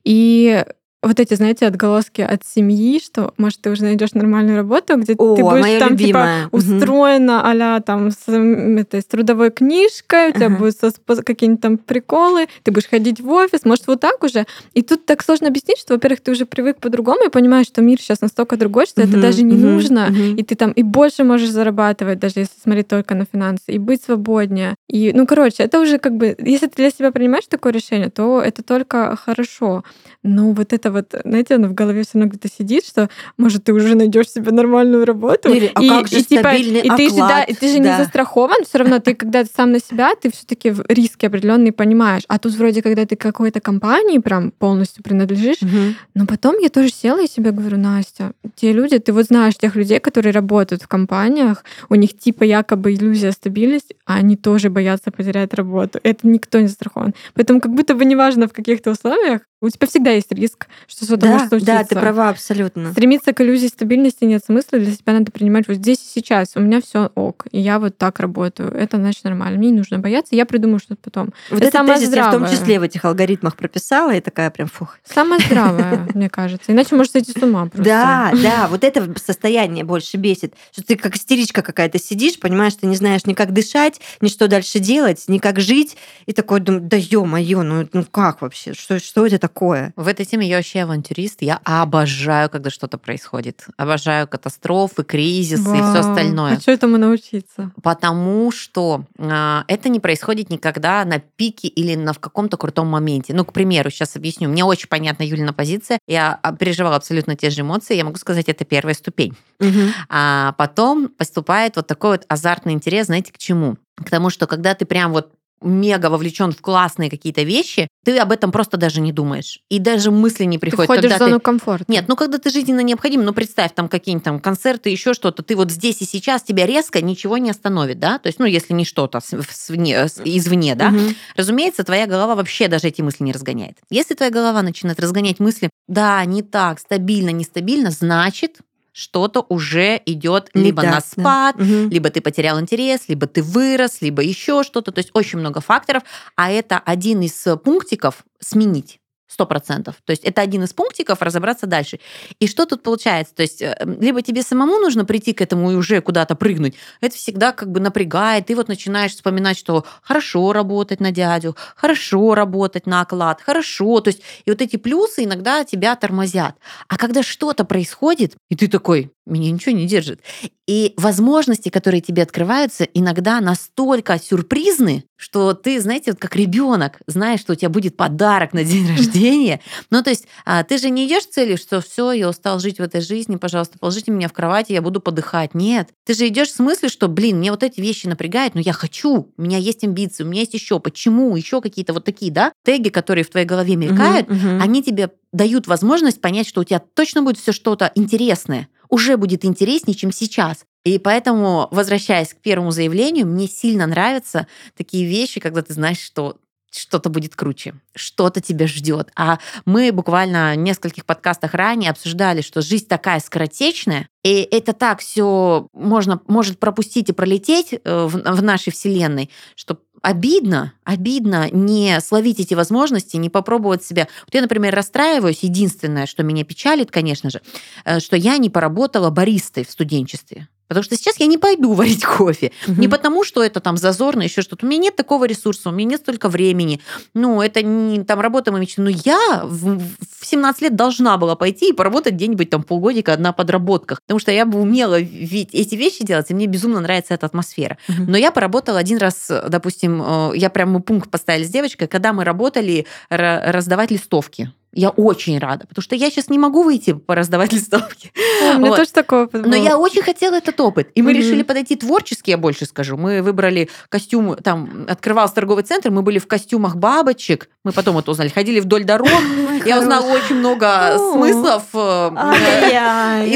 И 0.04 0.64
вот 1.02 1.18
эти, 1.18 1.34
знаете, 1.34 1.66
отголоски 1.66 2.20
от 2.20 2.44
семьи, 2.44 3.00
что, 3.02 3.32
может, 3.38 3.60
ты 3.60 3.70
уже 3.70 3.84
найдешь 3.84 4.12
нормальную 4.12 4.58
работу, 4.58 4.96
где 4.98 5.14
О, 5.14 5.34
ты 5.34 5.42
будешь 5.42 5.78
там 5.78 5.96
типа, 5.96 6.00
любимая. 6.00 6.44
типа 6.44 6.56
устроена 6.56 7.50
а 7.50 7.80
там 7.80 8.10
с, 8.10 8.28
этой, 8.28 9.00
с 9.00 9.04
трудовой 9.06 9.50
книжкой, 9.50 10.30
у 10.30 10.32
тебя 10.32 10.46
uh-huh. 10.48 10.94
будут 11.06 11.24
какие-нибудь 11.24 11.62
там 11.62 11.78
приколы, 11.78 12.48
ты 12.62 12.70
будешь 12.70 12.88
ходить 12.88 13.20
в 13.20 13.30
офис, 13.30 13.64
может, 13.64 13.86
вот 13.86 14.00
так 14.00 14.22
уже. 14.22 14.46
И 14.74 14.82
тут 14.82 15.06
так 15.06 15.22
сложно 15.22 15.48
объяснить, 15.48 15.78
что, 15.78 15.94
во-первых, 15.94 16.20
ты 16.20 16.32
уже 16.32 16.44
привык 16.44 16.78
по-другому 16.78 17.26
и 17.26 17.30
понимаешь, 17.30 17.66
что 17.66 17.80
мир 17.80 17.98
сейчас 17.98 18.20
настолько 18.20 18.56
другой, 18.56 18.86
что 18.86 19.00
uh-huh, 19.00 19.08
это 19.08 19.20
даже 19.20 19.42
не 19.42 19.54
uh-huh, 19.54 19.72
нужно, 19.72 20.08
uh-huh. 20.10 20.36
и 20.36 20.42
ты 20.42 20.54
там 20.54 20.72
и 20.72 20.82
больше 20.82 21.24
можешь 21.24 21.50
зарабатывать, 21.50 22.18
даже 22.18 22.40
если 22.40 22.60
смотреть 22.62 22.88
только 22.88 23.14
на 23.14 23.24
финансы, 23.24 23.72
и 23.72 23.78
быть 23.78 24.02
свободнее. 24.02 24.74
И, 24.88 25.12
ну, 25.14 25.26
короче, 25.26 25.62
это 25.62 25.80
уже 25.80 25.98
как 25.98 26.16
бы, 26.16 26.36
если 26.38 26.66
ты 26.66 26.76
для 26.76 26.90
себя 26.90 27.10
принимаешь 27.10 27.46
такое 27.48 27.72
решение, 27.72 28.10
то 28.10 28.42
это 28.42 28.62
только 28.62 29.16
хорошо. 29.16 29.82
Но 30.22 30.52
вот 30.52 30.72
это 30.72 30.89
вот, 30.90 31.14
знаете, 31.24 31.54
оно 31.54 31.68
в 31.68 31.74
голове 31.74 32.02
все 32.02 32.18
равно 32.18 32.30
где-то 32.30 32.48
сидит, 32.48 32.86
что, 32.86 33.08
может, 33.36 33.64
ты 33.64 33.72
уже 33.72 33.94
найдешь 33.94 34.30
себе 34.30 34.50
нормальную 34.50 35.04
работу. 35.04 35.52
Или, 35.52 35.70
а 35.74 35.82
и, 35.82 35.88
как 35.88 36.08
же 36.08 36.18
и, 36.18 36.22
типа, 36.22 36.54
и 36.54 36.88
ты 36.88 37.08
же, 37.08 37.16
да, 37.16 37.42
и 37.42 37.54
ты 37.54 37.68
же 37.68 37.78
да. 37.78 37.90
не 37.90 38.04
застрахован, 38.04 38.64
все 38.64 38.78
равно 38.78 38.98
ты, 38.98 39.14
когда 39.14 39.44
ты 39.44 39.50
сам 39.54 39.72
на 39.72 39.80
себя, 39.80 40.12
ты 40.20 40.30
все-таки 40.30 40.74
риски 40.88 41.26
определенные 41.26 41.72
понимаешь. 41.72 42.22
А 42.28 42.38
тут 42.38 42.54
вроде, 42.54 42.82
когда 42.82 43.06
ты 43.06 43.16
какой-то 43.16 43.60
компании 43.60 44.18
прям 44.18 44.50
полностью 44.50 45.02
принадлежишь, 45.02 45.62
угу. 45.62 45.94
но 46.14 46.26
потом 46.26 46.58
я 46.58 46.68
тоже 46.68 46.90
села 46.90 47.22
и 47.22 47.28
себе 47.28 47.50
говорю, 47.50 47.78
Настя, 47.78 48.32
те 48.54 48.72
люди, 48.72 48.98
ты 48.98 49.12
вот 49.12 49.26
знаешь 49.26 49.56
тех 49.56 49.76
людей, 49.76 50.00
которые 50.00 50.32
работают 50.32 50.82
в 50.82 50.88
компаниях, 50.88 51.64
у 51.88 51.94
них 51.94 52.16
типа 52.16 52.44
якобы 52.44 52.94
иллюзия 52.94 53.32
стабильности, 53.32 53.96
а 54.06 54.14
они 54.14 54.36
тоже 54.36 54.70
боятся 54.70 55.10
потерять 55.10 55.54
работу. 55.54 56.00
Это 56.02 56.26
никто 56.26 56.60
не 56.60 56.66
застрахован. 56.66 57.14
Поэтому 57.34 57.60
как 57.60 57.72
будто 57.72 57.94
бы 57.94 58.04
неважно 58.04 58.48
в 58.48 58.52
каких-то 58.52 58.90
условиях, 58.90 59.42
у 59.62 59.68
тебя 59.68 59.86
всегда 59.86 60.10
есть 60.10 60.32
риск, 60.32 60.68
что 60.86 61.04
что-то 61.04 61.22
да, 61.22 61.32
может 61.32 61.48
случиться. 61.48 61.72
Да, 61.72 61.84
ты 61.84 61.94
права 61.94 62.30
абсолютно. 62.30 62.92
Стремиться 62.92 63.34
к 63.34 63.40
иллюзии 63.42 63.66
стабильности 63.66 64.24
нет 64.24 64.42
смысла. 64.44 64.78
Для 64.78 64.92
себя 64.92 65.12
надо 65.12 65.30
принимать 65.30 65.68
вот 65.68 65.76
здесь 65.76 65.98
и 65.98 66.20
сейчас. 66.20 66.52
У 66.54 66.60
меня 66.60 66.80
все 66.80 67.10
ок, 67.14 67.46
и 67.50 67.60
я 67.60 67.78
вот 67.78 67.98
так 67.98 68.20
работаю. 68.20 68.72
Это 68.72 68.96
значит 68.96 69.24
нормально. 69.24 69.58
Мне 69.58 69.70
не 69.70 69.76
нужно 69.76 69.98
бояться, 69.98 70.34
я 70.34 70.46
придумаю 70.46 70.78
что-то 70.78 71.00
потом. 71.02 71.34
Вот 71.50 71.60
это 71.60 71.70
самое 71.70 71.98
тезис 71.98 72.14
я 72.14 72.30
в 72.30 72.32
том 72.32 72.48
числе 72.48 72.80
в 72.80 72.82
этих 72.82 73.04
алгоритмах 73.04 73.54
прописала, 73.54 74.14
и 74.14 74.20
такая 74.20 74.50
прям 74.50 74.68
фух. 74.68 74.98
Самое 75.04 75.42
здравое, 75.44 76.08
мне 76.14 76.30
кажется. 76.30 76.72
Иначе 76.72 76.96
может 76.96 77.12
сойти 77.12 77.32
с 77.32 77.42
ума 77.42 77.66
просто. 77.66 77.84
Да, 77.84 78.32
да, 78.42 78.68
вот 78.68 78.82
это 78.82 79.12
состояние 79.22 79.84
больше 79.84 80.16
бесит. 80.16 80.54
Что 80.72 80.84
ты 80.84 80.96
как 80.96 81.16
истеричка 81.16 81.60
какая-то 81.60 81.98
сидишь, 81.98 82.40
понимаешь, 82.40 82.74
ты 82.76 82.86
не 82.86 82.96
знаешь 82.96 83.26
ни 83.26 83.34
как 83.34 83.52
дышать, 83.52 84.00
ни 84.22 84.28
что 84.28 84.48
дальше 84.48 84.78
делать, 84.78 85.24
ни 85.28 85.36
как 85.36 85.60
жить. 85.60 85.98
И 86.24 86.32
такой 86.32 86.60
да 86.60 86.96
ё-моё, 86.96 87.62
ну, 87.62 87.86
ну 87.92 88.04
как 88.10 88.40
вообще? 88.40 88.72
Что, 88.72 88.98
что 88.98 89.26
это 89.26 89.38
такое? 89.38 89.49
В 89.96 90.08
этой 90.08 90.24
теме 90.24 90.48
я 90.48 90.56
вообще 90.56 90.82
авантюрист. 90.82 91.42
Я 91.42 91.60
обожаю, 91.64 92.48
когда 92.50 92.70
что-то 92.70 92.98
происходит. 92.98 93.66
Обожаю 93.76 94.26
катастрофы, 94.28 95.04
кризисы 95.04 95.62
Вау. 95.68 95.76
и 95.76 95.78
все 95.78 96.00
остальное. 96.00 96.56
А 96.56 96.60
что 96.60 96.72
этому 96.72 96.96
научиться? 96.96 97.72
Потому 97.82 98.50
что 98.52 99.04
э, 99.18 99.62
это 99.66 99.88
не 99.88 100.00
происходит 100.00 100.50
никогда 100.50 101.04
на 101.04 101.18
пике 101.18 101.68
или 101.68 101.94
на 101.94 102.12
в 102.12 102.18
каком-то 102.18 102.56
крутом 102.56 102.88
моменте. 102.88 103.34
Ну, 103.34 103.44
к 103.44 103.52
примеру, 103.52 103.90
сейчас 103.90 104.16
объясню. 104.16 104.48
Мне 104.48 104.64
очень 104.64 104.88
понятна 104.88 105.22
Юлина 105.22 105.52
позиция. 105.52 105.98
Я 106.06 106.38
а, 106.42 106.52
переживала 106.54 106.96
абсолютно 106.96 107.36
те 107.36 107.50
же 107.50 107.62
эмоции. 107.62 107.96
Я 107.96 108.04
могу 108.04 108.16
сказать, 108.16 108.48
это 108.48 108.64
первая 108.64 108.94
ступень. 108.94 109.34
Угу. 109.60 109.80
А 110.08 110.52
потом 110.52 111.08
поступает 111.08 111.76
вот 111.76 111.86
такой 111.86 112.12
вот 112.12 112.24
азартный 112.28 112.72
интерес, 112.72 113.06
знаете, 113.06 113.32
к 113.32 113.38
чему? 113.38 113.76
К 113.96 114.08
тому, 114.08 114.30
что 114.30 114.46
когда 114.46 114.74
ты 114.74 114.86
прям 114.86 115.12
вот 115.12 115.32
мега 115.62 116.06
вовлечен 116.06 116.52
в 116.52 116.60
классные 116.60 117.10
какие-то 117.10 117.42
вещи, 117.42 117.88
ты 118.04 118.18
об 118.18 118.32
этом 118.32 118.50
просто 118.50 118.76
даже 118.76 119.00
не 119.00 119.12
думаешь. 119.12 119.60
И 119.68 119.78
даже 119.78 120.10
мысли 120.10 120.44
не 120.44 120.58
приходят. 120.58 120.88
Ты 120.88 120.92
входишь 120.92 121.10
когда 121.10 121.24
в 121.24 121.28
зону 121.28 121.38
ты... 121.38 121.44
комфорта. 121.44 121.84
Нет, 121.88 122.06
ну 122.08 122.16
когда 122.16 122.38
ты 122.38 122.50
жизненно 122.50 122.80
необходим, 122.80 123.24
ну 123.24 123.32
представь 123.32 123.72
там 123.74 123.88
какие-нибудь 123.88 124.24
там 124.24 124.40
концерты, 124.40 124.90
еще 124.90 125.12
что-то, 125.14 125.42
ты 125.42 125.56
вот 125.56 125.70
здесь 125.70 126.00
и 126.02 126.06
сейчас, 126.06 126.42
тебя 126.42 126.66
резко 126.66 127.02
ничего 127.02 127.38
не 127.38 127.50
остановит, 127.50 127.98
да? 127.98 128.18
То 128.18 128.28
есть, 128.28 128.38
ну 128.38 128.46
если 128.46 128.72
не 128.72 128.84
что-то 128.84 129.20
свне, 129.20 130.06
извне, 130.24 130.74
да? 130.74 130.88
Угу. 130.88 131.14
Разумеется, 131.36 131.84
твоя 131.84 132.06
голова 132.06 132.34
вообще 132.34 132.68
даже 132.68 132.88
эти 132.88 133.02
мысли 133.02 133.24
не 133.24 133.32
разгоняет. 133.32 133.78
Если 133.90 134.14
твоя 134.14 134.30
голова 134.30 134.62
начинает 134.62 135.00
разгонять 135.00 135.40
мысли, 135.40 135.70
да, 135.88 136.24
не 136.24 136.42
так, 136.42 136.78
стабильно, 136.80 137.30
нестабильно, 137.30 137.90
значит, 137.90 138.58
что-то 138.92 139.44
уже 139.48 140.00
идет 140.06 140.50
либо 140.54 140.82
на 140.82 141.00
спад, 141.00 141.56
да. 141.58 141.64
либо 141.64 142.10
ты 142.10 142.20
потерял 142.20 142.60
интерес, 142.60 143.02
либо 143.08 143.26
ты 143.26 143.42
вырос, 143.42 144.00
либо 144.00 144.22
еще 144.22 144.62
что-то. 144.62 144.92
То 144.92 144.98
есть 144.98 145.10
очень 145.14 145.38
много 145.38 145.60
факторов, 145.60 146.02
а 146.36 146.50
это 146.50 146.78
один 146.78 147.20
из 147.22 147.46
пунктиков 147.64 148.24
сменить 148.40 148.99
сто 149.30 149.46
процентов. 149.46 149.96
То 150.04 150.10
есть 150.10 150.24
это 150.24 150.42
один 150.42 150.64
из 150.64 150.72
пунктиков 150.72 151.22
разобраться 151.22 151.66
дальше. 151.66 152.00
И 152.40 152.48
что 152.48 152.66
тут 152.66 152.82
получается? 152.82 153.34
То 153.34 153.42
есть 153.42 153.62
э, 153.62 153.76
либо 154.00 154.22
тебе 154.22 154.42
самому 154.42 154.78
нужно 154.78 155.04
прийти 155.04 155.32
к 155.32 155.40
этому 155.40 155.70
и 155.70 155.76
уже 155.76 156.00
куда-то 156.00 156.34
прыгнуть. 156.34 156.74
Это 157.00 157.16
всегда 157.16 157.52
как 157.52 157.70
бы 157.70 157.78
напрягает. 157.78 158.46
Ты 158.46 158.56
вот 158.56 158.68
начинаешь 158.68 159.12
вспоминать, 159.12 159.56
что 159.56 159.84
хорошо 160.02 160.52
работать 160.52 161.00
на 161.00 161.12
дядю, 161.12 161.56
хорошо 161.76 162.34
работать 162.34 162.86
на 162.86 163.02
оклад, 163.02 163.40
хорошо. 163.40 164.00
То 164.00 164.08
есть 164.08 164.22
и 164.44 164.50
вот 164.50 164.60
эти 164.60 164.76
плюсы 164.76 165.24
иногда 165.24 165.64
тебя 165.64 165.94
тормозят. 165.94 166.56
А 166.88 166.96
когда 166.96 167.22
что-то 167.22 167.64
происходит, 167.64 168.34
и 168.48 168.56
ты 168.56 168.66
такой, 168.66 169.12
меня 169.26 169.50
ничего 169.50 169.74
не 169.74 169.86
держит. 169.86 170.20
И 170.66 170.94
возможности, 170.96 171.68
которые 171.68 172.00
тебе 172.00 172.22
открываются, 172.22 172.84
иногда 172.84 173.40
настолько 173.40 174.18
сюрпризны, 174.18 175.04
что 175.20 175.52
ты, 175.52 175.80
знаете, 175.80 176.12
вот 176.12 176.20
как 176.20 176.34
ребенок, 176.34 177.00
знаешь, 177.06 177.40
что 177.40 177.52
у 177.52 177.54
тебя 177.54 177.68
будет 177.68 177.96
подарок 177.96 178.54
на 178.54 178.64
день 178.64 178.88
рождения. 178.96 179.60
Ну, 179.90 180.02
то 180.02 180.10
есть 180.10 180.26
а, 180.46 180.64
ты 180.64 180.78
же 180.78 180.88
не 180.88 181.06
идешь 181.06 181.24
с 181.24 181.26
целью, 181.26 181.58
что 181.58 181.82
все, 181.82 182.12
я 182.12 182.28
устал 182.28 182.58
жить 182.58 182.78
в 182.78 182.82
этой 182.82 183.02
жизни, 183.02 183.36
пожалуйста, 183.36 183.78
положите 183.78 184.10
меня 184.10 184.28
в 184.28 184.32
кровати, 184.32 184.72
я 184.72 184.80
буду 184.80 185.00
подыхать. 185.00 185.54
Нет. 185.54 185.90
Ты 186.06 186.14
же 186.14 186.26
идешь 186.26 186.50
с 186.50 186.58
мыслью, 186.58 186.90
что, 186.90 187.08
блин, 187.08 187.38
мне 187.38 187.50
вот 187.50 187.62
эти 187.62 187.80
вещи 187.80 188.06
напрягают, 188.06 188.54
но 188.54 188.60
я 188.60 188.72
хочу, 188.72 189.30
у 189.36 189.42
меня 189.42 189.58
есть 189.58 189.84
амбиции, 189.84 190.24
у 190.24 190.26
меня 190.26 190.40
есть 190.40 190.54
еще, 190.54 190.80
почему, 190.80 191.36
еще 191.36 191.60
какие-то 191.60 191.92
вот 191.92 192.04
такие, 192.04 192.32
да, 192.32 192.52
теги, 192.64 192.88
которые 192.88 193.24
в 193.24 193.30
твоей 193.30 193.46
голове 193.46 193.76
мелькают, 193.76 194.30
угу, 194.30 194.36
угу. 194.36 194.62
они 194.62 194.82
тебе 194.82 195.10
дают 195.32 195.66
возможность 195.66 196.20
понять, 196.22 196.48
что 196.48 196.62
у 196.62 196.64
тебя 196.64 196.80
точно 196.94 197.22
будет 197.22 197.38
все 197.38 197.52
что-то 197.52 197.92
интересное 197.94 198.68
уже 198.90 199.16
будет 199.16 199.44
интереснее, 199.44 199.94
чем 199.94 200.12
сейчас. 200.12 200.64
И 200.84 200.98
поэтому, 200.98 201.68
возвращаясь 201.70 202.32
к 202.32 202.38
первому 202.38 202.70
заявлению, 202.70 203.26
мне 203.26 203.48
сильно 203.48 203.86
нравятся 203.86 204.46
такие 204.76 205.06
вещи, 205.06 205.40
когда 205.40 205.62
ты 205.62 205.74
знаешь, 205.74 206.00
что 206.00 206.38
что-то 206.72 207.10
будет 207.10 207.34
круче, 207.34 207.74
что-то 207.94 208.40
тебя 208.40 208.66
ждет. 208.66 209.10
А 209.16 209.38
мы 209.64 209.92
буквально 209.92 210.52
в 210.54 210.58
нескольких 210.58 211.04
подкастах 211.04 211.54
ранее 211.54 211.90
обсуждали, 211.90 212.42
что 212.42 212.62
жизнь 212.62 212.86
такая 212.86 213.20
скоротечная, 213.20 214.08
и 214.22 214.46
это 214.50 214.72
так 214.72 215.00
все 215.00 215.66
можно, 215.72 216.20
может 216.26 216.58
пропустить 216.58 217.08
и 217.08 217.12
пролететь 217.12 217.72
э, 217.72 217.78
в, 217.84 218.12
в 218.12 218.42
нашей 218.42 218.72
Вселенной, 218.72 219.30
что 219.56 219.78
обидно, 220.02 220.72
обидно 220.84 221.50
не 221.50 222.00
словить 222.00 222.40
эти 222.40 222.54
возможности, 222.54 223.16
не 223.16 223.30
попробовать 223.30 223.84
себя. 223.84 224.08
Вот 224.26 224.34
я, 224.34 224.40
например, 224.40 224.74
расстраиваюсь. 224.74 225.42
Единственное, 225.42 226.06
что 226.06 226.22
меня 226.22 226.44
печалит, 226.44 226.90
конечно 226.90 227.30
же, 227.30 227.42
э, 227.84 228.00
что 228.00 228.16
я 228.16 228.38
не 228.38 228.48
поработала 228.48 229.10
баристой 229.10 229.64
в 229.64 229.70
студенчестве. 229.70 230.48
Потому 230.70 230.84
что 230.84 230.94
сейчас 230.94 231.18
я 231.18 231.26
не 231.26 231.36
пойду 231.36 231.72
варить 231.74 232.04
кофе. 232.04 232.52
Угу. 232.68 232.80
Не 232.80 232.86
потому, 232.86 233.24
что 233.24 233.42
это 233.42 233.58
там 233.58 233.76
зазорно, 233.76 234.22
еще 234.22 234.40
что-то. 234.40 234.64
У 234.64 234.68
меня 234.68 234.82
нет 234.82 234.94
такого 234.94 235.24
ресурса, 235.24 235.70
у 235.70 235.72
меня 235.72 235.90
нет 235.90 236.00
столько 236.02 236.28
времени. 236.28 236.80
Ну, 237.12 237.42
это 237.42 237.60
не 237.60 238.04
там 238.04 238.20
работа 238.20 238.52
моей 238.52 238.62
мечты. 238.62 238.80
Но 238.80 238.88
я 238.88 239.42
в, 239.42 239.80
в 239.80 240.24
17 240.24 240.62
лет 240.62 240.76
должна 240.76 241.18
была 241.18 241.34
пойти 241.34 241.70
и 241.70 241.72
поработать 241.72 242.14
где-нибудь 242.14 242.50
там 242.50 242.62
полгодика 242.62 243.16
на 243.16 243.32
подработках. 243.32 244.00
Потому 244.02 244.20
что 244.20 244.30
я 244.30 244.46
бы 244.46 244.60
умела 244.60 245.00
ведь 245.00 245.52
эти 245.54 245.74
вещи 245.74 246.04
делать, 246.04 246.30
и 246.30 246.34
мне 246.34 246.46
безумно 246.46 246.78
нравится 246.78 247.14
эта 247.14 247.26
атмосфера. 247.26 247.76
Угу. 247.88 248.08
Но 248.08 248.16
я 248.16 248.30
поработала 248.30 248.78
один 248.78 248.98
раз, 248.98 249.28
допустим, 249.48 250.00
э, 250.00 250.32
я 250.36 250.50
прям 250.50 250.80
пункт 250.82 251.10
поставили 251.10 251.42
с 251.42 251.50
девочкой, 251.50 251.88
когда 251.88 252.12
мы 252.12 252.22
работали 252.22 252.86
раздавать 253.08 253.90
листовки 253.90 254.52
я 254.72 254.90
очень 254.90 255.38
рада, 255.38 255.66
потому 255.66 255.82
что 255.82 255.96
я 255.96 256.10
сейчас 256.10 256.28
не 256.28 256.38
могу 256.38 256.62
выйти 256.62 256.92
пораздавать 256.92 257.52
листовки. 257.52 258.12
О, 258.42 258.54
у 258.54 258.58
меня 258.58 258.70
вот. 258.70 258.76
тоже 258.76 258.92
такой 258.92 259.24
опыт 259.24 259.44
Но 259.44 259.56
я 259.56 259.76
очень 259.78 260.02
хотела 260.02 260.36
этот 260.36 260.60
опыт. 260.60 260.90
И 260.94 261.02
мы 261.02 261.10
mm-hmm. 261.10 261.16
решили 261.16 261.42
подойти 261.42 261.76
творчески, 261.76 262.30
я 262.30 262.38
больше 262.38 262.66
скажу. 262.66 262.96
Мы 262.96 263.22
выбрали 263.22 263.68
костюм, 263.88 264.36
там 264.36 264.86
открывался 264.88 265.34
торговый 265.34 265.64
центр, 265.64 265.90
мы 265.90 266.02
были 266.02 266.18
в 266.18 266.26
костюмах 266.26 266.76
бабочек. 266.76 267.48
Мы 267.64 267.72
потом 267.72 267.98
это 267.98 268.10
узнали. 268.10 268.28
Ходили 268.28 268.60
вдоль 268.60 268.84
дорог. 268.84 269.10
Я 269.66 269.80
узнала 269.80 270.06
очень 270.06 270.36
много 270.36 270.96
смыслов 270.96 271.64
э, 271.74 272.10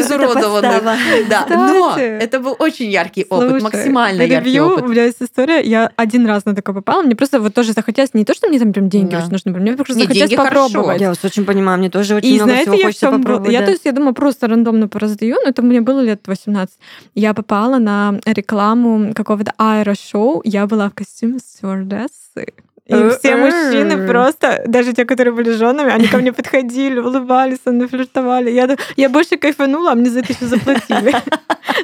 изуродованных. 0.01 1.29
Да, 1.29 1.47
но 1.49 1.95
это 1.99 2.41
был 2.41 2.57
очень 2.59 2.91
яркий 2.91 3.27
опыт, 3.29 3.63
максимально 3.63 4.23
яркий 4.23 4.61
опыт. 4.61 4.85
У 4.85 4.89
меня 4.89 5.05
есть 5.05 5.21
история. 5.21 5.61
Я 5.61 5.91
один 5.97 6.27
раз 6.27 6.45
на 6.47 6.55
такое 6.55 6.75
попала. 6.77 7.03
Мне 7.03 7.17
просто 7.17 7.41
вот 7.41 7.53
тоже 7.53 7.73
захотелось 7.73 8.15
не 8.15 8.25
то, 8.25 8.33
что 8.35 8.49
мне 8.49 8.59
там 8.59 8.73
прям 8.73 8.89
деньги 8.89 9.15
очень 9.15 9.31
нужны, 9.31 9.53
мне 9.53 9.73
просто 9.75 9.95
захотелось 9.95 10.35
попробовать 10.35 11.03
очень 11.35 11.45
понимаю, 11.45 11.79
мне 11.79 11.91
тоже 11.91 12.15
очень 12.15 12.37
много 12.37 12.55
всего 12.57 12.75
я 12.75 12.87
хочется 12.87 13.11
попробовать. 13.11 13.53
Я, 13.53 13.63
то 13.63 13.71
есть, 13.71 13.85
я 13.85 13.93
думаю, 13.93 14.15
просто 14.15 14.47
рандомно 14.47 14.89
пораздаю, 14.89 15.37
но 15.43 15.51
это 15.51 15.63
мне 15.63 15.81
было 15.81 16.01
лет 16.01 16.27
18. 16.27 16.75
Я 17.15 17.35
попала 17.35 17.79
на 17.79 18.21
рекламу 18.25 19.13
какого-то 19.15 19.53
аэрошоу, 19.59 20.43
я 20.45 20.67
была 20.67 20.91
в 20.91 20.95
костюме 20.95 21.39
стюардессы. 21.39 22.55
И 22.87 23.09
все 23.19 23.37
мужчины 23.37 24.07
просто, 24.07 24.63
даже 24.67 24.93
те, 24.93 25.07
которые 25.07 25.33
были 25.33 25.53
женами, 25.53 25.91
они 25.91 26.07
ко 26.07 26.19
мне 26.19 26.35
подходили, 26.35 26.99
улыбались, 26.99 27.59
со 27.65 27.73
мной 27.73 27.89
флиртовали. 27.89 28.51
Я, 28.51 28.77
я 28.97 29.09
больше 29.09 29.39
кайфанула, 29.39 29.93
а 29.93 29.95
мне 29.95 30.11
за 30.11 30.21
это 30.21 30.35
еще 30.35 30.47
заплатили. 30.47 31.15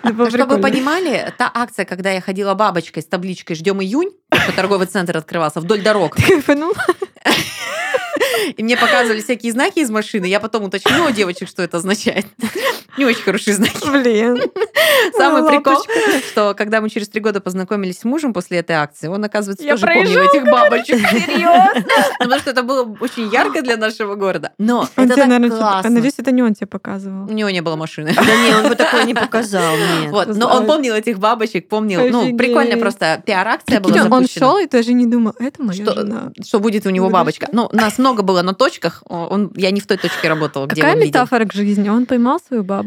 Чтобы 0.29 0.57
вы 0.57 0.61
понимали, 0.61 1.33
та 1.39 1.51
акция, 1.53 1.87
когда 1.87 2.11
я 2.11 2.21
ходила 2.21 2.53
бабочкой 2.53 3.03
с 3.03 3.07
табличкой 3.07 3.57
«Ждем 3.57 3.81
июнь», 3.81 4.11
что 4.31 4.53
торговый 4.53 4.87
центр 4.87 5.17
открывался 5.17 5.61
вдоль 5.61 5.81
дорог. 5.81 6.17
Кайфанула? 6.17 6.75
И 8.57 8.63
мне 8.63 8.77
показывали 8.77 9.21
всякие 9.21 9.53
знаки 9.53 9.81
из 9.81 9.91
машины. 9.91 10.27
Я 10.27 10.41
потом 10.41 10.65
уточнила 10.65 11.09
у 11.09 11.11
девочек, 11.11 11.49
что 11.49 11.63
это 11.63 11.79
означает. 11.79 12.27
Не 12.97 13.05
очень 13.05 13.23
хорошие 13.23 13.55
знаки. 13.55 13.89
Блин. 13.91 14.41
Самый 15.17 15.49
прикол, 15.49 15.83
что 16.29 16.55
когда 16.55 16.81
мы 16.81 16.91
через 16.91 17.09
три 17.09 17.21
года 17.21 17.41
познакомились 17.41 18.01
с 18.01 18.05
мужем 18.05 18.33
после 18.33 18.59
этой 18.59 18.77
акции, 18.77 19.09
он, 19.09 19.25
оказывается, 19.25 19.67
тоже 19.67 19.87
помнил 19.87 20.21
этих 20.21 20.45
бабочек. 20.45 20.97
Серьезно? 21.11 21.85
Потому 22.19 22.41
что 22.41 22.51
это 22.51 22.63
было 22.63 22.97
очень 23.01 23.29
ярко 23.29 23.63
для 23.63 23.77
нашего 23.77 24.15
города. 24.15 24.53
Но 24.59 24.89
это 24.97 25.15
так 25.15 25.49
классно. 25.49 25.91
Надеюсь, 25.91 26.15
это 26.19 26.33
не 26.33 26.43
он 26.43 26.55
тебе 26.55 26.67
показывал. 26.67 27.25
У 27.29 27.33
него 27.33 27.51
не 27.51 27.61
было 27.61 27.77
машины. 27.77 28.13
Да 28.15 28.37
не, 28.37 28.55
он 28.55 28.69
бы 28.69 28.75
такое 28.75 29.05
не 29.05 29.15
показал. 29.21 29.75
Вот, 30.09 30.29
но 30.37 30.49
он 30.49 30.67
помнил 30.67 30.95
этих 30.95 31.19
бабочек, 31.19 31.69
помнил. 31.69 32.09
Ну, 32.09 32.37
прикольная 32.37 32.77
просто 32.77 33.23
пиар-акция 33.25 33.81
была 33.81 33.95
запущена. 33.95 34.17
Он 34.17 34.27
шел 34.27 34.59
и 34.59 34.69
даже 34.69 34.93
не 34.93 35.07
думал, 35.07 35.35
это 35.39 35.63
моя 35.63 35.85
жена. 35.85 36.33
Что 36.45 36.61
будет 36.61 36.87
у 36.87 36.91
него 36.91 37.11
бабочка. 37.11 37.49
Ну, 37.53 37.69
нас 37.73 37.99
много 37.99 38.23
было 38.23 38.43
на 38.43 38.55
точках. 38.55 39.03
Я 39.57 39.71
не 39.71 39.81
в 39.81 39.87
той 39.87 39.97
точке 39.97 40.29
работала, 40.29 40.67
где 40.67 40.81
Какая 40.81 40.97
метафора 40.97 41.45
к 41.45 41.53
жизни? 41.53 41.89
Он 41.89 42.07
поймал 42.07 42.41
свою 42.47 42.63
бабочку. 42.63 42.80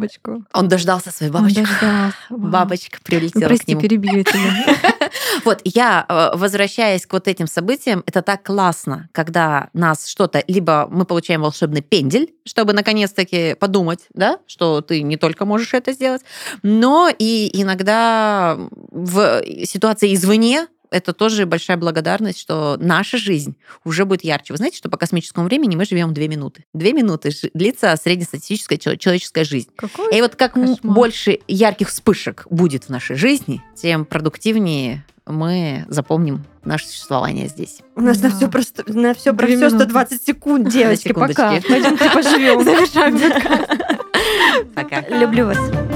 Он 0.53 0.67
дождался 0.67 1.11
свою 1.11 1.31
бабочку. 1.31 1.59
Он 1.59 1.65
дождался. 1.65 2.13
Бабочка 2.29 2.99
прилетела 3.03 3.41
ну, 3.41 3.47
прости, 3.47 3.65
к 3.65 3.67
нему. 3.69 3.81
перебью 3.81 4.23
тебя. 4.23 4.75
Вот, 5.45 5.61
я, 5.63 6.05
э, 6.07 6.37
возвращаясь 6.37 7.05
к 7.05 7.13
вот 7.13 7.27
этим 7.27 7.47
событиям, 7.47 8.03
это 8.05 8.21
так 8.21 8.43
классно, 8.43 9.09
когда 9.11 9.69
нас 9.73 10.07
что-то, 10.07 10.43
либо 10.47 10.87
мы 10.89 11.05
получаем 11.05 11.41
волшебный 11.41 11.81
пендель, 11.81 12.33
чтобы 12.45 12.73
наконец-таки 12.73 13.55
подумать, 13.55 14.07
да, 14.13 14.39
что 14.47 14.81
ты 14.81 15.01
не 15.01 15.17
только 15.17 15.45
можешь 15.45 15.73
это 15.73 15.91
сделать, 15.93 16.21
но 16.61 17.09
и 17.15 17.49
иногда 17.61 18.57
в 18.91 19.43
ситуации 19.65 20.13
извне 20.13 20.67
это 20.93 21.13
тоже 21.13 21.45
большая 21.45 21.77
благодарность, 21.77 22.39
что 22.39 22.77
наша 22.79 23.17
жизнь 23.17 23.55
уже 23.83 24.05
будет 24.05 24.23
ярче. 24.23 24.53
Вы 24.53 24.57
знаете, 24.57 24.77
что 24.77 24.89
по 24.89 24.97
космическому 24.97 25.47
времени 25.47 25.75
мы 25.75 25.85
живем 25.85 26.13
две 26.13 26.27
минуты. 26.27 26.65
Две 26.73 26.93
минуты 26.93 27.31
длится 27.53 27.95
среднестатистическая 28.01 28.77
человеческая 28.77 29.43
жизнь. 29.43 29.69
Какой 29.75 30.15
И 30.15 30.21
вот 30.21 30.35
как 30.35 30.53
кошмар. 30.53 30.77
больше 30.81 31.39
ярких 31.47 31.89
вспышек 31.89 32.45
будет 32.49 32.85
в 32.85 32.89
нашей 32.89 33.15
жизни, 33.15 33.61
тем 33.75 34.05
продуктивнее 34.05 35.03
мы 35.25 35.85
запомним 35.87 36.45
наше 36.63 36.87
существование 36.87 37.47
здесь. 37.47 37.79
У 37.95 38.01
нас 38.01 38.19
да. 38.19 38.29
на 38.29 38.35
все 38.35 38.47
просто 38.49 38.83
на 38.87 39.13
все 39.13 39.33
про 39.33 39.47
все 39.47 39.69
120 39.69 40.21
секунд, 40.21 40.69
девочки, 40.69 41.11
пока. 41.13 41.59
Пойдемте 41.67 42.09
поживем. 42.09 42.63
Завершаем 42.63 43.19
Пока. 44.75 45.01
Люблю 45.09 45.47
вас. 45.47 45.92